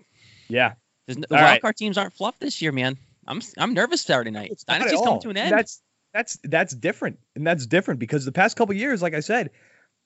Yeah. 0.49 0.75
There's 1.07 1.17
no, 1.17 1.25
the 1.29 1.35
wild 1.35 1.45
right. 1.45 1.63
card 1.63 1.77
teams 1.77 1.97
aren't 1.97 2.13
fluff 2.13 2.39
this 2.39 2.61
year, 2.61 2.73
man. 2.73 2.99
I'm 3.27 3.41
I'm 3.57 3.73
nervous 3.73 4.03
Saturday 4.03 4.31
night. 4.31 4.51
It's 4.53 4.65
Dynasty's 4.65 5.01
coming 5.01 5.21
to 5.21 5.31
an 5.31 5.37
end. 5.39 5.53
That's 5.53 5.81
that's 6.13 6.39
that's 6.45 6.75
different, 6.75 7.19
and 7.35 7.47
that's 7.47 7.67
different 7.67 8.01
because 8.01 8.27
the 8.27 8.33
past 8.33 8.57
couple 8.57 8.75
years, 8.75 9.01
like 9.01 9.15
I 9.15 9.21
said, 9.21 9.51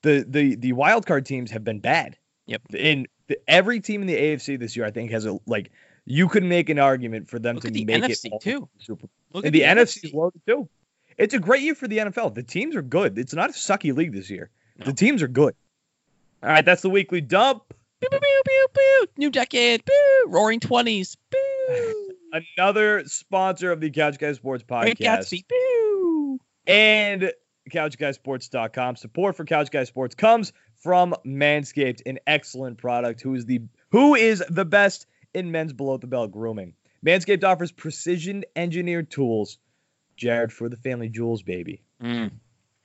the 0.03 0.25
the 0.29 0.55
the 0.55 0.73
wild 0.73 1.05
card 1.05 1.27
teams 1.27 1.51
have 1.51 1.65
been 1.65 1.81
bad. 1.81 2.17
Yep. 2.47 2.63
In 2.75 3.07
the, 3.27 3.39
every 3.49 3.81
team 3.81 4.03
in 4.03 4.07
the 4.07 4.15
AFC 4.15 4.57
this 4.59 4.77
year, 4.77 4.87
I 4.87 4.93
think 4.93 5.11
has 5.11 5.27
a 5.27 5.37
like 5.47 5.73
you 6.07 6.29
could 6.29 6.45
make 6.45 6.71
an 6.71 6.79
argument 6.79 7.29
for 7.29 7.39
them 7.39 7.57
Look 7.57 7.65
to 7.65 7.71
the 7.71 7.85
make 7.85 8.03
NFC 8.03 8.27
it 8.27 8.41
too. 8.41 8.61
to 8.61 8.69
the 8.79 8.85
Super. 8.85 9.09
Look 9.33 9.45
and 9.45 9.55
at 9.55 9.77
the, 9.77 9.83
NFC 9.83 10.05
is 10.05 10.15
loaded 10.15 10.41
too. 10.47 10.69
It's 11.19 11.35
a 11.35 11.39
great 11.39 11.63
year 11.63 11.75
for 11.75 11.89
the 11.89 11.99
NFL. 11.99 12.35
The 12.35 12.43
teams 12.43 12.77
are 12.77 12.83
good. 12.83 13.19
It's 13.19 13.35
not 13.35 13.51
a 13.51 13.53
sucky 13.53 13.95
league 13.95 14.13
this 14.13 14.31
year. 14.31 14.51
No. 14.79 14.87
The 14.87 14.93
teams 14.93 15.23
are 15.23 15.29
good. 15.29 15.55
All 16.43 16.51
right, 16.51 16.65
that's 16.65 16.83
the 16.83 16.91
weekly 16.91 17.21
dump. 17.21 17.63
Pew, 18.01 18.09
pew, 18.11 18.21
pew, 18.21 18.67
pew. 18.75 19.07
New 19.17 19.31
decade. 19.31 19.85
Pew. 19.85 20.25
Roaring 20.29 20.61
twenties. 20.61 21.17
Another 22.59 23.05
sponsor 23.07 23.73
of 23.73 23.81
the 23.81 23.91
Couch 23.91 24.19
Guys 24.19 24.37
Sports 24.37 24.63
Great 24.69 24.99
Podcast. 24.99 25.33
Gatsby. 25.33 25.49
Pew. 25.49 26.41
and 26.67 27.33
couchguysports.com. 27.71 28.97
Support 28.97 29.37
for 29.37 29.45
Couch 29.45 29.71
Guy 29.71 29.85
Sports 29.85 30.15
comes 30.15 30.53
from 30.77 31.15
Manscaped, 31.27 32.03
an 32.07 32.19
excellent 32.27 32.79
product 32.79 33.23
who 33.23 33.35
is 33.35 33.47
the 33.47 33.63
who 33.91 34.15
is 34.15 34.45
the 34.49 34.65
best 34.65 35.07
in 35.37 35.53
men's 35.53 35.73
below 35.73 35.99
the 35.99 36.07
belt 36.07 36.33
grooming. 36.33 36.73
Manscaped 37.05 37.45
offers 37.45 37.71
precision 37.71 38.45
engineered 38.57 39.11
tools, 39.11 39.59
Jared, 40.17 40.53
for 40.53 40.69
the 40.69 40.77
family 40.77 41.09
jewels, 41.09 41.43
baby. 41.43 41.83
Mm. 42.03 42.33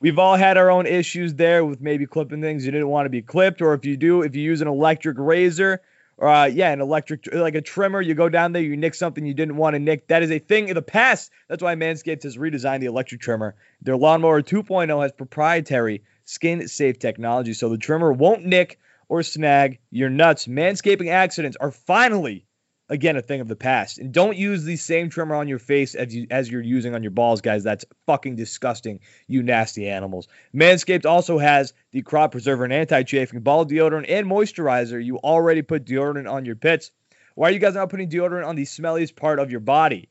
We've 0.01 0.19
all 0.19 0.35
had 0.35 0.57
our 0.57 0.69
own 0.69 0.85
issues 0.85 1.35
there 1.35 1.63
with 1.63 1.79
maybe 1.79 2.05
clipping 2.05 2.41
things 2.41 2.65
you 2.65 2.71
didn't 2.71 2.89
want 2.89 3.05
to 3.05 3.09
be 3.09 3.21
clipped, 3.21 3.61
or 3.61 3.73
if 3.73 3.85
you 3.85 3.95
do, 3.95 4.21
if 4.21 4.35
you 4.35 4.43
use 4.43 4.61
an 4.61 4.67
electric 4.67 5.17
razor, 5.17 5.81
or 6.17 6.27
uh, 6.27 6.45
yeah, 6.45 6.71
an 6.71 6.81
electric 6.81 7.33
like 7.33 7.55
a 7.55 7.61
trimmer, 7.61 8.01
you 8.01 8.13
go 8.13 8.27
down 8.27 8.51
there, 8.51 8.61
you 8.61 8.75
nick 8.75 8.95
something 8.95 9.25
you 9.25 9.33
didn't 9.33 9.55
want 9.55 9.75
to 9.75 9.79
nick. 9.79 10.07
That 10.07 10.21
is 10.21 10.31
a 10.31 10.39
thing 10.39 10.67
in 10.67 10.75
the 10.75 10.81
past. 10.81 11.31
That's 11.47 11.63
why 11.63 11.75
Manscaped 11.75 12.23
has 12.23 12.35
redesigned 12.35 12.81
the 12.81 12.87
electric 12.87 13.21
trimmer. 13.21 13.55
Their 13.81 13.95
lawnmower 13.95 14.41
2.0 14.41 15.01
has 15.01 15.11
proprietary 15.13 16.03
skin-safe 16.25 16.99
technology, 16.99 17.53
so 17.53 17.69
the 17.69 17.77
trimmer 17.77 18.11
won't 18.11 18.45
nick 18.45 18.77
or 19.11 19.21
snag 19.23 19.77
your 19.91 20.09
nuts. 20.09 20.47
Manscaping 20.47 21.09
accidents 21.09 21.57
are 21.59 21.69
finally 21.69 22.45
again 22.87 23.17
a 23.17 23.21
thing 23.21 23.41
of 23.41 23.49
the 23.49 23.57
past. 23.57 23.99
And 23.99 24.13
don't 24.13 24.37
use 24.37 24.63
the 24.63 24.77
same 24.77 25.09
trimmer 25.09 25.35
on 25.35 25.49
your 25.49 25.59
face 25.59 25.95
as 25.95 26.15
you 26.15 26.27
as 26.31 26.49
you're 26.49 26.61
using 26.61 26.95
on 26.95 27.03
your 27.03 27.11
balls, 27.11 27.41
guys. 27.41 27.61
That's 27.61 27.83
fucking 28.05 28.37
disgusting, 28.37 29.01
you 29.27 29.43
nasty 29.43 29.89
animals. 29.89 30.29
Manscaped 30.55 31.05
also 31.05 31.37
has 31.39 31.73
the 31.91 32.01
crop 32.03 32.31
preserver 32.31 32.63
and 32.63 32.71
anti-chafing 32.71 33.41
ball 33.41 33.65
deodorant 33.65 34.05
and 34.07 34.25
moisturizer. 34.27 35.03
You 35.03 35.17
already 35.17 35.61
put 35.61 35.83
deodorant 35.83 36.31
on 36.31 36.45
your 36.45 36.55
pits. 36.55 36.91
Why 37.35 37.49
are 37.49 37.51
you 37.51 37.59
guys 37.59 37.75
not 37.75 37.89
putting 37.89 38.09
deodorant 38.09 38.47
on 38.47 38.55
the 38.55 38.63
smelliest 38.63 39.17
part 39.17 39.39
of 39.39 39.51
your 39.51 39.59
body? 39.59 40.07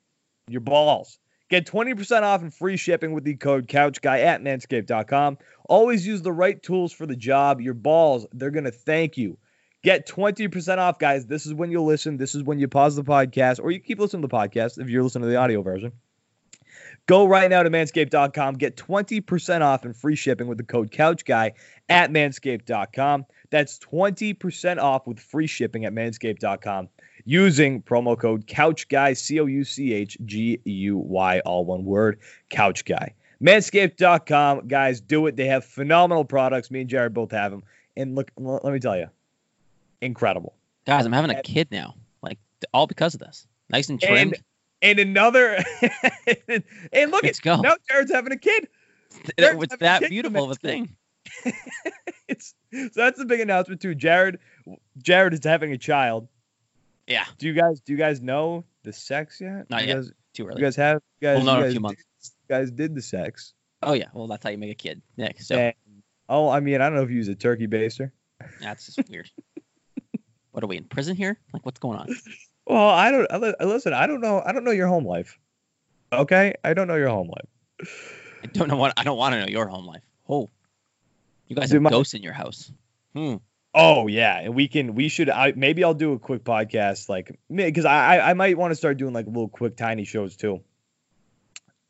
Your 0.46 0.60
balls. 0.60 1.18
Get 1.50 1.66
20% 1.66 2.22
off 2.22 2.42
and 2.42 2.54
free 2.54 2.76
shipping 2.76 3.12
with 3.12 3.24
the 3.24 3.34
code 3.34 3.66
CouchGuy 3.66 4.24
at 4.24 4.40
manscaped.com. 4.40 5.38
Always 5.70 6.04
use 6.04 6.20
the 6.20 6.33
right 6.33 6.61
tools 6.61 6.92
for 6.92 7.06
the 7.06 7.14
job. 7.14 7.61
Your 7.61 7.74
balls, 7.74 8.26
they're 8.33 8.50
going 8.50 8.64
to 8.64 8.72
thank 8.72 9.16
you. 9.16 9.38
Get 9.85 10.09
20% 10.09 10.78
off, 10.78 10.98
guys. 10.98 11.26
This 11.26 11.46
is 11.46 11.54
when 11.54 11.70
you 11.70 11.80
listen. 11.80 12.16
This 12.16 12.35
is 12.35 12.42
when 12.42 12.59
you 12.59 12.66
pause 12.66 12.96
the 12.96 13.04
podcast, 13.04 13.61
or 13.62 13.70
you 13.70 13.78
keep 13.78 14.00
listening 14.00 14.22
to 14.22 14.28
the 14.28 14.37
podcast 14.37 14.80
if 14.80 14.88
you're 14.88 15.04
listening 15.04 15.22
to 15.22 15.28
the 15.28 15.37
audio 15.37 15.62
version. 15.62 15.92
Go 17.06 17.24
right 17.24 17.48
now 17.48 17.62
to 17.62 17.70
manscaped.com. 17.70 18.56
Get 18.56 18.76
20% 18.76 19.61
off 19.61 19.85
and 19.85 19.96
free 19.96 20.16
shipping 20.16 20.48
with 20.48 20.59
the 20.59 20.64
code 20.64 20.90
CouchGuy 20.90 21.52
at 21.88 22.11
manscaped.com. 22.11 23.26
That's 23.50 23.78
20% 23.78 24.78
off 24.78 25.06
with 25.06 25.20
free 25.20 25.46
shipping 25.46 25.85
at 25.85 25.92
manscaped.com. 25.92 26.88
using 27.24 27.80
promo 27.80 28.18
code 28.18 28.48
Couch 28.48 28.88
Guy, 28.88 29.12
C 29.12 29.38
O 29.38 29.46
U 29.46 29.62
C 29.62 29.92
H 29.92 30.18
G 30.24 30.61
U 30.64 30.98
Y, 30.98 31.40
all 31.40 31.64
one 31.64 31.85
word, 31.85 32.18
Couch 32.48 32.85
Guy. 32.85 33.14
Manscaped.com, 33.42 34.68
guys, 34.68 35.00
do 35.00 35.26
it. 35.26 35.37
They 35.37 35.46
have 35.46 35.64
phenomenal 35.64 36.24
products. 36.24 36.70
Me 36.70 36.83
and 36.83 36.90
Jared 36.90 37.14
both 37.14 37.31
have 37.31 37.50
them. 37.50 37.62
And 37.96 38.14
look, 38.14 38.31
let 38.37 38.72
me 38.72 38.79
tell 38.79 38.96
you, 38.96 39.09
incredible. 40.00 40.55
Guys, 40.87 41.07
I'm 41.07 41.12
having 41.12 41.31
a 41.31 41.42
kid 41.42 41.68
now, 41.70 41.94
like 42.22 42.38
all 42.74 42.87
because 42.87 43.14
of 43.14 43.20
this. 43.20 43.46
Nice 43.70 43.88
and 43.88 44.00
trimmed. 44.00 44.35
And, 44.83 44.98
and 44.98 45.09
another, 45.09 45.57
and 46.92 47.11
look, 47.11 47.22
Let's 47.22 47.38
at 47.38 47.42
go. 47.44 47.61
now 47.61 47.76
Jared's 47.88 48.12
having 48.12 48.33
a 48.33 48.38
kid. 48.38 48.68
it 49.37 49.57
was 49.57 49.68
that 49.81 50.09
beautiful 50.09 50.44
of 50.44 50.50
a 50.50 50.55
thing. 50.55 50.96
it's 52.29 52.55
so 52.72 52.88
that's 52.94 53.18
the 53.18 53.24
big 53.24 53.40
announcement 53.40 53.81
too. 53.81 53.94
Jared, 53.94 54.38
Jared 54.98 55.35
is 55.35 55.44
having 55.44 55.72
a 55.72 55.79
child. 55.79 56.29
Yeah, 57.07 57.24
Do 57.38 57.46
you 57.46 57.55
guys 57.55 57.81
do 57.81 57.92
you 57.92 57.98
guys 57.98 58.20
know 58.20 58.64
the 58.85 58.92
sex 58.92 59.40
yet? 59.40 59.68
Not 59.68 59.83
you 59.83 59.88
yet. 59.88 59.96
Guys, 59.96 60.12
too 60.33 60.46
early. 60.46 60.61
you 60.61 60.66
guys 60.66 60.76
have 60.76 61.03
you 61.20 61.29
guys, 61.29 61.37
We'll 61.38 61.46
know 61.55 61.62
in 61.62 61.68
a 61.68 61.70
few 61.72 61.81
months. 61.81 62.05
Guys 62.50 62.70
did 62.72 62.94
the 62.96 63.00
sex. 63.02 63.54
Oh 63.82 63.92
yeah, 63.94 64.08
well 64.12 64.26
that's 64.26 64.42
how 64.44 64.50
you 64.50 64.58
make 64.58 64.72
a 64.72 64.74
kid, 64.74 65.00
Nick. 65.16 65.40
So 65.40 65.54
And- 65.56 65.74
oh, 66.28 66.48
I 66.50 66.58
mean, 66.60 66.80
I 66.80 66.88
don't 66.88 66.96
know 66.96 67.02
if 67.04 67.10
you 67.10 67.16
use 67.16 67.28
a 67.28 67.34
turkey 67.36 67.66
baster. 67.68 68.10
that's 68.60 68.86
just 68.86 69.08
weird. 69.08 69.30
what 70.50 70.64
are 70.64 70.66
we 70.66 70.76
in 70.76 70.84
prison 70.84 71.14
here? 71.16 71.38
Like 71.52 71.64
what's 71.64 71.78
going 71.78 71.98
on? 71.98 72.08
Well, 72.66 72.88
I 72.88 73.10
don't 73.10 73.26
I 73.32 73.64
listen. 73.64 73.92
I 73.92 74.06
don't 74.06 74.20
know. 74.20 74.42
I 74.44 74.52
don't 74.52 74.64
know 74.64 74.70
your 74.72 74.88
home 74.88 75.06
life. 75.06 75.38
Okay, 76.12 76.54
I 76.64 76.74
don't 76.74 76.88
know 76.88 76.96
your 76.96 77.08
home 77.08 77.28
life. 77.28 77.88
I 78.42 78.46
don't 78.46 78.68
know 78.68 78.76
what 78.76 78.94
I 78.96 79.04
don't 79.04 79.16
want 79.16 79.34
to 79.34 79.40
know 79.40 79.46
your 79.46 79.66
home 79.68 79.86
life. 79.86 80.02
Oh, 80.28 80.50
you 81.46 81.56
guys 81.56 81.68
Dude, 81.68 81.76
have 81.76 81.82
my- 81.82 81.90
ghosts 81.90 82.14
in 82.14 82.22
your 82.22 82.32
house. 82.32 82.72
Hmm. 83.14 83.36
Oh 83.72 84.08
yeah, 84.08 84.38
and 84.40 84.54
we 84.56 84.66
can. 84.66 84.96
We 84.96 85.08
should. 85.08 85.30
I 85.30 85.52
maybe 85.54 85.84
I'll 85.84 85.94
do 85.94 86.12
a 86.14 86.18
quick 86.18 86.42
podcast, 86.42 87.08
like 87.08 87.38
because 87.54 87.84
I 87.84 88.16
I 88.16 88.30
I 88.30 88.34
might 88.34 88.58
want 88.58 88.72
to 88.72 88.76
start 88.76 88.96
doing 88.98 89.12
like 89.14 89.26
little 89.26 89.48
quick 89.48 89.76
tiny 89.76 90.04
shows 90.04 90.36
too. 90.36 90.60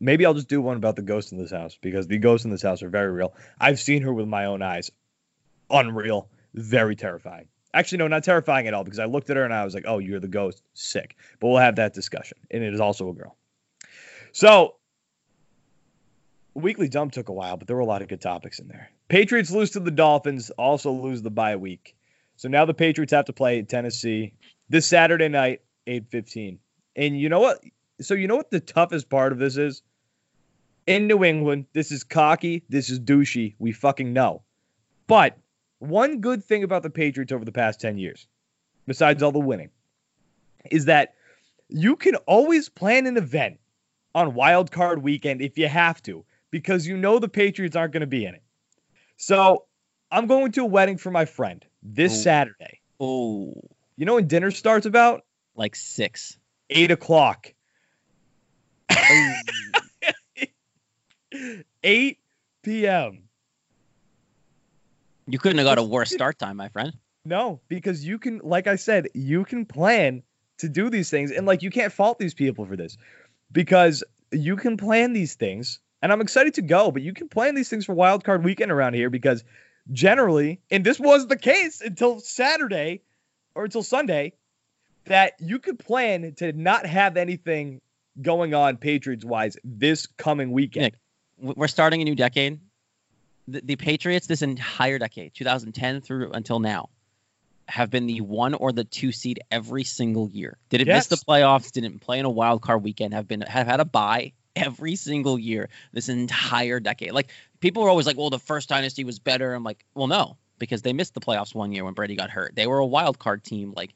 Maybe 0.00 0.24
I'll 0.24 0.34
just 0.34 0.48
do 0.48 0.62
one 0.62 0.76
about 0.76 0.96
the 0.96 1.02
ghost 1.02 1.32
in 1.32 1.38
this 1.38 1.50
house 1.50 1.78
because 1.80 2.06
the 2.06 2.18
ghosts 2.18 2.44
in 2.44 2.50
this 2.50 2.62
house 2.62 2.82
are 2.82 2.88
very 2.88 3.12
real. 3.12 3.34
I've 3.60 3.78
seen 3.78 4.02
her 4.02 4.12
with 4.12 4.26
my 4.26 4.46
own 4.46 4.62
eyes. 4.62 4.90
Unreal, 5.68 6.28
very 6.54 6.96
terrifying. 6.96 7.48
Actually, 7.72 7.98
no, 7.98 8.08
not 8.08 8.24
terrifying 8.24 8.66
at 8.66 8.74
all 8.74 8.82
because 8.82 8.98
I 8.98 9.04
looked 9.04 9.30
at 9.30 9.36
her 9.36 9.44
and 9.44 9.54
I 9.54 9.64
was 9.64 9.74
like, 9.74 9.84
"Oh, 9.86 9.98
you're 9.98 10.18
the 10.18 10.26
ghost." 10.26 10.62
Sick. 10.74 11.16
But 11.38 11.48
we'll 11.48 11.58
have 11.58 11.76
that 11.76 11.94
discussion, 11.94 12.38
and 12.50 12.64
it 12.64 12.74
is 12.74 12.80
also 12.80 13.08
a 13.10 13.12
girl. 13.12 13.36
So, 14.32 14.76
weekly 16.54 16.88
dump 16.88 17.12
took 17.12 17.28
a 17.28 17.32
while, 17.32 17.56
but 17.56 17.68
there 17.68 17.76
were 17.76 17.82
a 17.82 17.86
lot 17.86 18.02
of 18.02 18.08
good 18.08 18.20
topics 18.20 18.58
in 18.58 18.68
there. 18.68 18.90
Patriots 19.08 19.50
lose 19.50 19.70
to 19.72 19.80
the 19.80 19.90
Dolphins, 19.90 20.50
also 20.50 20.90
lose 20.90 21.22
the 21.22 21.30
bye 21.30 21.56
week. 21.56 21.94
So 22.36 22.48
now 22.48 22.64
the 22.64 22.74
Patriots 22.74 23.12
have 23.12 23.26
to 23.26 23.32
play 23.32 23.62
Tennessee 23.62 24.32
this 24.68 24.86
Saturday 24.86 25.28
night, 25.28 25.60
8:15. 25.86 26.58
And 26.96 27.20
you 27.20 27.28
know 27.28 27.40
what? 27.40 27.62
So 28.00 28.14
you 28.14 28.28
know 28.28 28.36
what 28.36 28.50
the 28.50 28.60
toughest 28.60 29.10
part 29.10 29.32
of 29.32 29.38
this 29.38 29.56
is? 29.56 29.82
In 30.90 31.06
New 31.06 31.22
England, 31.22 31.66
this 31.72 31.92
is 31.92 32.02
cocky, 32.02 32.64
this 32.68 32.90
is 32.90 32.98
douchey, 32.98 33.54
we 33.60 33.70
fucking 33.70 34.12
know. 34.12 34.42
But 35.06 35.38
one 35.78 36.20
good 36.20 36.44
thing 36.44 36.64
about 36.64 36.82
the 36.82 36.90
Patriots 36.90 37.30
over 37.30 37.44
the 37.44 37.52
past 37.52 37.80
10 37.80 37.96
years, 37.96 38.26
besides 38.88 39.22
all 39.22 39.30
the 39.30 39.38
winning, 39.38 39.70
is 40.68 40.86
that 40.86 41.14
you 41.68 41.94
can 41.94 42.16
always 42.26 42.68
plan 42.68 43.06
an 43.06 43.16
event 43.16 43.60
on 44.16 44.34
wild 44.34 44.72
card 44.72 45.00
weekend 45.00 45.40
if 45.42 45.56
you 45.58 45.68
have 45.68 46.02
to 46.02 46.24
because 46.50 46.88
you 46.88 46.96
know 46.96 47.20
the 47.20 47.28
Patriots 47.28 47.76
aren't 47.76 47.92
going 47.92 48.00
to 48.00 48.08
be 48.08 48.24
in 48.24 48.34
it. 48.34 48.42
So 49.16 49.66
I'm 50.10 50.26
going 50.26 50.50
to 50.52 50.62
a 50.62 50.66
wedding 50.66 50.98
for 50.98 51.12
my 51.12 51.24
friend 51.24 51.64
this 51.84 52.12
Ooh. 52.12 52.22
Saturday. 52.22 52.80
Oh, 52.98 53.54
You 53.96 54.06
know 54.06 54.16
when 54.16 54.26
dinner 54.26 54.50
starts 54.50 54.86
about 54.86 55.24
like 55.54 55.76
six. 55.76 56.36
eight 56.68 56.90
o'clock. 56.90 57.54
Eight 61.82 62.18
p.m. 62.62 63.24
You 65.26 65.38
couldn't 65.38 65.58
have 65.58 65.66
got 65.66 65.78
a 65.78 65.82
worse 65.82 66.10
start 66.10 66.38
time, 66.38 66.56
my 66.56 66.68
friend. 66.68 66.92
No, 67.24 67.60
because 67.68 68.04
you 68.04 68.18
can, 68.18 68.40
like 68.42 68.66
I 68.66 68.76
said, 68.76 69.08
you 69.14 69.44
can 69.44 69.66
plan 69.66 70.22
to 70.58 70.68
do 70.68 70.90
these 70.90 71.10
things, 71.10 71.30
and 71.30 71.46
like 71.46 71.62
you 71.62 71.70
can't 71.70 71.92
fault 71.92 72.18
these 72.18 72.34
people 72.34 72.66
for 72.66 72.76
this 72.76 72.96
because 73.52 74.02
you 74.32 74.56
can 74.56 74.76
plan 74.76 75.12
these 75.12 75.34
things. 75.34 75.80
And 76.02 76.12
I'm 76.12 76.22
excited 76.22 76.54
to 76.54 76.62
go, 76.62 76.90
but 76.90 77.02
you 77.02 77.12
can 77.12 77.28
plan 77.28 77.54
these 77.54 77.68
things 77.68 77.84
for 77.84 77.94
wild 77.94 78.24
card 78.24 78.42
weekend 78.42 78.72
around 78.72 78.94
here 78.94 79.10
because 79.10 79.44
generally, 79.92 80.60
and 80.70 80.82
this 80.82 80.98
was 80.98 81.26
the 81.26 81.36
case 81.36 81.82
until 81.82 82.20
Saturday 82.20 83.02
or 83.54 83.64
until 83.64 83.82
Sunday, 83.82 84.32
that 85.04 85.34
you 85.40 85.58
could 85.58 85.78
plan 85.78 86.32
to 86.38 86.52
not 86.52 86.86
have 86.86 87.18
anything 87.18 87.82
going 88.22 88.54
on 88.54 88.78
Patriots 88.78 89.24
wise 89.24 89.58
this 89.62 90.06
coming 90.06 90.52
weekend. 90.52 90.96
We're 91.40 91.68
starting 91.68 92.00
a 92.02 92.04
new 92.04 92.14
decade. 92.14 92.60
The, 93.48 93.60
the 93.62 93.76
Patriots, 93.76 94.26
this 94.26 94.42
entire 94.42 94.98
decade, 94.98 95.34
2010 95.34 96.02
through 96.02 96.30
until 96.32 96.60
now, 96.60 96.90
have 97.66 97.90
been 97.90 98.06
the 98.06 98.20
one 98.20 98.54
or 98.54 98.72
the 98.72 98.84
two 98.84 99.12
seed 99.12 99.40
every 99.50 99.84
single 99.84 100.28
year. 100.28 100.58
Didn't 100.68 100.88
miss 100.88 101.06
the 101.06 101.16
playoffs. 101.16 101.72
Didn't 101.72 102.00
play 102.00 102.18
in 102.18 102.24
a 102.24 102.30
wild 102.30 102.62
card 102.62 102.82
weekend. 102.82 103.14
Have 103.14 103.26
been 103.28 103.40
have 103.42 103.66
had 103.66 103.80
a 103.80 103.84
bye 103.84 104.32
every 104.56 104.96
single 104.96 105.38
year 105.38 105.68
this 105.92 106.08
entire 106.08 106.80
decade. 106.80 107.12
Like 107.12 107.30
people 107.60 107.82
were 107.82 107.88
always 107.88 108.06
like, 108.06 108.16
"Well, 108.16 108.30
the 108.30 108.38
first 108.38 108.68
dynasty 108.68 109.04
was 109.04 109.18
better." 109.18 109.54
I'm 109.54 109.64
like, 109.64 109.84
"Well, 109.94 110.08
no, 110.08 110.36
because 110.58 110.82
they 110.82 110.92
missed 110.92 111.14
the 111.14 111.20
playoffs 111.20 111.54
one 111.54 111.72
year 111.72 111.84
when 111.84 111.94
Brady 111.94 112.16
got 112.16 112.30
hurt. 112.30 112.54
They 112.54 112.66
were 112.66 112.78
a 112.78 112.86
wild 112.86 113.18
card 113.18 113.42
team. 113.42 113.72
Like 113.76 113.94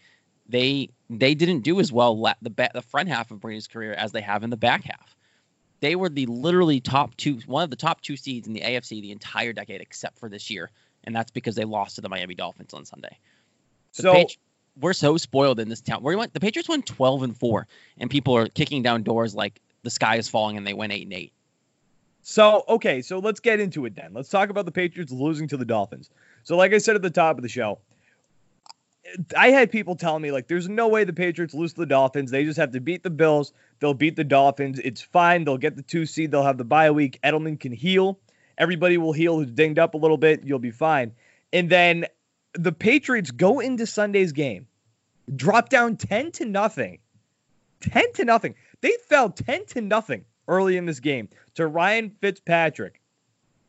they 0.49 0.91
they 1.09 1.35
didn't 1.35 1.61
do 1.61 1.79
as 1.81 1.93
well 1.93 2.19
la- 2.19 2.35
the 2.43 2.51
ba- 2.51 2.71
the 2.75 2.83
front 2.83 3.09
half 3.09 3.31
of 3.31 3.41
Brady's 3.41 3.69
career 3.69 3.93
as 3.93 4.13
they 4.13 4.21
have 4.21 4.43
in 4.43 4.51
the 4.51 4.57
back 4.57 4.85
half. 4.85 5.14
They 5.85 5.97
were 5.97 6.09
the 6.09 6.25
literally 6.25 6.81
top 6.81 7.15
two, 7.19 7.41
one 7.45 7.63
of 7.63 7.69
the 7.69 7.77
top 7.77 8.01
two 8.01 8.17
seeds 8.17 8.47
in 8.47 8.55
the 8.55 8.63
AFC 8.63 9.03
the 9.03 9.11
entire 9.11 9.53
decade, 9.53 9.83
except 9.83 10.19
for 10.19 10.31
this 10.31 10.49
year, 10.49 10.71
and 11.05 11.15
that's 11.15 11.31
because 11.31 11.57
they 11.57 11.67
lost 11.67 11.97
to 11.97 12.01
the 12.01 12.09
Miami 12.09 12.35
Dolphins 12.35 12.73
on 12.73 12.87
Sunday. 12.87 13.19
The 13.97 14.03
So 14.03 14.13
Patri- 14.15 14.39
we're 14.81 14.95
so 14.95 15.19
spoiled 15.19 15.61
in 15.61 15.69
this 15.69 15.83
town. 15.83 16.03
Where 16.03 16.13
we 16.13 16.17
went 16.17 16.33
the 16.33 16.41
Patriots 16.41 16.71
won 16.71 16.81
12 16.81 17.25
and 17.25 17.37
four, 17.37 17.67
and 17.99 18.09
people 18.09 18.35
are 18.35 18.49
kicking 18.49 18.83
down 18.83 19.03
doors 19.03 19.35
like 19.35 19.61
the 19.83 19.91
sky 19.91 20.17
is 20.17 20.27
falling, 20.27 20.57
and 20.57 20.67
they 20.67 20.73
went 20.73 20.91
eight 20.91 21.03
and 21.03 21.13
eight. 21.13 21.35
So, 22.23 22.65
okay, 22.67 23.03
so 23.03 23.19
let's 23.19 23.41
get 23.41 23.61
into 23.61 23.85
it 23.85 23.95
then. 23.95 24.15
Let's 24.15 24.31
talk 24.31 24.49
about 24.49 24.65
the 24.65 24.73
Patriots 24.73 25.13
losing 25.13 25.49
to 25.49 25.59
the 25.59 25.67
Dolphins. 25.67 26.09
So, 26.45 26.57
like 26.57 26.73
I 26.73 26.79
said 26.79 26.97
at 26.97 27.03
the 27.03 27.11
top 27.11 27.37
of 27.37 27.43
the 27.43 27.49
show, 27.51 27.79
I 29.37 29.49
had 29.51 29.71
people 29.71 29.97
telling 29.97 30.23
me, 30.23 30.33
like, 30.33 30.49
there's 30.49 30.69
no 30.69 30.89
way 30.89 31.05
the 31.05 31.13
Patriots 31.13 31.53
lose 31.53 31.75
to 31.75 31.81
the 31.81 31.87
Dolphins. 31.87 32.31
They 32.31 32.45
just 32.45 32.59
have 32.59 32.73
to 32.73 32.81
beat 32.81 33.03
the 33.03 33.11
Bills. 33.11 33.53
They'll 33.85 33.93
beat 33.93 34.17
the 34.17 34.25
Dolphins. 34.25 34.79
It's 34.79 35.03
fine. 35.03 35.45
They'll 35.45 35.59
get 35.59 35.77
the 35.77 35.83
two 35.83 36.07
seed. 36.07 36.31
They'll 36.31 36.43
have 36.43 36.57
the 36.57 36.65
bye 36.65 36.91
week. 36.91 37.21
Edelman 37.23 37.61
can 37.61 37.71
heal. 37.71 38.19
Everybody 38.57 38.97
will 38.97 39.13
heal 39.13 39.37
who's 39.37 39.51
dinged 39.51 39.79
up 39.79 39.93
a 39.93 39.99
little 39.99 40.17
bit. 40.17 40.43
You'll 40.43 40.59
be 40.59 40.71
fine. 40.71 41.13
And 41.53 41.69
then 41.69 42.07
the 42.55 42.73
Patriots 42.73 43.31
go 43.31 43.61
into 43.61 43.85
Sunday's 43.85 44.33
game, 44.33 44.69
drop 45.37 45.69
down 45.69 45.99
10 45.99 46.33
to 46.33 46.47
nothing. 46.47 47.01
10 47.83 48.15
to 48.15 48.25
nothing. 48.25 48.55
They 48.81 48.93
fell 49.07 49.29
10 49.29 49.67
to 49.67 49.83
nothing 49.83 50.25
early 50.49 50.79
in 50.79 50.87
this 50.87 51.01
game 51.01 51.29
to 51.57 51.67
Ryan 51.67 52.09
Fitzpatrick 52.23 53.03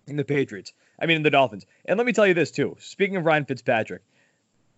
in 0.07 0.15
the 0.15 0.23
Patriots. 0.23 0.71
I 0.97 1.07
mean, 1.07 1.17
in 1.17 1.23
the 1.23 1.29
Dolphins. 1.29 1.65
And 1.83 1.97
let 1.97 2.05
me 2.05 2.13
tell 2.13 2.25
you 2.25 2.33
this, 2.33 2.51
too. 2.51 2.77
Speaking 2.79 3.17
of 3.17 3.25
Ryan 3.25 3.43
Fitzpatrick, 3.43 4.01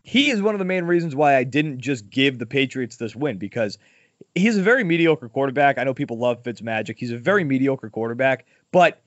he 0.02 0.32
is 0.32 0.41
one 0.41 0.56
of 0.56 0.60
the 0.60 0.65
main 0.65 0.86
reasons 0.86 1.15
why 1.15 1.36
I 1.36 1.43
didn't 1.43 1.82
just 1.82 2.10
give 2.10 2.39
the 2.39 2.47
Patriots 2.47 2.97
this 2.97 3.15
win 3.15 3.38
because 3.38 3.78
he's 4.36 4.58
a 4.58 4.62
very 4.62 4.84
mediocre 4.84 5.30
quarterback. 5.30 5.77
I 5.77 5.84
know 5.84 5.93
people 5.93 6.17
love 6.17 6.43
Fitzmagic. 6.43 6.97
He's 6.97 7.12
a 7.12 7.17
very 7.17 7.43
mediocre 7.43 7.89
quarterback, 7.89 8.45
but 8.71 9.01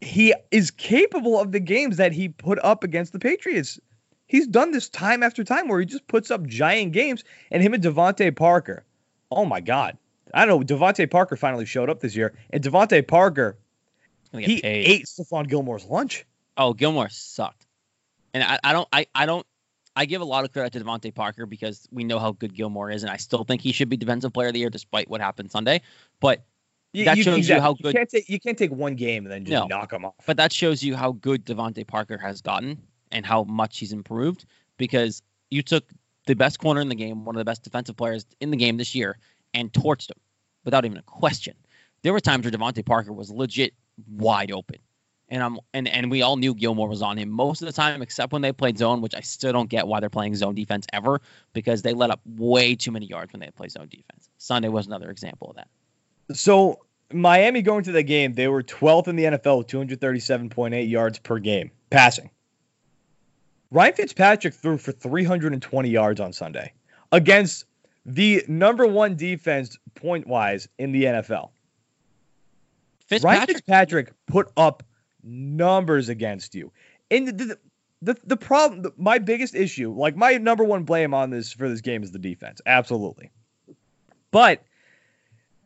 he 0.00 0.34
is 0.50 0.70
capable 0.70 1.40
of 1.40 1.52
the 1.52 1.60
games 1.60 1.96
that 1.96 2.12
he 2.12 2.28
put 2.28 2.58
up 2.62 2.84
against 2.84 3.12
the 3.12 3.18
Patriots. 3.18 3.78
He's 4.26 4.46
done 4.46 4.72
this 4.72 4.88
time 4.88 5.22
after 5.22 5.44
time 5.44 5.68
where 5.68 5.78
he 5.78 5.86
just 5.86 6.06
puts 6.06 6.30
up 6.30 6.46
giant 6.46 6.92
games, 6.92 7.22
and 7.50 7.62
him 7.62 7.74
and 7.74 7.82
DeVante 7.82 8.34
Parker. 8.34 8.84
Oh 9.30 9.44
my 9.44 9.60
God. 9.60 9.96
I 10.34 10.46
don't 10.46 10.60
know. 10.60 10.76
DeVante 10.76 11.10
Parker 11.10 11.36
finally 11.36 11.66
showed 11.66 11.90
up 11.90 12.00
this 12.00 12.16
year, 12.16 12.34
and 12.50 12.62
DeVante 12.62 13.06
Parker, 13.06 13.58
he 14.32 14.60
paid. 14.60 14.86
ate 14.86 15.04
Stephon 15.06 15.46
Gilmore's 15.46 15.84
lunch. 15.84 16.24
Oh, 16.56 16.72
Gilmore 16.72 17.10
sucked. 17.10 17.66
And 18.34 18.42
I, 18.42 18.58
I 18.64 18.72
don't 18.72 18.88
I, 18.92 19.06
I 19.14 19.26
don't 19.26 19.46
I 19.94 20.06
give 20.06 20.20
a 20.20 20.24
lot 20.24 20.44
of 20.44 20.52
credit 20.52 20.72
to 20.72 20.84
DeVante 20.84 21.14
Parker 21.14 21.44
because 21.46 21.86
we 21.90 22.04
know 22.04 22.18
how 22.18 22.32
good 22.32 22.54
Gilmore 22.54 22.90
is, 22.90 23.02
and 23.02 23.10
I 23.12 23.16
still 23.18 23.44
think 23.44 23.60
he 23.60 23.72
should 23.72 23.88
be 23.88 23.96
defensive 23.96 24.32
player 24.32 24.48
of 24.48 24.54
the 24.54 24.60
year 24.60 24.70
despite 24.70 25.08
what 25.08 25.20
happened 25.20 25.50
Sunday. 25.50 25.82
But 26.20 26.44
You- 26.94 27.06
That 27.06 27.16
you- 27.16 27.22
shows 27.22 27.48
you 27.48 27.58
how 27.58 27.72
good- 27.72 27.86
You 27.86 27.92
can't 28.00 28.10
take 28.10 28.28
you 28.28 28.38
can't 28.38 28.58
take 28.58 28.70
one 28.70 28.96
game 28.96 29.24
and 29.24 29.32
then 29.32 29.44
just 29.46 29.50
No. 29.52 29.66
knock 29.66 29.94
him 29.94 30.04
off. 30.04 30.12
but 30.26 30.36
that 30.36 30.52
shows 30.52 30.82
you 30.82 30.94
how 30.94 31.12
good 31.12 31.46
DeVante 31.46 31.86
Parker 31.86 32.18
has 32.18 32.42
gotten 32.42 32.82
and 33.10 33.24
how 33.24 33.44
much 33.44 33.78
he's 33.78 33.94
improved 33.94 34.44
because 34.76 35.22
you 35.50 35.62
took 35.62 35.90
the 36.26 36.34
best 36.34 36.58
corner 36.58 36.82
in 36.82 36.90
the 36.90 36.94
game, 36.94 37.24
one 37.24 37.34
of 37.34 37.38
the 37.38 37.46
best 37.46 37.62
defensive 37.62 37.96
players 37.96 38.26
in 38.40 38.50
the 38.50 38.58
game 38.58 38.76
this 38.76 38.94
year, 38.94 39.18
and 39.54 39.72
torched 39.72 40.10
him 40.10 40.20
without 40.66 40.84
even 40.84 40.98
a 40.98 41.02
question. 41.02 41.54
There 42.02 42.12
were 42.12 42.20
times 42.20 42.44
where 42.44 42.52
DeVante 42.52 42.84
Parker 42.84 43.12
was 43.14 43.30
legit 43.30 43.72
wide 44.06 44.52
open. 44.52 44.76
And 45.32 45.42
I'm 45.42 45.58
and, 45.72 45.88
and 45.88 46.10
we 46.10 46.20
all 46.20 46.36
knew 46.36 46.54
Gilmore 46.54 46.88
was 46.88 47.00
on 47.00 47.16
him 47.16 47.30
most 47.30 47.62
of 47.62 47.66
the 47.66 47.72
time, 47.72 48.02
except 48.02 48.34
when 48.34 48.42
they 48.42 48.52
played 48.52 48.76
zone, 48.76 49.00
which 49.00 49.14
I 49.14 49.22
still 49.22 49.50
don't 49.50 49.70
get 49.70 49.88
why 49.88 49.98
they're 49.98 50.10
playing 50.10 50.34
zone 50.34 50.54
defense 50.54 50.86
ever, 50.92 51.22
because 51.54 51.80
they 51.80 51.94
let 51.94 52.10
up 52.10 52.20
way 52.36 52.74
too 52.76 52.92
many 52.92 53.06
yards 53.06 53.32
when 53.32 53.40
they 53.40 53.50
play 53.50 53.68
zone 53.68 53.88
defense. 53.88 54.28
Sunday 54.36 54.68
was 54.68 54.86
another 54.86 55.10
example 55.10 55.48
of 55.48 55.56
that. 55.56 55.68
So 56.36 56.84
Miami 57.14 57.62
going 57.62 57.82
to 57.84 57.92
the 57.92 58.02
game, 58.02 58.34
they 58.34 58.46
were 58.48 58.62
12th 58.62 59.08
in 59.08 59.16
the 59.16 59.24
NFL 59.24 59.56
with 59.58 59.68
237.8 59.68 60.90
yards 60.90 61.18
per 61.18 61.38
game 61.38 61.70
passing. 61.88 62.28
Ryan 63.70 63.94
Fitzpatrick 63.94 64.52
threw 64.52 64.76
for 64.76 64.92
320 64.92 65.88
yards 65.88 66.20
on 66.20 66.34
Sunday 66.34 66.74
against 67.10 67.64
the 68.04 68.44
number 68.48 68.86
one 68.86 69.16
defense 69.16 69.78
point 69.94 70.26
wise 70.26 70.68
in 70.78 70.92
the 70.92 71.04
NFL. 71.04 71.48
Fitzpatrick? 73.06 73.24
Ryan 73.24 73.46
Fitzpatrick 73.46 74.12
put 74.26 74.52
up 74.58 74.82
numbers 75.22 76.08
against 76.08 76.54
you. 76.54 76.72
And 77.10 77.28
the, 77.28 77.32
the, 77.32 77.58
the, 78.02 78.16
the 78.24 78.36
problem, 78.36 78.82
the, 78.82 78.92
my 78.96 79.18
biggest 79.18 79.54
issue, 79.54 79.92
like 79.92 80.16
my 80.16 80.32
number 80.38 80.64
one 80.64 80.84
blame 80.84 81.14
on 81.14 81.30
this 81.30 81.52
for 81.52 81.68
this 81.68 81.80
game 81.80 82.02
is 82.02 82.10
the 82.10 82.18
defense. 82.18 82.60
Absolutely. 82.66 83.30
But 84.30 84.64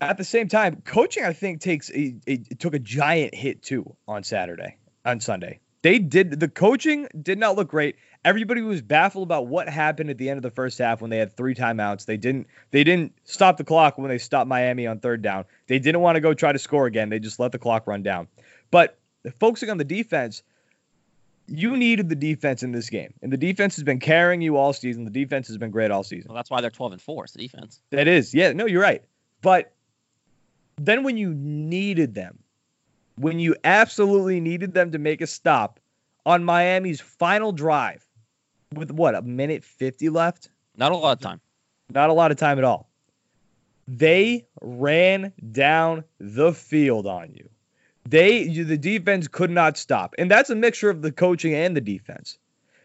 at 0.01 0.19
the 0.19 0.25
same 0.25 0.49
time, 0.49 0.83
coaching 0.85 1.25
I 1.25 1.33
think 1.33 1.61
takes 1.61 1.91
a, 1.91 2.17
a 2.27 2.37
took 2.37 2.75
a 2.75 2.79
giant 2.79 3.35
hit 3.35 3.63
too 3.63 3.97
on 4.07 4.23
Saturday, 4.25 4.77
on 5.05 5.21
Sunday. 5.21 5.61
They 5.83 5.99
did 5.99 6.41
the 6.41 6.49
coaching 6.49 7.07
did 7.23 7.39
not 7.39 7.57
look 7.57 7.69
great. 7.69 7.97
Everybody 8.25 8.61
was 8.61 8.83
baffled 8.83 9.23
about 9.23 9.47
what 9.47 9.69
happened 9.69 10.11
at 10.11 10.19
the 10.19 10.29
end 10.29 10.37
of 10.39 10.43
the 10.43 10.51
first 10.51 10.79
half 10.79 11.01
when 11.01 11.11
they 11.11 11.19
had 11.19 11.37
three 11.37 11.55
timeouts. 11.55 12.07
They 12.07 12.17
didn't 12.17 12.49
they 12.73 12.83
didn't 12.83 13.13
stop 13.25 13.57
the 13.57 13.65
clock 13.65 13.97
when 13.97 14.09
they 14.09 14.19
stopped 14.19 14.49
Miami 14.49 14.87
on 14.87 14.99
third 14.99 15.23
down. 15.23 15.45
They 15.69 15.79
didn't 15.79 16.01
want 16.01 16.17
to 16.17 16.21
go 16.21 16.35
try 16.35 16.53
to 16.53 16.59
score 16.59 16.87
again. 16.87 17.09
They 17.09 17.21
just 17.21 17.39
let 17.39 17.53
the 17.53 17.59
clock 17.59 17.87
run 17.87 18.03
down. 18.03 18.27
But 18.71 18.99
focusing 19.33 19.71
on 19.71 19.79
the 19.79 19.85
defense, 19.85 20.43
you 21.47 21.77
needed 21.77 22.09
the 22.09 22.17
defense 22.17 22.63
in 22.63 22.73
this 22.73 22.91
game. 22.91 23.13
And 23.23 23.33
the 23.33 23.37
defense 23.37 23.77
has 23.77 23.85
been 23.85 24.01
carrying 24.01 24.43
you 24.43 24.57
all 24.57 24.73
season. 24.73 25.05
The 25.05 25.11
defense 25.11 25.47
has 25.49 25.57
been 25.57 25.71
great 25.71 25.91
all 25.91 26.03
season. 26.03 26.29
Well, 26.29 26.37
that's 26.37 26.51
why 26.51 26.61
they're 26.61 26.71
12 26.71 26.93
and 26.93 27.03
4. 27.03 27.25
It's 27.25 27.33
the 27.35 27.39
defense. 27.39 27.81
That 27.91 28.09
is. 28.09 28.35
Yeah, 28.35 28.53
no, 28.53 28.67
you're 28.67 28.83
right. 28.83 29.03
But 29.43 29.73
then 30.77 31.05
when 31.05 31.17
you 31.17 31.35
needed 31.35 32.15
them, 32.15 32.39
when 33.17 33.39
you 33.39 33.57
absolutely 33.65 34.41
needed 34.41 34.75
them 34.75 34.93
to 34.93 34.99
make 34.99 35.21
a 35.21 35.27
stop 35.27 35.81
on 36.27 36.45
Miami's 36.45 37.01
final 37.01 37.53
drive 37.53 38.05
with 38.75 38.91
what, 38.91 39.15
a 39.15 39.23
minute 39.23 39.65
50 39.65 40.09
left? 40.11 40.51
Not 40.77 40.93
a 40.93 40.97
lot 40.97 41.13
of 41.13 41.21
time. 41.21 41.41
Not 41.91 42.11
a 42.11 42.13
lot 42.13 42.31
of 42.31 42.37
time 42.37 42.59
at 42.59 42.65
all. 42.65 42.91
They 43.89 44.47
ran 44.61 45.33
down 45.53 46.05
the 46.19 46.53
field 46.53 47.07
on 47.07 47.33
you. 47.33 47.49
They 48.09 48.49
the 48.49 48.79
defense 48.79 49.29
could 49.29 49.51
not 49.51 49.77
stop. 49.77 50.15
And 50.19 50.31
that's 50.31 50.51
a 50.51 50.55
mixture 50.55 50.91
of 50.91 51.03
the 51.03 51.13
coaching 51.13 51.55
and 51.55 51.77
the 51.77 51.81
defense. 51.81 52.39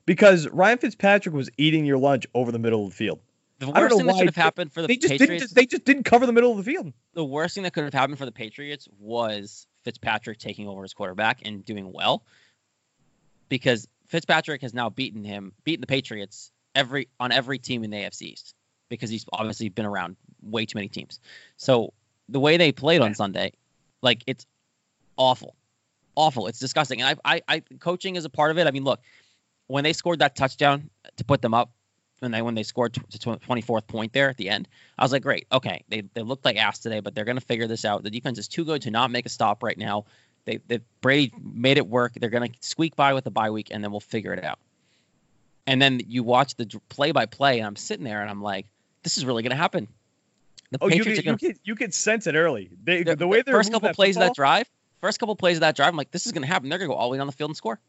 Because 0.06 0.48
Ryan 0.50 0.80
Fitzpatrick 0.80 1.36
was 1.36 1.50
eating 1.58 1.86
your 1.86 1.98
lunch 1.98 2.26
over 2.34 2.52
the 2.52 2.60
middle 2.60 2.84
of 2.84 2.90
the 2.90 2.96
field. 2.96 3.20
The 3.60 3.70
worst 3.70 3.96
thing 3.96 4.08
that 4.08 4.16
could 4.16 4.26
have 4.26 4.36
happened 4.36 4.74
for 4.74 4.82
the 4.82 4.88
they 4.88 4.98
just 4.98 5.12
Patriots. 5.12 5.46
Didn't, 5.46 5.56
they 5.56 5.66
just 5.68 5.86
didn't 5.86 6.04
cover 6.04 6.26
the 6.26 6.34
middle 6.34 6.52
of 6.52 6.58
the 6.58 6.64
field. 6.64 6.92
The 7.14 7.24
worst 7.24 7.54
thing 7.54 7.64
that 7.64 7.74
could 7.74 7.84
have 7.84 7.94
happened 7.94 8.18
for 8.18 8.26
the 8.26 8.32
Patriots 8.32 8.88
was 9.00 9.68
Fitzpatrick 9.84 10.40
taking 10.40 10.68
over 10.68 10.84
as 10.84 10.96
quarterback 10.96 11.42
and 11.46 11.64
doing 11.64 11.94
well. 11.94 12.24
Because 13.50 13.88
Fitzpatrick 14.08 14.64
has 14.64 14.74
now 14.74 14.90
beaten 14.90 15.24
him, 15.24 15.54
beaten 15.64 15.82
the 15.82 15.88
Patriots 15.88 16.52
every 16.74 17.10
on 17.20 17.32
every 17.32 17.60
team 17.60 17.84
in 17.84 17.92
the 17.92 17.98
AFC 17.98 18.24
East. 18.24 18.56
Because 18.90 19.12
he's 19.12 19.26
obviously 19.32 19.70
been 19.70 19.86
around 19.86 20.16
way 20.42 20.66
too 20.66 20.78
many 20.78 20.90
teams. 20.90 21.20
So 21.58 21.94
the 22.28 22.40
way 22.40 22.58
they 22.58 22.72
played 22.72 23.02
on 23.02 23.14
Sunday, 23.14 23.54
like 24.02 24.24
it's 24.26 24.48
awful, 25.22 25.56
awful. 26.16 26.48
It's 26.48 26.60
disgusting. 26.60 27.02
And 27.02 27.20
I, 27.24 27.36
I, 27.36 27.42
I 27.48 27.60
coaching 27.80 28.16
is 28.16 28.26
a 28.26 28.30
part 28.30 28.50
of 28.52 28.58
it. 28.58 28.66
I 28.66 28.72
mean, 28.72 28.84
look, 28.84 29.02
when 29.68 29.84
they 29.84 29.94
scored 29.94 30.20
that 30.20 30.36
touchdown 30.36 30.90
to 31.18 31.24
put 31.24 31.42
them 31.42 31.54
up, 31.54 31.72
and 32.24 32.34
then 32.34 32.44
when 32.46 32.56
they 32.56 32.64
scored 32.64 32.94
the 32.94 33.18
24th 33.18 33.88
point 33.88 34.14
there 34.14 34.30
at 34.30 34.38
the 34.38 34.50
end, 34.50 34.68
I 34.98 35.04
was 35.04 35.12
like, 35.12 35.24
great, 35.24 35.48
okay, 35.52 35.84
they 35.90 36.02
they 36.14 36.22
looked 36.22 36.46
like 36.46 36.56
ass 36.58 36.80
today, 36.80 37.00
but 37.00 37.16
they're 37.16 37.26
gonna 37.26 37.42
figure 37.42 37.68
this 37.68 37.84
out. 37.84 38.04
The 38.04 38.12
defense 38.12 38.38
is 38.38 38.48
too 38.48 38.64
good 38.64 38.84
to 38.84 38.92
not 38.92 39.10
make 39.10 39.26
a 39.26 39.30
stop 39.30 39.64
right 39.64 39.78
now. 39.78 40.06
They, 40.46 40.60
they 40.68 40.80
Brady 41.02 41.34
made 41.40 41.78
it 41.78 41.88
work. 41.88 42.14
They're 42.16 42.30
gonna 42.30 42.50
squeak 42.60 42.96
by 42.96 43.14
with 43.14 43.24
the 43.24 43.32
bye 43.32 43.50
week, 43.50 43.70
and 43.72 43.84
then 43.84 43.92
we'll 43.92 44.02
figure 44.02 44.34
it 44.34 44.44
out. 44.44 44.60
And 45.66 45.82
then 45.82 46.02
you 46.08 46.24
watch 46.24 46.56
the 46.56 46.68
play 46.90 47.12
by 47.12 47.26
play, 47.26 47.58
and 47.58 47.66
I'm 47.66 47.76
sitting 47.76 48.06
there, 48.06 48.22
and 48.22 48.30
I'm 48.30 48.42
like, 48.42 48.68
this 49.04 49.18
is 49.18 49.26
really 49.26 49.42
gonna 49.42 49.56
happen. 49.56 49.88
The 50.72 50.78
oh, 50.80 50.90
Patriots 50.90 51.08
you, 51.08 51.16
could, 51.16 51.26
gonna, 51.26 51.38
you, 51.42 51.48
could, 51.48 51.60
you 51.64 51.76
could 51.76 51.94
sense 51.94 52.28
it 52.28 52.36
early. 52.36 52.70
They, 52.84 53.04
the, 53.04 53.16
the 53.16 53.28
way 53.28 53.42
they 53.42 53.52
first 53.52 53.72
couple 53.72 53.92
plays 53.94 54.16
football, 54.16 54.30
of 54.30 54.30
that 54.30 54.36
drive, 54.36 54.70
first 55.02 55.20
couple 55.20 55.36
plays 55.36 55.58
of 55.58 55.62
that 55.62 55.76
drive, 55.76 55.90
I'm 55.90 55.98
like, 55.98 56.12
this 56.12 56.26
is 56.26 56.32
gonna 56.32 56.48
happen. 56.48 56.70
They're 56.70 56.80
gonna 56.80 56.90
go 56.90 56.96
all 56.96 57.10
the 57.10 57.14
way 57.14 57.18
down 57.18 57.28
the 57.28 57.34
field 57.34 57.50
and 57.50 57.58
score. 57.58 57.80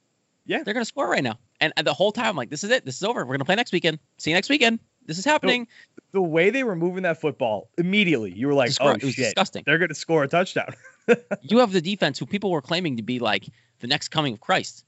Yeah, 0.45 0.63
they're 0.65 0.75
gonna 0.75 0.85
score 0.85 1.09
right 1.09 1.23
now. 1.23 1.39
And, 1.61 1.73
and 1.77 1.87
the 1.87 1.95
whole 1.95 2.11
time, 2.11 2.27
I'm 2.27 2.37
like, 2.37 2.51
this 2.51 2.65
is 2.65 2.71
it. 2.71 2.85
This 2.85 2.97
is 2.97 3.05
over. 3.05 3.25
We're 3.25 3.35
gonna 3.35 3.45
play 3.45 3.55
next 3.55 3.73
weekend. 3.73 3.99
See 4.19 4.31
you 4.31 4.37
next 4.37 4.49
weekend. 4.49 4.81
This 5.07 5.19
is 5.19 5.25
happening. 5.25 5.69
The, 5.97 6.03
the 6.13 6.23
way 6.23 6.51
they 6.51 6.65
were 6.65 6.77
moving 6.77 7.03
that 7.05 7.21
football 7.21 7.69
immediately, 7.79 8.33
you 8.33 8.47
were 8.47 8.55
like, 8.55 8.73
oh 8.81 8.91
it 8.91 9.01
shit, 9.01 9.17
disgusting. 9.17 9.63
They're 9.67 9.79
gonna 9.79 9.95
score 9.95 10.25
a 10.25 10.29
touchdown. 10.29 10.75
you 11.43 11.59
have 11.59 11.73
the 11.73 11.81
defense 11.81 12.19
who 12.19 12.27
people 12.27 12.51
were 12.51 12.63
claiming 12.63 12.97
to 12.97 13.03
be 13.03 13.19
like 13.19 13.49
the 13.81 13.87
next 13.87 14.09
coming 14.09 14.35
of 14.35 14.41
Christ 14.41 14.85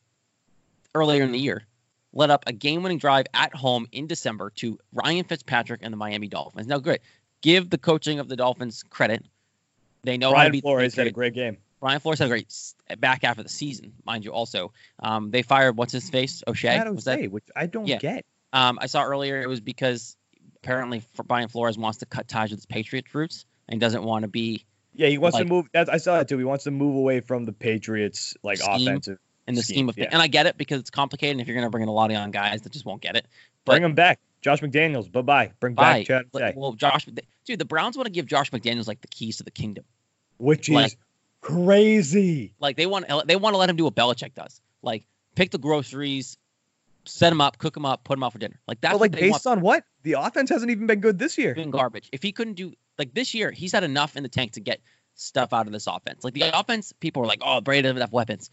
earlier 0.95 1.23
in 1.23 1.33
the 1.33 1.39
year. 1.39 1.67
led 2.13 2.31
up 2.31 2.45
a 2.47 2.53
game-winning 2.53 2.99
drive 2.99 3.27
at 3.35 3.55
home 3.55 3.87
in 3.91 4.07
December 4.07 4.51
to 4.51 4.79
Ryan 4.93 5.25
Fitzpatrick 5.25 5.81
and 5.83 5.93
the 5.93 5.97
Miami 5.97 6.29
Dolphins. 6.29 6.69
Now, 6.69 6.79
great. 6.79 7.01
Give 7.41 7.69
the 7.69 7.79
coaching 7.79 8.21
of 8.21 8.29
the 8.29 8.37
Dolphins 8.37 8.85
credit. 8.89 9.25
They 10.05 10.17
know 10.17 10.31
Brian 10.31 10.41
how 10.41 10.49
to 10.49 10.53
beat 10.53 10.63
Flores 10.63 10.95
had 10.95 11.07
a 11.09 11.11
great 11.11 11.35
game. 11.35 11.57
Brian 11.85 12.01
Flores 12.01 12.19
had 12.19 12.29
a 12.29 12.29
great 12.31 12.51
back 12.99 13.25
half 13.25 13.37
of 13.37 13.45
the 13.45 13.51
season, 13.51 13.93
mind 14.07 14.25
you. 14.25 14.33
Also, 14.33 14.73
um, 15.01 15.31
they 15.31 15.43
fired 15.43 15.77
what's 15.77 15.93
his 15.93 16.09
face 16.09 16.43
O'Shea. 16.49 16.83
was 16.89 17.05
that 17.05 17.31
which 17.31 17.45
I 17.55 17.67
don't 17.67 17.87
yeah. 17.87 17.99
get. 17.99 18.25
Um, 18.55 18.79
I 18.81 18.87
saw 18.87 19.05
earlier 19.05 19.43
it 19.43 19.51
was 19.51 19.61
because 19.61 20.17
apparently 20.63 21.03
Brian 21.27 21.51
Flores 21.51 21.77
wants 21.77 21.99
to 21.99 22.07
cut 22.07 22.27
ties 22.27 22.49
with 22.49 22.61
his 22.61 22.65
Patriots 22.65 23.15
roots 23.15 23.45
and 23.69 23.83
doesn't 23.83 24.03
want 24.03 24.23
to 24.23 24.29
be. 24.29 24.65
Yeah, 24.95 25.09
he 25.09 25.19
wants 25.19 25.35
like, 25.35 25.47
to 25.47 25.53
move. 25.53 25.67
I 25.75 25.99
saw 25.99 26.17
that 26.17 26.27
too. 26.27 26.39
He 26.39 26.45
wants 26.45 26.65
to 26.65 26.71
move 26.71 26.97
away 26.97 27.21
from 27.21 27.45
the 27.45 27.53
Patriots 27.53 28.35
like 28.43 28.61
offensive 28.67 29.19
and 29.47 29.55
the 29.55 29.63
scheme, 29.63 29.75
scheme 29.75 29.89
of 29.91 29.99
yeah. 29.99 30.09
and 30.11 30.23
I 30.23 30.29
get 30.29 30.47
it 30.47 30.57
because 30.57 30.81
it's 30.81 30.91
complicated. 30.91 31.33
And 31.33 31.43
if 31.43 31.49
you're 31.49 31.55
going 31.55 31.67
to 31.67 31.71
bring 31.71 31.83
in 31.83 31.91
a 31.91 31.93
lot 31.93 32.07
of 32.07 32.13
young 32.13 32.31
guys 32.31 32.63
that 32.63 32.73
just 32.73 32.87
won't 32.87 33.03
get 33.03 33.17
it, 33.17 33.27
but, 33.67 33.73
bring 33.73 33.83
them 33.83 33.95
back. 33.95 34.21
Josh 34.41 34.63
McDaniels, 34.63 35.13
bye 35.13 35.21
bye. 35.21 35.53
Bring 35.61 35.75
bye. 35.75 36.03
back 36.03 36.31
Chad. 36.33 36.55
Well, 36.57 36.73
Josh, 36.73 37.07
dude, 37.45 37.59
the 37.59 37.67
Browns 37.67 37.99
want 37.99 38.07
to 38.07 38.13
give 38.13 38.25
Josh 38.25 38.51
McDaniels 38.53 38.89
like 38.89 39.03
the 39.03 39.09
keys 39.09 39.37
to 39.37 39.43
the 39.43 39.51
kingdom, 39.51 39.85
which 40.39 40.71
like, 40.71 40.87
is 40.87 40.97
crazy. 41.45 42.55
Like 42.59 42.77
they 42.77 42.87
want 42.87 43.07
they 43.27 43.37
want 43.37 43.55
to 43.55 43.59
let 43.59 43.71
him 43.71 43.77
do 43.77 43.85
what 43.85 43.95
Belichick 43.95 44.35
does. 44.35 44.61
Like 44.83 45.07
pick 45.37 45.51
the 45.51 45.59
groceries, 45.59 46.39
set 47.05 47.33
him 47.33 47.41
up, 47.41 47.59
cook 47.59 47.77
him 47.77 47.85
up, 47.85 48.03
put 48.03 48.19
him 48.19 48.25
out 48.25 48.33
for 48.33 48.39
dinner. 48.39 48.59
Like 48.67 48.81
that's 48.81 48.99
like 48.99 49.13
based 49.13 49.45
want. 49.45 49.59
on 49.59 49.61
what 49.61 49.85
the 50.03 50.15
offense 50.15 50.51
hasn't 50.51 50.71
even 50.71 50.87
been 50.87 51.01
good 51.01 51.19
this 51.19 51.39
year. 51.39 51.55
Been 51.55 51.71
garbage. 51.71 52.09
If 52.13 52.23
he 52.23 52.33
couldn't 52.33 52.55
do 52.55 52.73
like 52.99 53.15
this 53.15 53.35
year, 53.35 53.51
he's 53.51 53.73
had 53.73 53.85
enough 53.85 54.17
in 54.17 54.23
the 54.23 54.29
tank 54.29 54.53
to 54.53 54.61
get 54.61 54.81
stuff 55.15 55.53
out 55.53 55.67
of 55.67 55.73
this 55.73 55.87
offense. 55.87 56.25
Like 56.25 56.35
the 56.35 56.59
offense, 56.59 56.93
people 56.99 57.23
are 57.23 57.27
like, 57.27 57.43
oh, 57.45 57.61
Brady 57.61 57.83
doesn't 57.83 57.97
have 57.97 58.03
enough 58.03 58.13
weapons. 58.13 58.51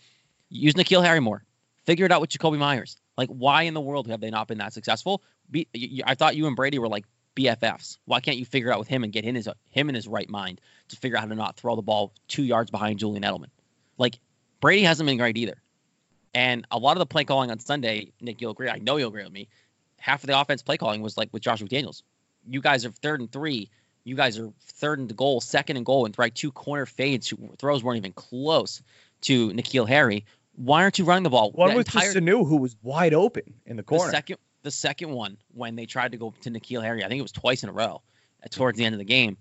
Use 0.50 0.74
N'Keal 0.74 1.04
Harry 1.04 1.20
more. 1.20 1.44
Figure 1.86 2.06
it 2.06 2.12
out 2.12 2.22
with 2.22 2.30
Jakobi 2.30 2.60
Meyers. 2.60 2.98
Like, 3.18 3.30
why 3.30 3.64
in 3.64 3.74
the 3.74 3.82
world 3.82 4.08
have 4.08 4.22
they 4.22 4.30
not 4.30 4.48
been 4.48 4.60
that 4.60 4.74
successful? 4.74 5.24
Be, 5.50 5.68
I 6.06 6.16
thought 6.16 6.36
you 6.36 6.48
and 6.48 6.56
Brady 6.56 6.78
were 6.78 6.88
like 6.88 7.06
BFFs. 7.36 7.98
Why 8.06 8.20
can't 8.20 8.38
you 8.38 8.46
figure 8.46 8.72
out 8.72 8.80
with 8.80 8.88
him 8.88 9.04
and 9.04 9.14
get 9.14 9.26
in 9.26 9.36
his 9.36 9.48
him 9.70 9.90
in 9.90 9.96
his 9.96 10.08
right 10.08 10.30
mind 10.30 10.62
to 10.90 10.96
figure 10.96 11.18
out 11.18 11.22
how 11.22 11.28
to 11.28 11.36
not 11.36 11.58
throw 11.58 11.76
the 11.76 11.82
ball 11.82 12.14
two 12.28 12.44
yards 12.44 12.72
behind 12.72 13.00
Julian 13.00 13.24
Edelman? 13.24 13.50
Like 13.98 14.20
Brady 14.60 14.84
hasn't 14.84 15.08
been 15.08 15.18
great 15.18 15.38
either. 15.38 15.62
And 16.34 16.66
a 16.72 16.78
lot 16.78 16.94
of 16.94 17.00
the 17.00 17.06
play 17.06 17.26
calling 17.26 17.52
on 17.52 17.60
Sunday, 17.60 18.14
Nick, 18.22 18.42
you'll 18.42 18.52
agree. 18.52 18.70
I 18.70 18.78
know 18.78 18.98
you'll 18.98 19.10
agree 19.10 19.24
with 19.24 19.34
me. 19.34 19.50
Half 20.00 20.24
of 20.24 20.28
the 20.28 20.40
offense 20.40 20.62
play 20.62 20.78
calling 20.78 21.02
was 21.02 21.18
like 21.18 21.30
with 21.32 21.42
Josh 21.42 21.62
McDaniels. 21.62 22.04
You 22.48 22.62
guys 22.62 22.86
are 22.86 22.92
third 22.92 23.20
and 23.20 23.32
three. 23.32 23.70
You 24.04 24.16
guys 24.16 24.40
are 24.40 24.52
third 24.62 25.00
and 25.00 25.16
goal, 25.16 25.42
second 25.42 25.78
and 25.78 25.86
goal, 25.86 26.06
and 26.06 26.18
right 26.18 26.34
two 26.34 26.52
corner 26.52 26.86
fades. 26.86 27.34
Throws 27.60 27.84
weren't 27.84 27.98
even 27.98 28.14
close 28.14 28.82
to 29.22 29.50
N'Keal 29.52 29.88
Harry. 29.88 30.26
Why 30.56 30.82
aren't 30.82 30.98
you 30.98 31.06
running 31.06 31.24
the 31.24 31.30
ball? 31.30 31.52
One 31.52 31.76
was 31.76 31.86
entire, 31.86 32.14
to 32.14 32.22
Sanu, 32.22 32.48
who 32.48 32.58
was 32.58 32.76
wide 32.82 33.14
open 33.14 33.54
in 33.66 33.78
the 33.78 33.84
corner. 33.84 34.06
The 34.06 34.12
second, 34.12 34.38
the 34.64 34.72
second 34.72 35.12
one 35.12 35.38
when 35.54 35.76
they 35.76 35.86
tried 35.86 36.12
to 36.12 36.18
go 36.18 36.34
to 36.42 36.50
N'Keal 36.50 36.84
Harry, 36.84 37.04
I 37.04 37.08
think 37.08 37.20
it 37.20 37.24
was 37.24 37.32
twice 37.32 37.64
in 37.64 37.70
a 37.70 37.74
row 37.74 38.02
uh, 38.44 38.48
towards 38.50 38.78
the 38.78 38.86
end 38.86 38.94
of 38.94 39.00
the 39.00 39.06
game. 39.06 39.38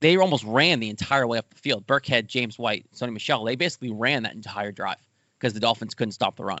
They 0.00 0.16
almost 0.16 0.44
ran 0.44 0.80
the 0.80 0.90
entire 0.90 1.26
way 1.26 1.38
up 1.38 1.48
the 1.48 1.56
field. 1.56 1.86
Burkhead, 1.86 2.26
James 2.26 2.58
White, 2.58 2.86
Sony 2.94 3.12
Michel, 3.12 3.44
they 3.44 3.56
basically 3.56 3.90
ran 3.90 4.24
that 4.24 4.34
entire 4.34 4.72
drive 4.72 4.98
because 5.38 5.54
the 5.54 5.60
Dolphins 5.60 5.94
couldn't 5.94 6.12
stop 6.12 6.36
the 6.36 6.44
run. 6.44 6.60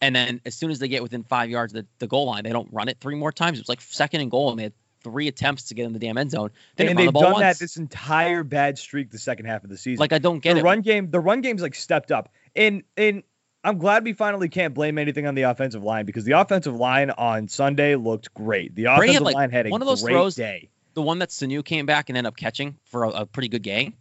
And 0.00 0.14
then 0.14 0.40
as 0.44 0.54
soon 0.54 0.70
as 0.70 0.78
they 0.78 0.88
get 0.88 1.02
within 1.02 1.24
five 1.24 1.50
yards 1.50 1.74
of 1.74 1.82
the, 1.82 1.88
the 1.98 2.06
goal 2.06 2.26
line, 2.26 2.44
they 2.44 2.50
don't 2.50 2.68
run 2.72 2.88
it 2.88 2.98
three 3.00 3.16
more 3.16 3.32
times. 3.32 3.58
It 3.58 3.62
was 3.62 3.68
like 3.68 3.80
second 3.80 4.20
and 4.20 4.30
goal, 4.30 4.50
and 4.50 4.58
they 4.58 4.64
had 4.64 4.72
three 5.02 5.28
attempts 5.28 5.64
to 5.64 5.74
get 5.74 5.86
in 5.86 5.92
the 5.92 5.98
damn 5.98 6.18
end 6.18 6.30
zone. 6.30 6.50
They 6.76 6.88
and 6.88 6.98
they've 6.98 7.12
the 7.12 7.20
done 7.20 7.32
once. 7.32 7.42
that 7.42 7.58
this 7.58 7.76
entire 7.76 8.44
bad 8.44 8.78
streak 8.78 9.10
the 9.10 9.18
second 9.18 9.46
half 9.46 9.64
of 9.64 9.70
the 9.70 9.76
season. 9.76 10.00
Like 10.00 10.12
I 10.12 10.18
don't 10.18 10.40
get 10.40 10.54
the 10.54 10.60
it. 10.60 10.64
run 10.64 10.82
game. 10.82 11.10
The 11.10 11.20
run 11.20 11.40
game's 11.40 11.62
like 11.62 11.74
stepped 11.74 12.12
up, 12.12 12.32
and 12.54 12.82
and 12.96 13.22
I'm 13.68 13.76
glad 13.76 14.02
we 14.02 14.14
finally 14.14 14.48
can't 14.48 14.72
blame 14.72 14.96
anything 14.96 15.26
on 15.26 15.34
the 15.34 15.42
offensive 15.42 15.84
line 15.84 16.06
because 16.06 16.24
the 16.24 16.32
offensive 16.32 16.74
line 16.74 17.10
on 17.10 17.48
Sunday 17.48 17.96
looked 17.96 18.32
great. 18.32 18.74
The 18.74 18.86
offensive 18.86 19.14
had, 19.14 19.22
like, 19.22 19.34
line 19.34 19.50
had 19.50 19.66
a 19.66 19.70
one 19.70 19.82
of 19.82 19.88
those 19.88 20.00
throws, 20.00 20.36
day. 20.36 20.70
The 20.94 21.02
one 21.02 21.18
that 21.18 21.28
Sanu 21.28 21.62
came 21.62 21.84
back 21.84 22.08
and 22.08 22.16
ended 22.16 22.28
up 22.28 22.36
catching 22.36 22.78
for 22.84 23.04
a, 23.04 23.10
a 23.10 23.26
pretty 23.26 23.48
good 23.48 23.62
game. 23.62 23.92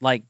Like 0.00 0.22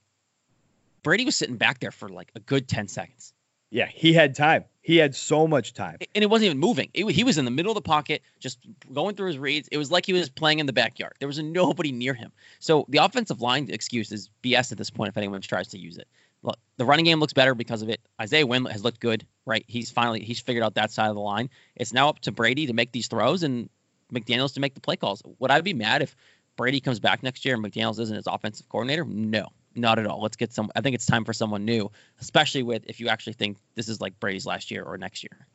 Brady 1.05 1.24
was 1.24 1.37
sitting 1.37 1.57
back 1.57 1.79
there 1.79 1.92
for 1.92 2.09
like 2.09 2.33
a 2.35 2.40
good 2.40 2.66
10 2.66 2.88
seconds. 2.88 3.33
Yeah, 3.70 3.87
he 3.87 4.12
had 4.12 4.35
time. 4.35 4.64
He 4.83 4.96
had 4.96 5.14
so 5.14 5.46
much 5.46 5.72
time. 5.72 5.98
And 6.16 6.24
it 6.24 6.29
wasn't 6.29 6.46
even 6.46 6.59
moving. 6.59 6.90
It, 6.92 7.09
he 7.12 7.22
was 7.22 7.38
in 7.38 7.44
the 7.44 7.53
middle 7.53 7.70
of 7.70 7.76
the 7.76 7.83
pocket, 7.83 8.22
just 8.40 8.59
going 8.92 9.14
through 9.14 9.29
his 9.29 9.38
reads. 9.38 9.68
It 9.70 9.79
was 9.79 9.92
like 9.92 10.05
he 10.05 10.12
was 10.12 10.29
playing 10.29 10.59
in 10.59 10.66
the 10.66 10.72
backyard. 10.72 11.12
There 11.20 11.29
was 11.29 11.38
nobody 11.38 11.92
near 11.92 12.12
him. 12.12 12.33
So 12.59 12.87
the 12.88 12.98
offensive 12.98 13.40
line 13.40 13.68
excuse 13.70 14.11
is 14.11 14.31
BS 14.42 14.72
at 14.72 14.79
this 14.79 14.90
point 14.90 15.11
if 15.11 15.16
anyone 15.16 15.40
tries 15.42 15.68
to 15.68 15.79
use 15.79 15.96
it. 15.96 16.09
Look, 16.42 16.59
the 16.76 16.85
running 16.85 17.05
game 17.05 17.20
looks 17.20 17.33
better 17.33 17.55
because 17.55 17.83
of 17.83 17.88
it. 17.88 18.00
Isaiah 18.20 18.46
Wynn 18.46 18.64
has 18.66 18.83
looked 18.83 19.00
good, 19.00 19.26
right? 19.44 19.64
He's 19.66 19.90
finally 19.90 20.20
he's 20.20 20.40
figured 20.40 20.64
out 20.64 20.74
that 20.74 20.90
side 20.90 21.09
of 21.09 21.14
the 21.14 21.20
line. 21.20 21.50
It's 21.76 21.92
now 21.92 22.09
up 22.09 22.20
to 22.20 22.33
Brady 22.33 22.66
to 22.66 22.72
make 22.72 22.92
these 22.92 23.09
throws 23.09 23.42
and 23.42 23.68
McDaniels 24.12 24.55
to 24.55 24.61
make 24.61 24.74
the 24.74 24.81
play 24.81 24.96
calls. 24.96 25.22
Would 25.38 25.50
I 25.50 25.61
be 25.61 25.74
mad 25.74 26.03
if 26.03 26.16
Brady 26.57 26.81
comes 26.81 27.00
back 27.00 27.22
next 27.22 27.44
year 27.44 27.55
and 27.55 27.64
McDaniels 27.64 28.00
isn't 28.00 28.16
his 28.16 28.26
offensive 28.26 28.68
coordinator? 28.68 29.05
No, 29.05 29.48
not 29.74 29.98
at 29.98 30.07
all. 30.07 30.22
Let's 30.22 30.37
get 30.37 30.53
some. 30.53 30.70
I 30.74 30.81
think 30.81 30.94
it's 30.94 31.07
time 31.07 31.24
for 31.24 31.33
someone 31.33 31.64
new, 31.64 31.90
especially 32.20 32.62
with 32.62 32.85
if 32.87 33.00
you 33.00 33.09
actually 33.09 33.35
think 33.35 33.59
this 33.74 33.88
is 33.88 34.00
like 34.00 34.18
Brady's 34.18 34.46
last 34.46 34.70
year 34.70 34.83
or 34.83 34.96
next 34.96 35.22
year. 35.22 35.46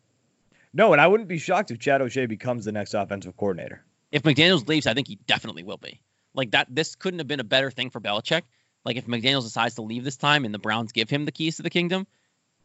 No, 0.74 0.92
and 0.92 1.02
I 1.02 1.08
wouldn't 1.08 1.30
be 1.30 1.38
shocked 1.38 1.72
if 1.72 1.80
Chad 1.80 2.02
O'Shea 2.02 2.26
becomes 2.26 2.66
the 2.66 2.72
next 2.72 2.94
offensive 2.94 3.38
coordinator. 3.38 3.84
If 4.12 4.24
McDaniels 4.24 4.68
leaves, 4.68 4.88
I 4.88 4.94
think 4.94 5.08
he 5.08 5.18
definitely 5.26 5.64
will 5.64 5.78
be. 5.78 6.02
Like 6.34 6.52
that, 6.52 6.68
this 6.70 6.96
couldn't 6.96 7.20
have 7.20 7.28
been 7.28 7.40
a 7.40 7.46
better 7.46 7.72
thing 7.72 7.90
for 7.90 8.02
Belichick. 8.02 8.42
Like 8.86 8.98
if 8.98 9.08
McDaniels 9.08 9.44
decides 9.44 9.76
to 9.76 9.82
leave 9.82 10.04
this 10.04 10.18
time 10.18 10.46
and 10.46 10.54
the 10.54 10.60
Browns 10.60 10.92
give 10.92 11.10
him 11.10 11.26
the 11.26 11.32
keys 11.32 11.58
to 11.58 11.64
the 11.64 11.70
kingdom, 11.70 12.08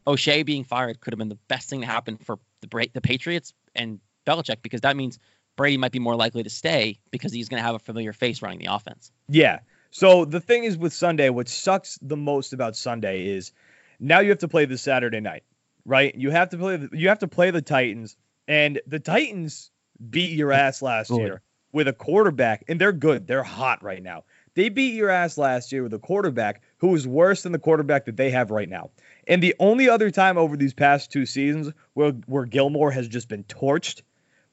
O'Shea 0.05 0.43
being 0.43 0.63
fired 0.63 0.99
could 0.99 1.13
have 1.13 1.19
been 1.19 1.29
the 1.29 1.39
best 1.47 1.69
thing 1.69 1.81
to 1.81 1.87
happen 1.87 2.17
for 2.17 2.39
the 2.61 2.89
the 2.93 3.01
Patriots 3.01 3.53
and 3.75 3.99
Belichick 4.25 4.61
because 4.61 4.81
that 4.81 4.95
means 4.95 5.19
Brady 5.55 5.77
might 5.77 5.91
be 5.91 5.99
more 5.99 6.15
likely 6.15 6.43
to 6.43 6.49
stay 6.49 6.99
because 7.11 7.33
he's 7.33 7.49
going 7.49 7.61
to 7.61 7.65
have 7.65 7.75
a 7.75 7.79
familiar 7.79 8.13
face 8.13 8.41
running 8.41 8.59
the 8.59 8.73
offense. 8.73 9.11
Yeah. 9.27 9.59
So 9.91 10.25
the 10.25 10.39
thing 10.39 10.63
is 10.63 10.77
with 10.77 10.93
Sunday, 10.93 11.29
what 11.29 11.49
sucks 11.49 11.99
the 12.01 12.15
most 12.15 12.53
about 12.53 12.75
Sunday 12.75 13.27
is 13.27 13.51
now 13.99 14.19
you 14.19 14.29
have 14.29 14.39
to 14.39 14.47
play 14.47 14.65
the 14.65 14.77
Saturday 14.77 15.19
night, 15.19 15.43
right? 15.85 16.15
You 16.15 16.31
have 16.31 16.49
to 16.49 16.57
play 16.57 16.77
the, 16.77 16.89
you 16.97 17.09
have 17.09 17.19
to 17.19 17.27
play 17.27 17.51
the 17.51 17.61
Titans, 17.61 18.15
and 18.47 18.81
the 18.87 18.99
Titans 18.99 19.69
beat 20.09 20.31
your 20.31 20.51
ass 20.51 20.81
last 20.81 21.09
good. 21.09 21.19
year 21.19 21.41
with 21.73 21.87
a 21.87 21.93
quarterback, 21.93 22.63
and 22.67 22.79
they're 22.79 22.91
good. 22.93 23.27
They're 23.27 23.43
hot 23.43 23.83
right 23.83 24.01
now. 24.01 24.23
They 24.53 24.69
beat 24.69 24.93
your 24.93 25.09
ass 25.09 25.37
last 25.37 25.71
year 25.71 25.83
with 25.83 25.93
a 25.93 25.99
quarterback 25.99 26.61
who 26.77 26.89
was 26.89 27.07
worse 27.07 27.43
than 27.43 27.51
the 27.51 27.59
quarterback 27.59 28.05
that 28.05 28.17
they 28.17 28.31
have 28.31 28.51
right 28.51 28.67
now. 28.67 28.89
And 29.27 29.41
the 29.41 29.55
only 29.59 29.87
other 29.87 30.11
time 30.11 30.37
over 30.37 30.57
these 30.57 30.73
past 30.73 31.11
two 31.11 31.25
seasons 31.25 31.71
where, 31.93 32.11
where 32.25 32.45
Gilmore 32.45 32.91
has 32.91 33.07
just 33.07 33.29
been 33.29 33.43
torched 33.45 34.01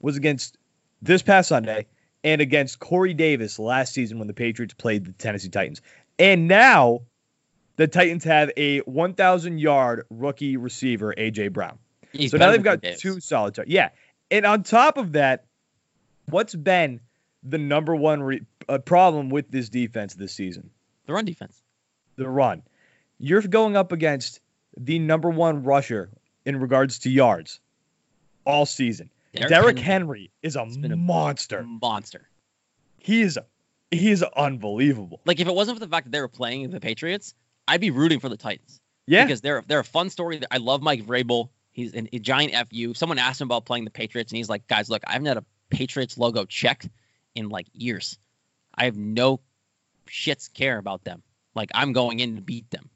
was 0.00 0.16
against 0.16 0.56
this 1.02 1.22
past 1.22 1.48
Sunday 1.48 1.86
and 2.22 2.40
against 2.40 2.78
Corey 2.78 3.14
Davis 3.14 3.58
last 3.58 3.92
season 3.92 4.18
when 4.18 4.28
the 4.28 4.34
Patriots 4.34 4.74
played 4.74 5.04
the 5.04 5.12
Tennessee 5.12 5.48
Titans. 5.48 5.80
And 6.18 6.46
now 6.48 7.02
the 7.76 7.88
Titans 7.88 8.24
have 8.24 8.50
a 8.56 8.80
1,000 8.80 9.58
yard 9.58 10.06
rookie 10.10 10.56
receiver, 10.56 11.14
A.J. 11.16 11.48
Brown. 11.48 11.78
He's 12.12 12.30
so 12.30 12.38
now 12.38 12.50
they've 12.50 12.62
got 12.62 12.82
two 12.98 13.20
solid. 13.20 13.54
Tar- 13.54 13.64
yeah. 13.68 13.90
And 14.30 14.46
on 14.46 14.62
top 14.62 14.98
of 14.98 15.12
that, 15.12 15.44
what's 16.26 16.54
been 16.54 17.00
the 17.42 17.58
number 17.58 17.94
one 17.94 18.22
re- 18.22 18.42
uh, 18.68 18.78
problem 18.78 19.30
with 19.30 19.50
this 19.50 19.68
defense 19.68 20.14
this 20.14 20.32
season? 20.32 20.70
The 21.06 21.12
run 21.12 21.24
defense. 21.24 21.62
The 22.16 22.28
run. 22.28 22.62
You're 23.18 23.42
going 23.42 23.76
up 23.76 23.92
against 23.92 24.40
the 24.76 24.98
number 24.98 25.30
one 25.30 25.64
rusher 25.64 26.10
in 26.44 26.60
regards 26.60 27.00
to 27.00 27.10
yards 27.10 27.60
all 28.44 28.66
season. 28.66 29.10
Derrick, 29.34 29.48
Derrick 29.50 29.78
Henry, 29.78 29.82
Henry, 29.82 30.30
is 30.42 30.56
a 30.56 30.64
monster. 30.64 31.58
A 31.58 31.64
monster. 31.64 32.28
He 32.98 33.22
is 33.22 33.38
he 33.90 34.10
is 34.10 34.22
unbelievable. 34.22 35.20
Like 35.24 35.40
if 35.40 35.48
it 35.48 35.54
wasn't 35.54 35.78
for 35.78 35.84
the 35.84 35.90
fact 35.90 36.06
that 36.06 36.12
they 36.12 36.20
were 36.20 36.28
playing 36.28 36.68
the 36.70 36.80
Patriots, 36.80 37.34
I'd 37.66 37.80
be 37.80 37.90
rooting 37.90 38.20
for 38.20 38.28
the 38.28 38.36
Titans. 38.36 38.80
Yeah, 39.06 39.24
because 39.24 39.40
they're 39.40 39.62
they're 39.66 39.80
a 39.80 39.84
fun 39.84 40.10
story. 40.10 40.40
I 40.50 40.58
love 40.58 40.82
Mike 40.82 41.04
Vrabel. 41.04 41.50
He's 41.70 41.94
an, 41.94 42.08
a 42.12 42.18
giant 42.18 42.54
fu. 42.70 42.94
Someone 42.94 43.18
asked 43.18 43.40
him 43.40 43.46
about 43.46 43.64
playing 43.64 43.84
the 43.84 43.90
Patriots, 43.90 44.32
and 44.32 44.36
he's 44.36 44.48
like, 44.48 44.66
"Guys, 44.66 44.90
look, 44.90 45.02
I 45.06 45.12
haven't 45.12 45.26
had 45.26 45.36
a 45.38 45.44
Patriots 45.70 46.18
logo 46.18 46.44
checked 46.44 46.88
in 47.34 47.48
like 47.48 47.66
years. 47.72 48.18
I 48.78 48.84
have 48.84 48.96
no 48.96 49.40
shits 50.06 50.52
care 50.52 50.78
about 50.78 51.04
them. 51.04 51.22
Like 51.54 51.70
I'm 51.74 51.92
going 51.92 52.20
in 52.20 52.36
to 52.36 52.42
beat 52.42 52.70
them." 52.70 52.88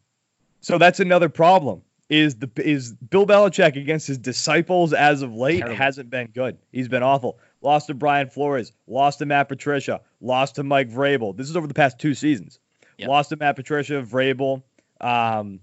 So 0.60 0.78
that's 0.78 1.00
another 1.00 1.28
problem 1.28 1.82
is 2.08 2.36
the 2.36 2.50
is 2.56 2.92
Bill 2.92 3.26
Belichick 3.26 3.76
against 3.76 4.06
his 4.06 4.18
disciples 4.18 4.92
as 4.92 5.22
of 5.22 5.34
late 5.34 5.58
Terrible. 5.60 5.76
hasn't 5.76 6.10
been 6.10 6.28
good. 6.28 6.58
He's 6.70 6.88
been 6.88 7.02
awful. 7.02 7.38
Lost 7.62 7.86
to 7.88 7.94
Brian 7.94 8.28
Flores, 8.28 8.72
lost 8.86 9.18
to 9.20 9.26
Matt 9.26 9.48
Patricia, 9.48 10.00
lost 10.20 10.56
to 10.56 10.62
Mike 10.62 10.90
Vrabel. 10.90 11.36
This 11.36 11.48
is 11.48 11.56
over 11.56 11.66
the 11.66 11.74
past 11.74 11.98
two 11.98 12.14
seasons. 12.14 12.58
Yep. 12.98 13.08
Lost 13.08 13.30
to 13.30 13.36
Matt 13.36 13.56
Patricia, 13.56 14.02
Vrabel, 14.02 14.62
um, 15.00 15.60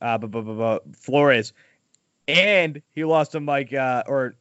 uh, 0.00 0.18
bu- 0.18 0.28
bu- 0.28 0.42
bu- 0.42 0.92
Flores, 0.92 1.52
and 2.28 2.82
he 2.92 3.04
lost 3.04 3.32
to 3.32 3.40
Mike 3.40 3.72
uh, 3.72 4.02
or 4.06 4.34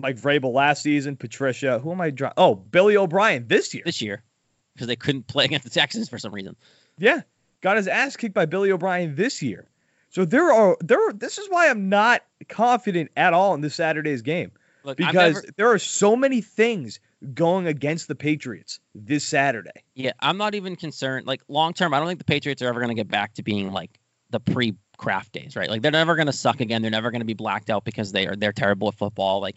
Mike 0.00 0.16
Vrabel 0.16 0.52
last 0.52 0.82
season. 0.82 1.16
Patricia, 1.16 1.78
who 1.78 1.92
am 1.92 2.00
I? 2.00 2.10
Drawing? 2.10 2.34
Oh, 2.36 2.54
Billy 2.54 2.96
O'Brien 2.96 3.46
this 3.48 3.72
year. 3.72 3.84
This 3.86 4.02
year, 4.02 4.22
because 4.74 4.86
they 4.86 4.96
couldn't 4.96 5.26
play 5.26 5.44
against 5.44 5.64
the 5.64 5.70
Texans 5.70 6.08
for 6.08 6.18
some 6.18 6.32
reason. 6.32 6.56
Yeah, 6.98 7.22
got 7.60 7.76
his 7.76 7.88
ass 7.88 8.16
kicked 8.16 8.34
by 8.34 8.46
Billy 8.46 8.70
O'Brien 8.70 9.14
this 9.14 9.42
year. 9.42 9.66
So 10.10 10.24
there 10.24 10.52
are 10.52 10.76
there. 10.80 11.12
This 11.12 11.38
is 11.38 11.48
why 11.48 11.68
I'm 11.68 11.88
not 11.88 12.22
confident 12.48 13.10
at 13.16 13.32
all 13.32 13.54
in 13.54 13.60
this 13.60 13.74
Saturday's 13.74 14.22
game 14.22 14.52
Look, 14.84 14.98
because 14.98 15.34
never, 15.34 15.46
there 15.56 15.72
are 15.72 15.78
so 15.78 16.14
many 16.14 16.42
things 16.42 17.00
going 17.32 17.66
against 17.66 18.06
the 18.06 18.14
Patriots 18.14 18.80
this 18.94 19.24
Saturday. 19.24 19.82
Yeah, 19.94 20.12
I'm 20.20 20.36
not 20.36 20.54
even 20.54 20.76
concerned. 20.76 21.26
Like 21.26 21.42
long 21.48 21.72
term, 21.72 21.94
I 21.94 21.98
don't 21.98 22.06
think 22.06 22.18
the 22.18 22.26
Patriots 22.26 22.60
are 22.60 22.68
ever 22.68 22.80
going 22.80 22.94
to 22.94 22.94
get 22.94 23.08
back 23.08 23.34
to 23.34 23.42
being 23.42 23.72
like 23.72 23.98
the 24.30 24.40
pre 24.40 24.74
craft 24.98 25.32
days, 25.32 25.56
right? 25.56 25.70
Like 25.70 25.80
they're 25.80 25.90
never 25.90 26.16
going 26.16 26.26
to 26.26 26.32
suck 26.32 26.60
again. 26.60 26.82
They're 26.82 26.90
never 26.90 27.10
going 27.10 27.22
to 27.22 27.26
be 27.26 27.34
blacked 27.34 27.70
out 27.70 27.84
because 27.84 28.12
they 28.12 28.26
are 28.26 28.36
they're 28.36 28.52
terrible 28.52 28.88
at 28.88 28.94
football. 28.94 29.40
Like 29.40 29.56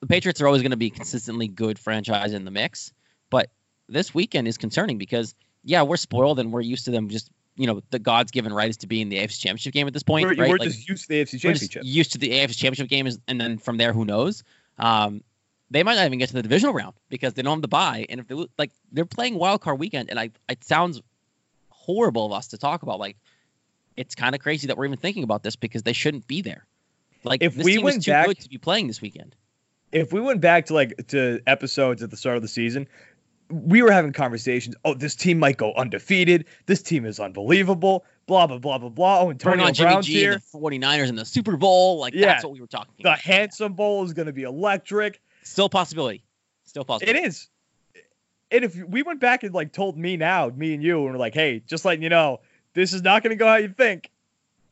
the 0.00 0.06
Patriots 0.06 0.42
are 0.42 0.46
always 0.46 0.62
going 0.62 0.72
to 0.72 0.76
be 0.76 0.90
consistently 0.90 1.48
good 1.48 1.78
franchise 1.78 2.34
in 2.34 2.44
the 2.44 2.50
mix, 2.50 2.92
but 3.30 3.48
this 3.92 4.14
weekend 4.14 4.48
is 4.48 4.58
concerning 4.58 4.98
because 4.98 5.34
yeah, 5.64 5.82
we're 5.82 5.96
spoiled 5.96 6.38
and 6.38 6.52
we're 6.52 6.60
used 6.60 6.84
to 6.86 6.90
them 6.90 7.08
just 7.08 7.30
you 7.56 7.66
know 7.66 7.82
the 7.90 7.98
God's 7.98 8.30
given 8.30 8.52
right 8.52 8.68
is 8.68 8.78
to 8.78 8.86
be 8.86 9.00
in 9.00 9.08
the 9.08 9.18
AFC 9.18 9.40
Championship 9.40 9.72
game 9.72 9.86
at 9.86 9.92
this 9.92 10.02
point. 10.02 10.24
We're, 10.24 10.34
right? 10.34 10.50
we're 10.50 10.56
like, 10.56 10.68
just 10.68 10.88
used 10.88 11.02
to 11.04 11.08
the 11.08 11.22
AFC 11.22 11.40
Championship. 11.40 11.82
used 11.84 12.12
to 12.12 12.18
the 12.18 12.30
AFC 12.30 12.56
Championship 12.56 12.88
game, 12.88 13.08
and 13.28 13.40
then 13.40 13.58
from 13.58 13.76
there, 13.76 13.92
who 13.92 14.04
knows? 14.04 14.42
Um, 14.78 15.22
they 15.70 15.82
might 15.82 15.94
not 15.94 16.06
even 16.06 16.18
get 16.18 16.28
to 16.28 16.34
the 16.34 16.42
divisional 16.42 16.74
round 16.74 16.94
because 17.08 17.34
they 17.34 17.42
don't 17.42 17.56
have 17.56 17.62
the 17.62 17.68
bye. 17.68 18.06
And 18.08 18.20
if 18.20 18.28
they 18.28 18.46
like, 18.58 18.70
they're 18.90 19.06
playing 19.06 19.36
wild 19.36 19.60
card 19.60 19.78
weekend, 19.78 20.10
and 20.10 20.18
I 20.18 20.30
it 20.48 20.64
sounds 20.64 21.00
horrible 21.70 22.26
of 22.26 22.32
us 22.32 22.48
to 22.48 22.58
talk 22.58 22.82
about. 22.82 22.98
Like, 22.98 23.16
it's 23.96 24.14
kind 24.14 24.34
of 24.34 24.40
crazy 24.40 24.66
that 24.68 24.76
we're 24.76 24.86
even 24.86 24.98
thinking 24.98 25.22
about 25.22 25.42
this 25.42 25.56
because 25.56 25.82
they 25.82 25.92
shouldn't 25.92 26.26
be 26.26 26.42
there. 26.42 26.66
Like, 27.24 27.42
if 27.42 27.56
we 27.56 27.78
went 27.78 28.04
back 28.04 28.36
to 28.36 28.48
be 28.48 28.58
playing 28.58 28.88
this 28.88 29.00
weekend. 29.00 29.34
If 29.92 30.10
we 30.10 30.22
went 30.22 30.40
back 30.40 30.66
to 30.66 30.74
like 30.74 31.08
to 31.08 31.40
episodes 31.46 32.02
at 32.02 32.10
the 32.10 32.16
start 32.16 32.36
of 32.36 32.42
the 32.42 32.48
season, 32.48 32.88
we 33.52 33.82
were 33.82 33.92
having 33.92 34.12
conversations. 34.12 34.74
Oh, 34.84 34.94
this 34.94 35.14
team 35.14 35.38
might 35.38 35.56
go 35.56 35.72
undefeated. 35.74 36.46
This 36.66 36.82
team 36.82 37.04
is 37.04 37.20
unbelievable. 37.20 38.04
Blah 38.26 38.46
blah 38.46 38.58
blah 38.58 38.78
blah 38.78 38.88
blah. 38.88 39.20
Oh, 39.20 39.30
Antonio 39.30 39.66
on 39.66 39.72
Brown's 39.72 39.76
Jimmy 39.76 40.02
G 40.02 40.12
here. 40.20 40.32
And 40.32 40.42
the 40.42 40.58
49ers 40.58 41.08
in 41.08 41.16
the 41.16 41.24
Super 41.24 41.56
Bowl. 41.56 41.98
Like 41.98 42.14
yeah. 42.14 42.26
that's 42.26 42.44
what 42.44 42.52
we 42.52 42.60
were 42.60 42.66
talking. 42.66 42.94
About. 42.98 43.02
The 43.02 43.08
about. 43.10 43.20
Handsome 43.20 43.74
Bowl 43.74 44.04
is 44.04 44.12
going 44.12 44.26
to 44.26 44.32
be 44.32 44.42
electric. 44.42 45.20
Still 45.42 45.68
possibility. 45.68 46.24
Still 46.64 46.84
possible. 46.84 47.10
It 47.10 47.16
is. 47.16 47.48
And 48.50 48.64
if 48.64 48.76
we 48.76 49.02
went 49.02 49.20
back 49.20 49.42
and 49.42 49.54
like 49.54 49.72
told 49.72 49.96
me 49.96 50.16
now, 50.16 50.48
me 50.48 50.74
and 50.74 50.82
you, 50.82 51.02
and 51.04 51.12
we're 51.12 51.18
like, 51.18 51.34
hey, 51.34 51.62
just 51.66 51.84
letting 51.84 52.02
you 52.02 52.08
know, 52.08 52.40
this 52.74 52.92
is 52.92 53.02
not 53.02 53.22
going 53.22 53.30
to 53.30 53.36
go 53.36 53.46
how 53.46 53.56
you 53.56 53.68
think 53.68 54.10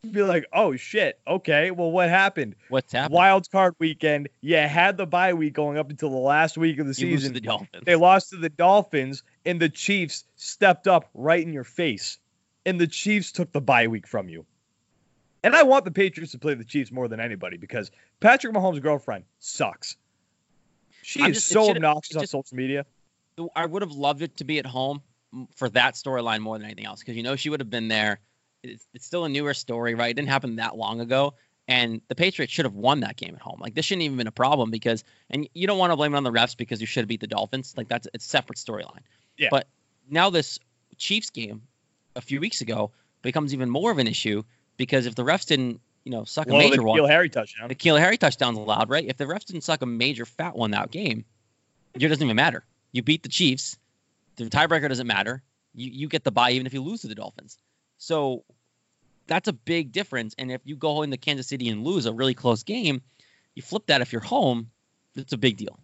be 0.09 0.23
like, 0.23 0.47
oh 0.53 0.77
shit, 0.77 1.21
okay, 1.27 1.71
well, 1.71 1.91
what 1.91 2.09
happened? 2.09 2.57
What's 2.69 2.93
happened? 2.93 3.15
Wild 3.15 3.51
card 3.51 3.75
weekend. 3.79 4.29
Yeah, 4.41 4.67
had 4.67 4.97
the 4.97 5.07
bye 5.07 5.35
week 5.35 5.53
going 5.53 5.79
up 5.79 5.91
until 5.91 6.11
the 6.11 6.17
last 6.17 6.57
week 6.57 6.79
of 6.79 6.87
the 6.87 7.01
you 7.01 7.17
season. 7.17 7.35
The 7.35 7.41
Dolphins. 7.41 7.85
They 7.85 7.97
lost 7.97 8.31
to 8.31 8.37
the 8.37 8.49
Dolphins, 8.49 9.23
and 9.45 9.61
the 9.61 9.69
Chiefs 9.69 10.25
stepped 10.37 10.87
up 10.89 11.11
right 11.15 11.43
in 11.43 11.53
your 11.53 11.65
face, 11.65 12.19
and 12.65 12.81
the 12.81 12.87
Chiefs 12.87 13.33
took 13.33 13.53
the 13.53 13.61
bye 13.61 13.89
week 13.89 14.07
from 14.07 14.29
you. 14.29 14.47
And 15.43 15.55
I 15.55 15.63
want 15.63 15.85
the 15.85 15.91
Patriots 15.91 16.33
to 16.33 16.39
play 16.39 16.55
the 16.55 16.65
Chiefs 16.65 16.93
more 16.93 17.09
than 17.09 17.21
anybody 17.21 17.57
because 17.57 17.91
Patrick 18.21 18.55
Mahomes' 18.55 18.83
girlfriend 18.83 19.25
sucks. 19.39 19.97
She 21.03 21.23
I'm 21.23 21.31
is 21.31 21.39
just, 21.39 21.49
so 21.49 21.71
obnoxious 21.71 22.17
on 22.17 22.27
social 22.27 22.57
media. 22.57 22.85
I 23.57 23.65
would 23.65 23.81
have 23.81 23.93
loved 23.93 24.21
it 24.21 24.37
to 24.39 24.45
be 24.45 24.59
at 24.59 24.67
home 24.67 25.03
for 25.57 25.71
that 25.71 25.95
storyline 25.95 26.41
more 26.41 26.59
than 26.59 26.67
anything 26.67 26.85
else 26.85 27.01
because 27.01 27.17
you 27.17 27.23
know 27.23 27.37
she 27.37 27.49
would 27.49 27.61
have 27.61 27.71
been 27.71 27.89
there 27.89 28.21
it's, 28.63 28.87
it's 28.95 29.07
still 29.07 29.25
a 29.25 29.29
newer 29.29 29.55
story, 29.55 29.95
right? 29.95 30.11
It 30.11 30.15
didn't 30.15 30.29
happen 30.29 30.57
that 30.57 30.77
long 30.77 31.01
ago. 31.01 31.35
And 31.69 32.01
the 32.09 32.17
Patriots 32.17 32.53
should 32.53 32.65
have 32.65 32.75
won 32.75 33.01
that 33.01 33.17
game 33.17 33.35
at 33.35 33.41
home. 33.41 33.59
Like 33.61 33.75
this 33.75 33.85
shouldn't 33.85 34.03
even 34.03 34.17
been 34.17 34.27
a 34.27 34.33
problem 34.33 34.71
because, 34.71 35.05
and 35.31 35.49
you 35.55 35.67
don't 35.67 35.79
want 35.79 35.93
to 35.93 35.97
blame 35.97 36.15
it 36.15 36.17
on 36.17 36.25
the 36.25 36.33
refs 36.33 36.57
because 36.57 36.81
you 36.81 36.87
should 36.87 37.03
have 37.03 37.09
beat 37.09 37.21
the 37.21 37.29
Dolphins. 37.29 37.75
Like 37.77 37.89
that's 37.89 38.09
it's 38.13 38.27
a 38.27 38.29
separate 38.29 38.59
storyline. 38.59 39.03
Yeah. 39.37 39.49
But 39.51 39.69
now 40.09 40.31
this 40.31 40.59
Chiefs 40.97 41.31
game 41.31 41.63
a 42.17 42.21
few 42.21 42.41
weeks 42.41 42.61
ago 42.61 42.91
becomes 43.23 43.55
even 43.55 43.71
more 43.71 43.91
of 43.93 43.99
an 43.99 44.09
issue 44.09 44.43
because 44.77 45.07
if 45.07 45.15
the 45.15 45.23
refs 45.23 45.47
didn't, 45.47 45.81
you 46.05 46.11
know, 46.11 46.25
suck 46.25 46.49
well, 46.49 46.57
a 46.57 46.59
major 46.59 46.83
one, 46.83 46.97
the 46.97 47.03
one, 47.03 47.11
N'Keal 47.11 47.13
Harry 47.13 47.29
touchdown, 47.29 47.69
the 47.69 47.75
N'Keal 47.75 48.01
Harry 48.01 48.17
touchdown's 48.17 48.59
allowed, 48.59 48.91
right? 48.91 49.05
If 49.07 49.17
the 49.17 49.27
refs 49.27 49.45
didn't 49.45 49.63
suck 49.63 49.83
a 49.83 49.87
major 49.87 50.25
fat 50.25 50.57
one 50.57 50.73
that 50.73 50.91
game, 50.91 51.25
it 51.95 52.01
doesn't 52.01 52.23
even 52.23 52.37
matter. 52.37 52.65
You 52.91 53.03
beat 53.03 53.23
the 53.23 53.29
Chiefs, 53.29 53.79
the 54.37 54.45
tiebreaker 54.47 54.89
doesn't 54.89 55.07
matter. 55.07 55.43
You 55.75 55.91
you 55.91 56.09
get 56.09 56.25
the 56.25 56.33
bye 56.33 56.51
even 56.53 56.67
if 56.67 56.75
you 56.75 56.83
lose 56.83 57.03
to 57.03 57.09
the 57.09 57.15
Dolphins. 57.15 57.59
So 58.01 58.45
that's 59.27 59.47
a 59.47 59.53
big 59.53 59.93
difference. 59.93 60.35
And 60.39 60.51
if 60.51 60.63
you 60.65 60.75
go 60.75 61.03
into 61.03 61.19
Kansas 61.19 61.47
City 61.47 61.69
and 61.69 61.85
lose 61.85 62.07
a 62.07 62.13
really 62.13 62.35
close 62.35 62.63
game, 62.63 63.03
you 63.55 63.63
flip 63.63 63.87
that 63.87 64.01
if 64.01 64.11
you're 64.11 64.23
home, 64.23 64.71
it's 65.15 65.35
a 65.35 65.39
big 65.39 65.59
deal. 65.59 65.79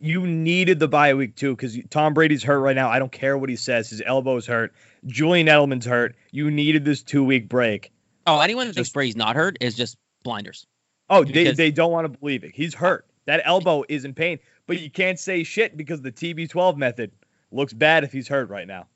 You 0.00 0.26
needed 0.26 0.78
the 0.78 0.88
bye 0.88 1.12
week 1.14 1.36
too 1.36 1.54
because 1.54 1.78
Tom 1.90 2.14
Brady's 2.14 2.42
hurt 2.42 2.60
right 2.60 2.74
now. 2.74 2.88
I 2.88 2.98
don't 2.98 3.12
care 3.12 3.36
what 3.36 3.50
he 3.50 3.56
says. 3.56 3.90
His 3.90 4.00
elbow's 4.04 4.46
hurt. 4.46 4.72
Julian 5.06 5.46
Edelman's 5.46 5.84
hurt. 5.84 6.16
You 6.30 6.50
needed 6.50 6.84
this 6.84 7.02
two 7.02 7.22
week 7.22 7.48
break. 7.48 7.92
Oh, 8.26 8.40
anyone 8.40 8.66
that 8.66 8.74
thinks 8.74 8.90
Brady's 8.90 9.16
not 9.16 9.36
hurt 9.36 9.58
is 9.60 9.74
just 9.74 9.98
blinders. 10.22 10.66
Oh, 11.10 11.24
they, 11.24 11.52
they 11.52 11.70
don't 11.70 11.92
want 11.92 12.10
to 12.10 12.18
believe 12.18 12.44
it. 12.44 12.52
He's 12.54 12.74
hurt. 12.74 13.06
That 13.26 13.42
elbow 13.44 13.84
is 13.88 14.04
in 14.04 14.14
pain, 14.14 14.38
but 14.66 14.80
you 14.80 14.90
can't 14.90 15.18
say 15.18 15.42
shit 15.42 15.76
because 15.76 16.00
the 16.00 16.12
TB12 16.12 16.76
method 16.76 17.10
looks 17.50 17.72
bad 17.72 18.04
if 18.04 18.12
he's 18.12 18.28
hurt 18.28 18.48
right 18.48 18.66
now. 18.66 18.86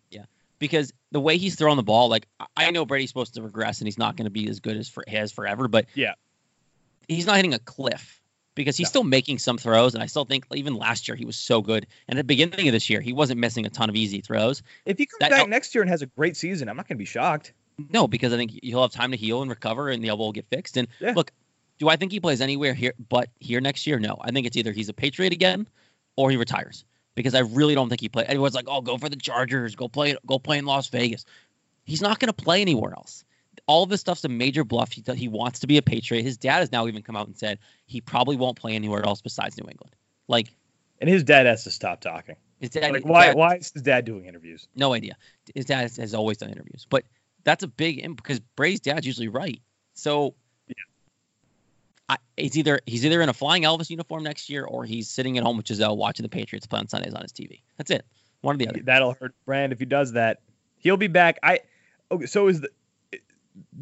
Because 0.62 0.92
the 1.10 1.18
way 1.18 1.38
he's 1.38 1.56
throwing 1.56 1.76
the 1.76 1.82
ball, 1.82 2.08
like 2.08 2.28
I 2.56 2.70
know 2.70 2.86
Brady's 2.86 3.10
supposed 3.10 3.34
to 3.34 3.42
regress 3.42 3.80
and 3.80 3.88
he's 3.88 3.98
not 3.98 4.16
going 4.16 4.26
to 4.26 4.30
be 4.30 4.48
as 4.48 4.60
good 4.60 4.76
as 4.76 4.88
for 4.88 5.02
has 5.08 5.32
forever, 5.32 5.66
but 5.66 5.86
yeah, 5.92 6.14
he's 7.08 7.26
not 7.26 7.34
hitting 7.34 7.52
a 7.52 7.58
cliff 7.58 8.22
because 8.54 8.76
he's 8.76 8.86
no. 8.86 8.90
still 8.90 9.02
making 9.02 9.38
some 9.38 9.58
throws, 9.58 9.94
and 9.94 10.04
I 10.04 10.06
still 10.06 10.24
think 10.24 10.46
even 10.54 10.76
last 10.76 11.08
year 11.08 11.16
he 11.16 11.24
was 11.24 11.34
so 11.34 11.62
good. 11.62 11.88
And 12.06 12.16
at 12.16 12.22
the 12.22 12.26
beginning 12.28 12.68
of 12.68 12.72
this 12.72 12.88
year, 12.88 13.00
he 13.00 13.12
wasn't 13.12 13.40
missing 13.40 13.66
a 13.66 13.70
ton 13.70 13.88
of 13.88 13.96
easy 13.96 14.20
throws. 14.20 14.62
If 14.86 14.98
he 14.98 15.06
comes 15.06 15.18
that, 15.18 15.30
back 15.30 15.48
next 15.48 15.74
year 15.74 15.82
and 15.82 15.90
has 15.90 16.02
a 16.02 16.06
great 16.06 16.36
season, 16.36 16.68
I'm 16.68 16.76
not 16.76 16.86
going 16.86 16.96
to 16.96 17.02
be 17.02 17.06
shocked. 17.06 17.54
No, 17.90 18.06
because 18.06 18.32
I 18.32 18.36
think 18.36 18.56
he'll 18.62 18.82
have 18.82 18.92
time 18.92 19.10
to 19.10 19.16
heal 19.16 19.42
and 19.42 19.50
recover, 19.50 19.88
and 19.88 20.04
the 20.04 20.10
elbow 20.10 20.26
will 20.26 20.32
get 20.32 20.46
fixed. 20.46 20.76
And 20.76 20.86
yeah. 21.00 21.14
look, 21.16 21.32
do 21.78 21.88
I 21.88 21.96
think 21.96 22.12
he 22.12 22.20
plays 22.20 22.40
anywhere 22.40 22.72
here 22.72 22.94
but 23.08 23.30
here 23.40 23.60
next 23.60 23.84
year? 23.88 23.98
No, 23.98 24.16
I 24.20 24.30
think 24.30 24.46
it's 24.46 24.56
either 24.56 24.70
he's 24.70 24.88
a 24.88 24.94
Patriot 24.94 25.32
again 25.32 25.66
or 26.14 26.30
he 26.30 26.36
retires 26.36 26.84
because 27.14 27.34
I 27.34 27.40
really 27.40 27.74
don't 27.74 27.88
think 27.88 28.00
he 28.00 28.08
play. 28.08 28.24
Everyone's 28.24 28.54
like, 28.54 28.66
"Oh, 28.68 28.80
go 28.80 28.98
for 28.98 29.08
the 29.08 29.16
Chargers, 29.16 29.74
go 29.76 29.88
play, 29.88 30.16
go 30.26 30.38
play 30.38 30.58
in 30.58 30.64
Las 30.64 30.88
Vegas." 30.88 31.24
He's 31.84 32.00
not 32.00 32.20
going 32.20 32.32
to 32.32 32.44
play 32.44 32.60
anywhere 32.60 32.92
else 32.94 33.24
all 33.66 33.82
of 33.82 33.88
this 33.88 34.00
stuff's 34.00 34.24
a 34.24 34.28
major 34.28 34.64
bluff. 34.64 34.92
He, 34.92 35.02
he 35.14 35.28
wants 35.28 35.60
to 35.60 35.66
be 35.66 35.76
a 35.78 35.82
Patriot. 35.82 36.22
His 36.22 36.36
dad 36.36 36.60
has 36.60 36.72
now 36.72 36.86
even 36.86 37.02
come 37.02 37.16
out 37.16 37.26
and 37.26 37.36
said 37.36 37.58
he 37.86 38.00
probably 38.00 38.36
won't 38.36 38.56
play 38.56 38.74
anywhere 38.74 39.04
else 39.04 39.20
besides 39.20 39.56
New 39.58 39.68
England. 39.68 39.94
Like, 40.28 40.54
and 41.00 41.08
his 41.08 41.24
dad 41.24 41.46
has 41.46 41.64
to 41.64 41.70
stop 41.70 42.00
talking. 42.00 42.36
His 42.60 42.70
dad, 42.70 42.92
like, 42.92 43.04
why? 43.04 43.26
Dad, 43.26 43.36
why 43.36 43.56
is 43.56 43.72
his 43.72 43.82
dad 43.82 44.04
doing 44.04 44.26
interviews? 44.26 44.68
No 44.74 44.92
idea. 44.92 45.16
His 45.54 45.66
dad 45.66 45.82
has, 45.82 45.96
has 45.96 46.14
always 46.14 46.38
done 46.38 46.50
interviews, 46.50 46.86
but 46.88 47.04
that's 47.44 47.64
a 47.64 47.68
big 47.68 48.16
because 48.16 48.40
Brady's 48.56 48.80
dad's 48.80 49.06
usually 49.06 49.28
right. 49.28 49.60
So. 49.94 50.34
I, 52.08 52.16
it's 52.36 52.56
either 52.56 52.80
he's 52.86 53.04
either 53.06 53.22
in 53.22 53.28
a 53.28 53.32
flying 53.32 53.62
Elvis 53.62 53.90
uniform 53.90 54.22
next 54.22 54.50
year 54.50 54.64
or 54.64 54.84
he's 54.84 55.08
sitting 55.08 55.38
at 55.38 55.44
home 55.44 55.56
with 55.56 55.66
Gisele 55.66 55.96
watching 55.96 56.24
the 56.24 56.28
Patriots 56.28 56.66
play 56.66 56.80
on 56.80 56.88
Sundays 56.88 57.14
on 57.14 57.22
his 57.22 57.32
TV. 57.32 57.62
That's 57.78 57.90
it. 57.90 58.04
One 58.40 58.56
or 58.56 58.58
the 58.58 58.68
other. 58.68 58.80
That'll 58.82 59.14
hurt 59.14 59.34
Brand 59.46 59.72
if 59.72 59.78
he 59.78 59.84
does 59.84 60.12
that. 60.12 60.40
He'll 60.78 60.96
be 60.96 61.06
back. 61.06 61.38
I 61.42 61.60
okay. 62.10 62.26
So 62.26 62.48
is 62.48 62.60
the 62.60 62.70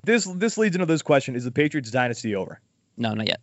this 0.04 0.24
this 0.24 0.58
leads 0.58 0.76
into 0.76 0.86
this 0.86 1.02
question: 1.02 1.34
Is 1.34 1.44
the 1.44 1.50
Patriots 1.50 1.90
dynasty 1.90 2.36
over? 2.36 2.60
No, 2.96 3.14
not 3.14 3.26
yet. 3.26 3.40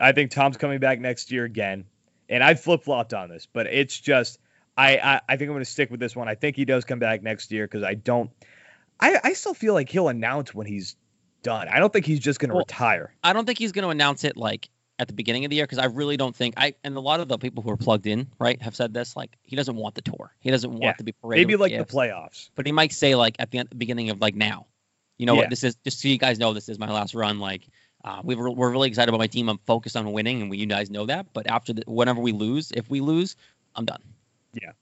I 0.00 0.12
think 0.12 0.30
Tom's 0.30 0.56
coming 0.56 0.78
back 0.78 1.00
next 1.00 1.30
year 1.30 1.44
again, 1.44 1.84
and 2.28 2.42
I 2.42 2.54
flip 2.54 2.82
flopped 2.82 3.14
on 3.14 3.28
this, 3.28 3.46
but 3.50 3.66
it's 3.66 3.98
just 3.98 4.38
I, 4.76 4.98
I 4.98 5.20
I 5.28 5.36
think 5.36 5.48
I'm 5.48 5.54
going 5.54 5.64
to 5.64 5.70
stick 5.70 5.90
with 5.90 6.00
this 6.00 6.14
one. 6.14 6.28
I 6.28 6.34
think 6.34 6.56
he 6.56 6.64
does 6.64 6.84
come 6.84 6.98
back 6.98 7.22
next 7.22 7.50
year 7.50 7.66
because 7.66 7.82
I 7.82 7.94
don't. 7.94 8.30
I 9.00 9.18
I 9.24 9.32
still 9.32 9.54
feel 9.54 9.74
like 9.74 9.88
he'll 9.88 10.08
announce 10.08 10.54
when 10.54 10.66
he's 10.66 10.96
done. 11.42 11.68
I 11.68 11.78
don't 11.78 11.92
think 11.92 12.06
he's 12.06 12.20
just 12.20 12.38
going 12.38 12.50
to 12.50 12.54
well, 12.54 12.64
retire. 12.66 13.14
I 13.22 13.32
don't 13.32 13.44
think 13.44 13.58
he's 13.58 13.72
going 13.72 13.84
to 13.84 13.90
announce 13.90 14.24
it 14.24 14.36
like 14.36 14.68
at 14.98 15.08
the 15.08 15.14
beginning 15.14 15.44
of 15.44 15.50
the 15.50 15.56
year 15.56 15.64
because 15.64 15.78
I 15.78 15.86
really 15.86 16.16
don't 16.16 16.34
think 16.34 16.54
I 16.56 16.74
and 16.84 16.96
a 16.96 17.00
lot 17.00 17.20
of 17.20 17.28
the 17.28 17.38
people 17.38 17.62
who 17.62 17.70
are 17.70 17.76
plugged 17.76 18.06
in 18.06 18.28
right 18.38 18.60
have 18.62 18.76
said 18.76 18.94
this 18.94 19.16
like 19.16 19.36
he 19.42 19.56
doesn't 19.56 19.76
want 19.76 19.94
the 19.94 20.02
tour. 20.02 20.34
He 20.40 20.50
doesn't 20.50 20.70
want 20.70 20.82
yeah, 20.82 20.92
to 20.92 21.04
be 21.04 21.12
paraded. 21.12 21.46
Maybe 21.46 21.56
like 21.56 21.70
gifts, 21.72 21.92
the 21.92 21.98
playoffs. 21.98 22.50
But 22.54 22.66
he 22.66 22.72
might 22.72 22.92
say 22.92 23.14
like 23.14 23.36
at 23.38 23.50
the, 23.50 23.58
end, 23.58 23.68
the 23.70 23.76
beginning 23.76 24.10
of 24.10 24.20
like 24.20 24.34
now 24.34 24.66
you 25.22 25.26
know 25.26 25.34
yeah. 25.34 25.40
what 25.42 25.50
this 25.50 25.62
is 25.62 25.76
just 25.84 26.00
so 26.00 26.08
you 26.08 26.18
guys 26.18 26.40
know 26.40 26.52
this 26.52 26.68
is 26.68 26.80
my 26.80 26.90
last 26.90 27.14
run 27.14 27.38
like 27.38 27.68
uh, 28.04 28.20
we 28.24 28.34
were, 28.34 28.50
we're 28.50 28.70
really 28.70 28.88
excited 28.88 29.08
about 29.08 29.20
my 29.20 29.28
team 29.28 29.48
i'm 29.48 29.58
focused 29.58 29.96
on 29.96 30.10
winning 30.10 30.42
and 30.42 30.50
we, 30.50 30.58
you 30.58 30.66
guys 30.66 30.90
know 30.90 31.06
that 31.06 31.26
but 31.32 31.46
after 31.46 31.72
the, 31.72 31.84
whenever 31.86 32.20
we 32.20 32.32
lose 32.32 32.72
if 32.72 32.90
we 32.90 33.00
lose 33.00 33.36
i'm 33.76 33.84
done 33.84 34.02
yeah 34.52 34.72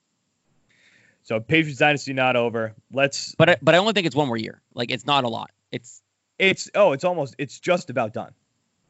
so 1.22 1.38
patriots 1.40 1.78
dynasty 1.78 2.14
not 2.14 2.36
over 2.36 2.74
let's 2.90 3.34
but 3.34 3.50
I, 3.50 3.56
but 3.60 3.74
i 3.74 3.78
only 3.78 3.92
think 3.92 4.06
it's 4.06 4.16
one 4.16 4.28
more 4.28 4.38
year 4.38 4.62
like 4.72 4.90
it's 4.90 5.04
not 5.04 5.24
a 5.24 5.28
lot 5.28 5.50
it's 5.70 6.00
it's 6.40 6.70
oh 6.74 6.92
it's 6.92 7.04
almost 7.04 7.34
it's 7.38 7.60
just 7.60 7.90
about 7.90 8.12
done 8.12 8.32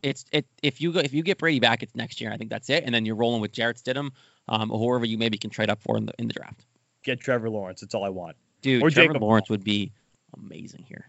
it's 0.02 0.24
it 0.32 0.46
if 0.62 0.80
you 0.80 0.92
go 0.92 1.00
if 1.00 1.12
you 1.12 1.22
get 1.22 1.38
Brady 1.38 1.60
back, 1.60 1.82
it's 1.82 1.94
next 1.94 2.20
year. 2.20 2.32
I 2.32 2.36
think 2.36 2.50
that's 2.50 2.70
it, 2.70 2.84
and 2.84 2.94
then 2.94 3.04
you're 3.04 3.16
rolling 3.16 3.40
with 3.40 3.52
Jarrett 3.52 3.76
Stidham, 3.76 4.10
um, 4.48 4.70
or 4.70 4.78
whoever 4.78 5.04
you 5.04 5.18
maybe 5.18 5.38
can 5.38 5.50
trade 5.50 5.70
up 5.70 5.80
for 5.82 5.96
in 5.96 6.06
the 6.06 6.12
in 6.18 6.28
the 6.28 6.34
draft. 6.34 6.64
Get 7.02 7.20
Trevor 7.20 7.50
Lawrence. 7.50 7.80
That's 7.80 7.94
all 7.94 8.04
I 8.04 8.10
want. 8.10 8.36
Dude, 8.62 8.82
or 8.82 8.90
Trevor 8.90 9.08
Jacob 9.08 9.22
Lawrence 9.22 9.48
would 9.48 9.64
be 9.64 9.92
amazing 10.36 10.84
here. 10.86 11.08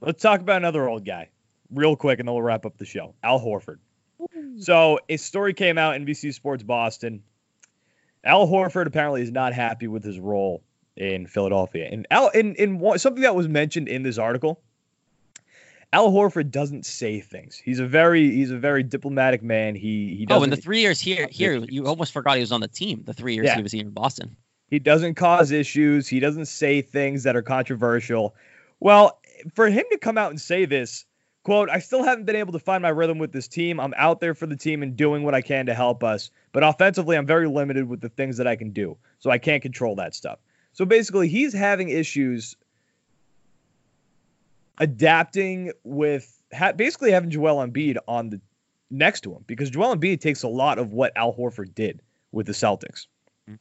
Let's 0.00 0.22
talk 0.22 0.40
about 0.40 0.58
another 0.58 0.88
old 0.88 1.04
guy 1.04 1.30
real 1.72 1.96
quick, 1.96 2.18
and 2.20 2.28
then 2.28 2.34
we'll 2.34 2.42
wrap 2.42 2.66
up 2.66 2.76
the 2.78 2.84
show. 2.84 3.14
Al 3.22 3.40
Horford. 3.40 3.78
So 4.58 5.00
a 5.08 5.16
story 5.16 5.54
came 5.54 5.76
out 5.76 5.96
in 5.96 6.06
NBC 6.06 6.32
Sports 6.32 6.62
Boston. 6.62 7.22
Al 8.22 8.46
Horford 8.46 8.86
apparently 8.86 9.22
is 9.22 9.30
not 9.30 9.52
happy 9.52 9.88
with 9.88 10.04
his 10.04 10.18
role 10.18 10.62
in 10.96 11.26
Philadelphia. 11.26 11.88
And 11.90 12.06
Al, 12.10 12.28
in 12.28 12.54
in 12.54 12.98
something 12.98 13.22
that 13.22 13.34
was 13.34 13.48
mentioned 13.48 13.88
in 13.88 14.02
this 14.02 14.16
article, 14.16 14.62
Al 15.94 16.10
Horford 16.10 16.50
doesn't 16.50 16.84
say 16.84 17.20
things. 17.20 17.56
He's 17.56 17.78
a 17.78 17.86
very 17.86 18.28
he's 18.28 18.50
a 18.50 18.58
very 18.58 18.82
diplomatic 18.82 19.44
man. 19.44 19.76
He 19.76 20.16
he 20.16 20.26
Oh, 20.28 20.42
in 20.42 20.50
the 20.50 20.56
three 20.56 20.80
years 20.80 21.00
here 21.00 21.28
here 21.30 21.54
you 21.68 21.86
almost 21.86 22.12
forgot 22.12 22.34
he 22.34 22.40
was 22.40 22.50
on 22.50 22.60
the 22.60 22.66
team. 22.66 23.04
The 23.04 23.12
three 23.12 23.34
years 23.34 23.46
yeah. 23.46 23.54
he 23.54 23.62
was 23.62 23.70
here 23.70 23.82
in 23.82 23.90
Boston. 23.90 24.36
He 24.66 24.80
doesn't 24.80 25.14
cause 25.14 25.52
issues. 25.52 26.08
He 26.08 26.18
doesn't 26.18 26.46
say 26.46 26.82
things 26.82 27.22
that 27.22 27.36
are 27.36 27.42
controversial. 27.42 28.34
Well, 28.80 29.20
for 29.54 29.68
him 29.68 29.84
to 29.92 29.98
come 29.98 30.18
out 30.18 30.30
and 30.30 30.40
say 30.40 30.64
this, 30.64 31.04
quote, 31.44 31.70
I 31.70 31.78
still 31.78 32.02
haven't 32.02 32.24
been 32.24 32.34
able 32.34 32.54
to 32.54 32.58
find 32.58 32.82
my 32.82 32.88
rhythm 32.88 33.18
with 33.18 33.30
this 33.30 33.46
team. 33.46 33.78
I'm 33.78 33.94
out 33.96 34.18
there 34.18 34.34
for 34.34 34.46
the 34.46 34.56
team 34.56 34.82
and 34.82 34.96
doing 34.96 35.22
what 35.22 35.36
I 35.36 35.42
can 35.42 35.66
to 35.66 35.74
help 35.74 36.02
us. 36.02 36.32
But 36.50 36.64
offensively, 36.64 37.16
I'm 37.16 37.26
very 37.26 37.46
limited 37.46 37.88
with 37.88 38.00
the 38.00 38.08
things 38.08 38.38
that 38.38 38.48
I 38.48 38.56
can 38.56 38.70
do. 38.70 38.96
So 39.20 39.30
I 39.30 39.38
can't 39.38 39.62
control 39.62 39.94
that 39.96 40.16
stuff. 40.16 40.40
So 40.72 40.84
basically, 40.84 41.28
he's 41.28 41.52
having 41.52 41.90
issues 41.90 42.56
adapting 44.78 45.72
with 45.84 46.42
ha- 46.52 46.72
basically 46.72 47.10
having 47.10 47.30
Joel 47.30 47.66
Embiid 47.66 47.96
on 48.08 48.30
the 48.30 48.40
next 48.90 49.22
to 49.22 49.32
him 49.32 49.44
because 49.46 49.70
Joel 49.70 49.96
Embiid 49.96 50.20
takes 50.20 50.42
a 50.42 50.48
lot 50.48 50.78
of 50.78 50.92
what 50.92 51.12
Al 51.16 51.32
Horford 51.32 51.74
did 51.74 52.00
with 52.32 52.46
the 52.46 52.52
Celtics. 52.52 53.06
Mm-hmm. 53.48 53.54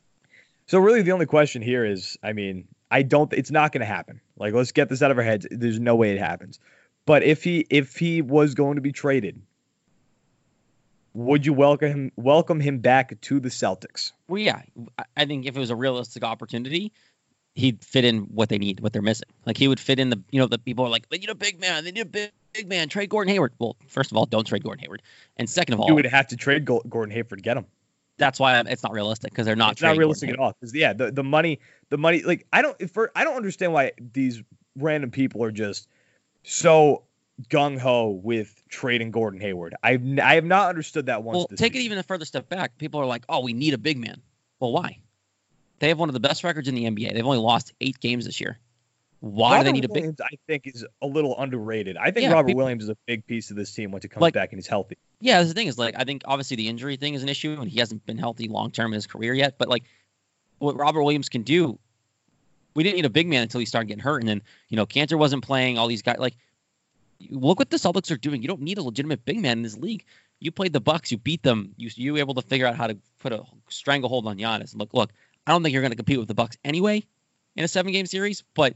So 0.68 0.80
really, 0.80 1.02
the 1.02 1.12
only 1.12 1.26
question 1.26 1.62
here 1.62 1.86
is, 1.86 2.18
I 2.24 2.34
mean, 2.34 2.68
I 2.92 3.02
don't. 3.02 3.32
It's 3.34 3.52
not 3.52 3.72
going 3.72 3.82
to 3.82 3.88
happen. 3.88 4.22
Like, 4.38 4.54
let's 4.54 4.72
get 4.72 4.90
this 4.90 5.02
out 5.02 5.12
of 5.12 5.18
our 5.18 5.24
heads. 5.24 5.48
There's 5.50 5.80
no 5.80 5.96
way 5.96 6.12
it 6.12 6.20
happens. 6.20 6.60
But 7.06 7.24
if 7.24 7.44
he 7.44 7.66
if 7.70 7.98
he 7.98 8.22
was 8.22 8.54
going 8.54 8.76
to 8.76 8.82
be 8.82 8.92
traded, 8.92 9.42
would 11.14 11.46
you 11.46 11.54
welcome 11.54 11.90
him 11.90 12.12
welcome 12.16 12.60
him 12.60 12.80
back 12.80 13.20
to 13.22 13.40
the 13.40 13.50
Celtics? 13.50 14.12
Well, 14.28 14.42
yeah. 14.42 14.62
I 15.18 15.26
think 15.26 15.46
if 15.46 15.56
it 15.56 15.60
was 15.60 15.70
a 15.70 15.76
realistic 15.76 16.24
opportunity, 16.24 16.94
he'd 17.56 17.84
fit 17.84 18.06
in 18.06 18.20
what 18.22 18.50
they 18.50 18.58
need, 18.58 18.80
what 18.80 18.94
they're 18.94 19.02
missing. 19.02 19.30
Like 19.46 19.58
he 19.58 19.68
would 19.68 19.80
fit 19.80 20.00
in 20.00 20.10
the 20.10 20.22
you 20.32 20.40
know 20.40 20.48
the 20.48 20.60
people 20.60 20.86
are 20.86 20.90
like 20.90 21.10
they 21.10 21.18
need 21.18 21.30
a 21.30 21.36
big 21.36 21.60
man, 21.60 21.84
they 21.84 21.92
need 21.92 22.02
a 22.02 22.06
big 22.06 22.32
big 22.54 22.68
man. 22.68 22.90
Trade 22.90 23.10
Gordon 23.10 23.32
Hayward. 23.32 23.54
Well, 23.60 23.76
first 23.88 24.12
of 24.12 24.18
all, 24.18 24.26
don't 24.26 24.46
trade 24.46 24.64
Gordon 24.64 24.82
Hayward, 24.82 25.02
and 25.38 25.50
second 25.50 25.74
of 25.74 25.80
all, 25.80 25.88
you 25.88 25.96
would 25.96 26.06
have 26.06 26.28
to 26.28 26.38
trade 26.38 26.66
Gordon 26.66 27.12
Hayward 27.12 27.40
to 27.40 27.44
get 27.44 27.58
him 27.58 27.66
that's 28.18 28.40
why 28.40 28.60
it's 28.60 28.84
not 28.84 28.92
realistic 28.92 29.32
because 29.32 29.46
they're 29.46 29.56
not. 29.56 29.74
It's 29.74 29.82
not 29.82 29.98
realistic 29.98 30.30
at 30.30 30.40
all. 30.40 30.54
Because 30.60 30.74
yeah, 30.74 30.94
the, 30.94 31.12
the 31.12 31.24
money, 31.24 31.60
the 31.90 31.98
money, 31.98 32.22
like 32.24 32.46
I 32.54 32.62
don't, 32.62 32.90
for 32.90 33.12
I 33.16 33.24
don't 33.24 33.36
understand 33.36 33.74
why 33.74 33.92
these 34.14 34.42
random 34.76 35.12
people 35.12 35.44
are 35.44 35.52
just 35.52 35.88
so 36.44 37.04
gung 37.50 37.80
ho 37.80 38.10
with 38.10 38.64
trading 38.70 39.12
Gordon 39.12 39.40
Hayward. 39.40 39.76
I've 39.84 40.02
I 40.20 40.36
have 40.36 40.46
not 40.46 40.70
understood 40.70 41.08
that 41.08 41.24
once. 41.24 41.38
Well, 41.38 41.48
take 41.48 41.74
season. 41.74 41.76
it 41.76 41.86
even 41.86 41.98
a 41.98 42.04
further 42.04 42.26
step 42.26 42.50
back. 42.50 42.78
People 42.78 43.00
are 43.00 43.06
like, 43.06 43.26
oh, 43.30 43.42
we 43.42 43.54
need 43.54 43.74
a 43.74 43.80
big 43.80 43.98
man. 43.98 44.22
Well, 44.60 44.72
why? 44.72 45.00
They 45.80 45.90
have 45.90 46.00
one 46.00 46.10
of 46.10 46.14
the 46.14 46.20
best 46.20 46.44
records 46.44 46.68
in 46.68 46.76
the 46.76 46.86
NBA. 46.86 47.14
They've 47.14 47.26
only 47.26 47.40
lost 47.40 47.74
eight 47.82 48.00
games 48.00 48.26
this 48.26 48.40
year. 48.40 48.60
Why 49.24 49.52
Robert 49.52 49.64
do 49.64 49.66
they 49.68 49.72
need 49.72 49.86
a 49.86 49.88
big? 49.88 50.02
Williams, 50.02 50.20
I 50.22 50.36
think 50.48 50.68
is 50.68 50.86
a 51.02 51.08
little 51.08 51.40
underrated. 51.40 51.96
I 51.96 52.12
think 52.12 52.26
yeah, 52.26 52.34
Robert 52.34 52.48
people, 52.48 52.64
Williams 52.64 52.84
is 52.84 52.90
a 52.90 52.98
big 53.06 53.26
piece 53.26 53.52
of 53.52 53.56
this 53.56 53.74
team 53.74 53.92
once 53.92 54.04
he 54.04 54.10
comes 54.10 54.22
like, 54.22 54.34
back 54.34 54.52
and 54.52 54.58
he's 54.58 54.68
healthy. 54.68 54.98
Yeah, 55.22 55.42
the 55.44 55.54
thing 55.54 55.68
is, 55.68 55.78
like, 55.78 55.96
I 55.98 56.04
think 56.04 56.24
obviously 56.26 56.58
the 56.58 56.68
injury 56.68 56.98
thing 56.98 57.14
is 57.14 57.24
an 57.24 57.30
issue, 57.30 57.56
and 57.58 57.72
he 57.72 57.80
hasn't 57.80 58.06
been 58.06 58.18
healthy 58.18 58.50
long 58.50 58.72
term 58.72 58.92
in 58.92 58.96
his 58.96 59.08
career 59.08 59.34
yet. 59.34 59.58
But 59.58 59.70
like, 59.70 59.84
what 60.58 60.76
Robert 60.76 61.04
Williams 61.04 61.30
can 61.30 61.44
do, 61.44 61.80
we 62.76 62.84
didn't 62.84 62.98
need 62.98 63.06
a 63.06 63.10
big 63.10 63.30
man 63.30 63.44
until 63.44 63.62
he 63.62 63.66
started 63.66 63.88
getting 63.88 64.04
hurt, 64.04 64.22
and 64.22 64.28
then 64.28 64.42
you 64.68 64.76
know 64.76 64.86
Kanter 64.86 65.18
wasn't 65.18 65.42
playing. 65.42 65.78
All 65.78 65.88
these 65.88 66.02
guys, 66.02 66.18
like, 66.20 66.36
look 67.30 67.60
what 67.60 67.70
the 67.70 67.78
Celtics 67.78 68.12
are 68.12 68.18
doing. 68.18 68.42
You 68.42 68.50
don't 68.50 68.62
need 68.62 68.78
a 68.78 68.84
legitimate 68.84 69.24
big 69.24 69.40
man 69.40 69.60
in 69.60 69.64
this 69.64 69.78
league. 69.78 70.04
You 70.42 70.52
played 70.52 70.74
the 70.74 70.82
Bucks, 70.82 71.14
you 71.14 71.18
beat 71.18 71.44
them. 71.44 71.74
You 71.78 71.90
you 71.96 72.12
were 72.12 72.20
able 72.20 72.34
to 72.34 72.42
figure 72.42 72.68
out 72.68 72.76
how 72.76 72.88
to 72.88 72.98
put 73.20 73.32
a 73.32 73.44
stranglehold 73.70 74.28
on 74.28 74.38
Giannis. 74.38 74.76
Look, 74.76 74.94
look, 74.94 75.12
I 75.46 75.52
don't 75.52 75.64
think 75.64 75.74
you're 75.74 75.82
going 75.82 75.92
to 75.92 75.98
compete 75.98 76.20
with 76.20 76.28
the 76.28 76.36
Bucks 76.36 76.58
anyway 76.64 77.06
in 77.56 77.64
a 77.64 77.68
seven 77.68 77.92
game 77.92 78.06
series, 78.06 78.44
but 78.54 78.76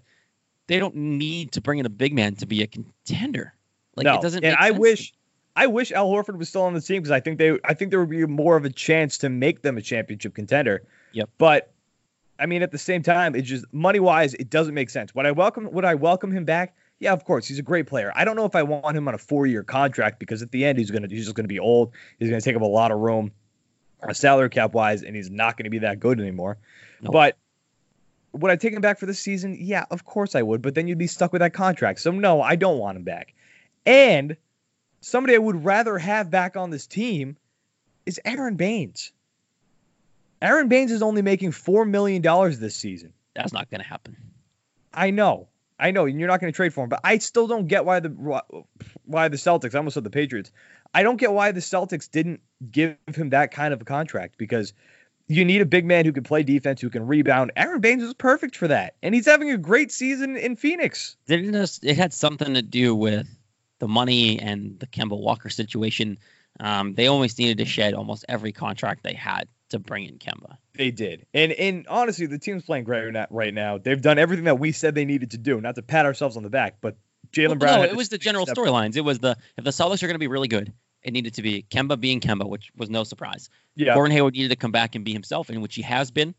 they 0.68 0.80
don't 0.80 0.95
need 0.95 1.53
to 1.53 1.61
bring 1.61 1.80
in 1.80 1.86
a 1.86 1.89
big 1.89 2.13
man 2.13 2.36
to 2.36 2.45
be 2.45 2.61
a 2.61 2.68
contender. 2.68 3.53
Like 3.95 4.05
no. 4.05 4.15
it 4.15 4.22
doesn't. 4.22 4.43
And 4.43 4.55
I 4.59 4.72
wish, 4.72 5.13
I 5.55 5.68
wish 5.68 5.91
Al 5.91 6.09
Horford 6.09 6.38
was 6.38 6.49
still 6.49 6.63
on 6.63 6.74
the 6.74 6.82
team 6.82 7.01
because 7.01 7.11
I 7.11 7.20
think 7.20 7.38
they, 7.38 7.57
I 7.63 7.74
think 7.74 7.91
there 7.91 7.99
would 7.99 8.09
be 8.09 8.26
more 8.26 8.57
of 8.57 8.65
a 8.65 8.70
chance 8.70 9.20
to 9.20 9.30
make 9.30 9.61
them 9.61 9.78
a 9.78 9.82
championship 9.82 10.36
contender. 10.36 10.84
Yep. 11.13 11.30
But 11.38 11.72
I 12.39 12.45
mean, 12.45 12.61
at 12.61 12.72
the 12.72 12.78
same 12.78 13.01
time, 13.01 13.36
it's 13.36 13.47
just 13.47 13.65
money 13.72 13.99
wise, 13.99 14.34
it 14.36 14.49
doesn't 14.49 14.74
make 14.74 14.89
sense. 14.89 15.15
Would 15.15 15.26
I 15.26 15.32
welcome? 15.32 15.72
Would 15.72 15.86
I 15.86 15.95
welcome 15.95 16.32
him 16.32 16.45
back? 16.45 16.76
Yeah, 16.99 17.13
of 17.13 17.24
course, 17.26 17.47
he's 17.47 17.59
a 17.59 17.63
great 17.63 17.88
player. 17.88 18.11
I 18.15 18.26
don't 18.26 18.36
know 18.36 18.45
if 18.45 18.55
I 18.55 18.63
want 18.63 18.97
him 18.97 19.07
on 19.07 19.13
a 19.13 19.20
four-year 19.20 19.63
contract 19.63 20.20
because 20.20 20.41
at 20.41 20.51
the 20.51 20.65
end 20.65 20.80
he's 20.80 20.91
gonna 20.91 21.07
he's 21.09 21.26
just 21.26 21.36
gonna 21.36 21.47
be 21.47 21.59
old. 21.59 21.93
He's 22.20 22.30
gonna 22.30 22.41
take 22.41 22.55
up 22.55 22.61
a 22.61 22.65
lot 22.65 22.91
of 22.91 22.99
room, 22.99 23.32
salary 24.13 24.49
cap 24.49 24.73
wise, 24.73 25.03
and 25.03 25.15
he's 25.15 25.29
not 25.29 25.57
gonna 25.57 25.69
be 25.69 25.79
that 25.79 25.99
good 25.99 26.19
anymore. 26.19 26.57
Nope. 27.01 27.13
But 27.13 27.37
would 28.33 28.51
I 28.51 28.55
take 28.55 28.73
him 28.73 28.81
back 28.81 28.99
for 28.99 29.05
this 29.05 29.19
season? 29.19 29.57
Yeah, 29.59 29.85
of 29.89 30.05
course 30.05 30.35
I 30.35 30.41
would. 30.41 30.61
But 30.61 30.75
then 30.75 30.87
you'd 30.87 30.97
be 30.97 31.07
stuck 31.07 31.33
with 31.33 31.41
that 31.41 31.53
contract. 31.53 31.99
So 31.99 32.11
no, 32.11 32.41
I 32.41 32.55
don't 32.55 32.77
want 32.77 32.97
him 32.97 33.03
back. 33.03 33.33
And 33.85 34.37
somebody 35.01 35.35
I 35.35 35.39
would 35.39 35.63
rather 35.63 35.97
have 35.97 36.29
back 36.29 36.57
on 36.57 36.69
this 36.69 36.87
team 36.87 37.37
is 38.05 38.19
Aron 38.23 38.55
Baynes. 38.55 39.11
Aron 40.41 40.67
Baynes 40.67 40.91
is 40.91 41.01
only 41.01 41.21
making 41.21 41.51
four 41.51 41.85
million 41.85 42.21
dollars 42.21 42.59
this 42.59 42.75
season. 42.75 43.13
That's 43.35 43.53
not 43.53 43.69
going 43.69 43.81
to 43.81 43.87
happen. 43.87 44.17
I 44.93 45.11
know, 45.11 45.47
I 45.79 45.91
know, 45.91 46.05
and 46.05 46.19
you're 46.19 46.27
not 46.27 46.39
going 46.39 46.51
to 46.51 46.55
trade 46.55 46.73
for 46.73 46.83
him, 46.83 46.89
but 46.89 47.01
I 47.03 47.19
still 47.19 47.47
don't 47.47 47.67
get 47.67 47.85
why 47.85 47.99
the 47.99 48.09
why 49.05 49.27
the 49.27 49.37
Celtics. 49.37 49.75
I 49.75 49.77
almost 49.77 49.93
said 49.93 50.03
the 50.03 50.09
Patriots. 50.09 50.51
I 50.93 51.03
don't 51.03 51.17
get 51.17 51.33
why 51.33 51.51
the 51.51 51.59
Celtics 51.59 52.09
didn't 52.09 52.41
give 52.71 52.97
him 53.13 53.29
that 53.29 53.51
kind 53.51 53.73
of 53.73 53.81
a 53.81 53.85
contract 53.85 54.38
because 54.38 54.73
you 55.27 55.43
need 55.43 55.61
a 55.61 55.65
big 55.65 55.85
man 55.85 56.05
who 56.05 56.11
can 56.11 56.23
play 56.23 56.43
defense, 56.43 56.81
who 56.81 56.89
can 56.89 57.05
rebound. 57.05 57.51
Aron 57.55 57.81
Baynes 57.81 58.03
is 58.03 58.13
perfect 58.13 58.55
for 58.55 58.67
that, 58.69 58.95
and 59.03 59.13
he's 59.13 59.25
having 59.25 59.51
a 59.51 59.57
great 59.57 59.91
season 59.91 60.38
in 60.38 60.55
Phoenix. 60.55 61.17
Didn't 61.27 61.51
this, 61.51 61.79
it 61.83 61.97
had 61.97 62.13
something 62.13 62.53
to 62.53 62.61
do 62.61 62.95
with 62.95 63.27
the 63.79 63.88
money 63.88 64.39
and 64.39 64.79
the 64.79 64.88
Kemba 64.88 65.19
Walker 65.19 65.49
situation? 65.49 66.17
Um, 66.59 66.95
they 66.95 67.07
almost 67.07 67.38
needed 67.38 67.59
to 67.59 67.65
shed 67.65 67.93
almost 67.93 68.25
every 68.27 68.51
contract 68.51 69.03
they 69.03 69.13
had 69.13 69.47
to 69.69 69.79
bring 69.79 70.05
in 70.05 70.17
Kemba. 70.17 70.57
They 70.75 70.91
did, 70.91 71.25
and 71.33 71.51
and 71.51 71.88
honestly, 71.88 72.25
the 72.25 72.39
team's 72.39 72.63
playing 72.63 72.85
great 72.85 73.13
right 73.29 73.53
now. 73.53 73.77
They've 73.77 74.01
done 74.01 74.17
everything 74.17 74.45
that 74.45 74.59
we 74.59 74.71
said 74.71 74.95
they 74.95 75.05
needed 75.05 75.31
to 75.31 75.38
do. 75.38 75.59
Not 75.59 75.75
to 75.75 75.81
pat 75.81 76.05
ourselves 76.05 76.38
on 76.38 76.43
the 76.43 76.49
back, 76.49 76.77
but 76.81 76.95
Jaylen 77.32 77.47
Well, 77.49 77.55
Brown. 77.57 77.80
no, 77.82 77.84
it 77.86 77.95
was 77.95 78.09
the 78.09 78.18
general 78.18 78.45
storylines. 78.45 78.95
It 78.95 79.01
was 79.01 79.20
the 79.20 79.38
if 79.57 79.63
the 79.63 79.72
Celtics 79.72 80.01
are 80.03 80.07
going 80.07 80.15
to 80.15 80.20
be 80.20 80.28
really 80.28 80.47
good, 80.47 80.72
it 81.03 81.11
needed 81.11 81.34
to 81.36 81.41
be 81.41 81.65
Kemba 81.70 81.99
being 81.99 82.20
Kemba, 82.20 82.47
which 82.47 82.72
was 82.78 82.89
no 82.89 83.03
surprise. 83.03 83.49
Yeah, 83.76 83.93
Gordon 83.93 84.11
Hayward 84.15 84.34
needed 84.34 84.49
to 84.49 84.55
come 84.55 84.72
back 84.72 84.95
and 84.95 85.03
be 85.03 85.13
himself, 85.13 85.49
in 85.49 85.61
which 85.61 85.76
he 85.76 85.82
has 85.82 86.11
been. 86.11 86.34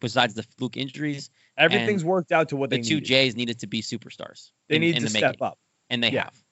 Besides 0.00 0.32
the 0.32 0.42
fluke 0.42 0.78
injuries, 0.78 1.28
everything's 1.58 2.04
worked 2.04 2.32
out 2.32 2.48
to 2.48 2.56
what 2.56 2.70
the 2.70 2.78
two 2.80 2.94
needed. 2.94 3.04
J's 3.06 3.36
needed 3.36 3.58
to 3.60 3.66
be 3.66 3.82
superstars. 3.82 4.50
they 4.68 4.76
in- 4.76 4.80
need 4.80 4.96
in 4.96 5.02
to 5.02 5.02
the 5.02 5.10
step 5.10 5.32
making, 5.32 5.46
up. 5.46 5.58
and 5.90 6.02
they 6.02 6.10
Yeah. 6.10 6.24
have. 6.24 6.42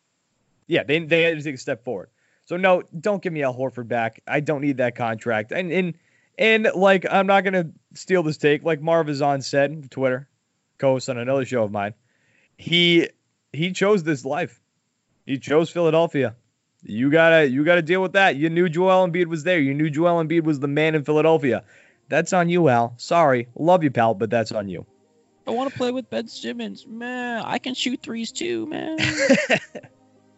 Yeah, 0.66 0.82
they 0.82 0.98
they 0.98 1.22
had 1.22 1.38
to 1.38 1.42
take 1.42 1.54
a 1.54 1.58
step 1.58 1.82
forward. 1.82 2.10
So 2.44 2.58
no, 2.58 2.82
don't 3.00 3.22
give 3.22 3.32
me 3.32 3.42
Al 3.42 3.54
Horford 3.54 3.88
back. 3.88 4.20
I 4.26 4.40
don't 4.40 4.60
need 4.60 4.76
that 4.78 4.94
contract. 4.96 5.50
And 5.50 5.72
and 5.72 5.94
and 6.38 6.68
like 6.74 7.06
I'm 7.10 7.26
not 7.26 7.42
gonna 7.44 7.70
steal 7.94 8.22
this 8.22 8.36
take. 8.36 8.64
Like 8.64 8.82
Marv 8.82 9.08
Azan 9.08 9.40
said 9.40 9.70
on 9.70 9.82
Twitter, 9.88 10.28
co-host 10.76 11.08
on 11.08 11.16
another 11.16 11.46
show 11.46 11.62
of 11.64 11.70
mine. 11.72 11.94
He 12.58 13.08
he 13.52 13.72
chose 13.72 14.02
this 14.02 14.24
life. 14.24 14.60
He 15.26 15.38
chose 15.38 15.70
Philadelphia. 15.70 16.36
You 16.82 17.10
gotta 17.10 17.48
you 17.48 17.64
gotta 17.64 17.82
deal 17.82 18.00
with 18.00 18.12
that. 18.12 18.36
You 18.36 18.50
knew 18.50 18.68
Joel 18.68 19.06
Embiid 19.08 19.26
was 19.26 19.44
there. 19.44 19.58
You 19.58 19.74
knew 19.74 19.90
Joel 19.90 20.22
Embiid 20.22 20.44
was 20.44 20.60
the 20.60 20.68
man 20.68 20.94
in 20.94 21.04
Philadelphia. 21.04 21.64
That's 22.08 22.32
on 22.32 22.48
you, 22.48 22.68
Al. 22.68 22.94
Sorry, 22.96 23.48
love 23.54 23.84
you, 23.84 23.90
pal, 23.90 24.14
but 24.14 24.30
that's 24.30 24.52
on 24.52 24.68
you. 24.68 24.86
I 25.46 25.50
want 25.50 25.70
to 25.72 25.76
play 25.76 25.90
with 25.90 26.08
Ben 26.08 26.28
Simmons, 26.28 26.86
man. 26.86 27.42
I 27.44 27.58
can 27.58 27.74
shoot 27.74 28.00
threes 28.02 28.32
too, 28.32 28.66
man. 28.66 28.98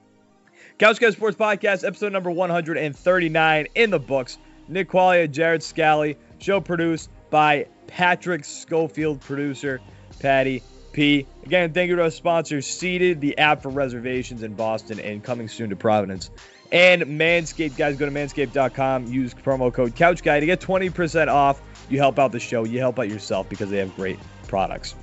Couch 0.78 0.98
Guys 0.98 1.12
Sports 1.12 1.36
Podcast, 1.36 1.86
episode 1.86 2.12
number 2.12 2.30
139 2.30 3.66
in 3.74 3.90
the 3.90 3.98
books. 3.98 4.38
Nick 4.66 4.88
Qualia, 4.88 5.30
Jared 5.30 5.62
Scally, 5.62 6.16
show 6.38 6.60
produced 6.60 7.10
by 7.28 7.66
Patrick 7.86 8.44
Schofield, 8.44 9.20
producer 9.20 9.80
Patty 10.20 10.62
P. 10.92 11.26
Again, 11.44 11.72
thank 11.72 11.88
you 11.88 11.96
to 11.96 12.02
our 12.02 12.10
sponsors, 12.10 12.66
Seated, 12.66 13.20
the 13.20 13.38
app 13.38 13.62
for 13.62 13.68
reservations 13.68 14.42
in 14.42 14.54
Boston 14.54 15.00
and 15.00 15.22
coming 15.22 15.48
soon 15.48 15.70
to 15.70 15.76
Providence. 15.76 16.30
And 16.72 17.02
Manscaped, 17.02 17.76
guys, 17.76 17.96
go 17.96 18.06
to 18.06 18.12
manscaped.com, 18.12 19.06
use 19.06 19.34
promo 19.34 19.72
code 19.72 19.94
CouchGuy 19.94 20.40
to 20.40 20.46
get 20.46 20.60
20% 20.60 21.28
off. 21.28 21.60
You 21.88 21.98
help 21.98 22.18
out 22.18 22.32
the 22.32 22.40
show, 22.40 22.64
you 22.64 22.78
help 22.78 22.98
out 22.98 23.08
yourself 23.08 23.48
because 23.48 23.70
they 23.70 23.78
have 23.78 23.94
great 23.96 24.18
products. 24.46 24.94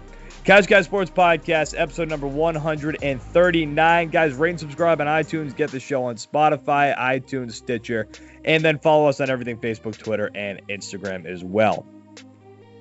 Couch 0.45 0.67
Guys 0.67 0.85
Sports 0.85 1.11
Podcast, 1.11 1.77
episode 1.77 2.07
number 2.07 2.25
139. 2.25 4.07
Guys, 4.07 4.33
rate 4.33 4.51
and 4.51 4.59
subscribe 4.61 5.01
on 5.01 5.07
iTunes. 5.07 5.53
Get 5.53 5.71
the 5.71 5.79
show 5.81 6.05
on 6.05 6.15
Spotify, 6.15 6.97
iTunes, 6.97 7.51
Stitcher, 7.51 8.07
and 8.45 8.63
then 8.63 8.79
follow 8.79 9.09
us 9.09 9.19
on 9.19 9.29
everything 9.29 9.57
Facebook, 9.57 9.97
Twitter, 9.97 10.31
and 10.33 10.61
Instagram 10.69 11.25
as 11.25 11.43
well. 11.43 11.85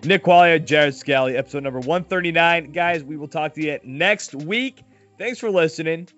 Nick 0.06 0.22
Qualia, 0.22 0.64
Jared 0.64 0.94
Scally, 0.94 1.36
episode 1.36 1.64
number 1.64 1.80
139. 1.80 2.70
Guys, 2.70 3.02
we 3.02 3.16
will 3.16 3.26
talk 3.28 3.54
to 3.54 3.62
you 3.62 3.78
next 3.82 4.34
week. 4.34 4.82
Thanks 5.18 5.38
for 5.40 5.50
listening, 5.50 6.08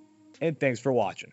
and 0.41 0.59
thanks 0.61 0.79
for 0.79 0.93
watching. 0.93 1.33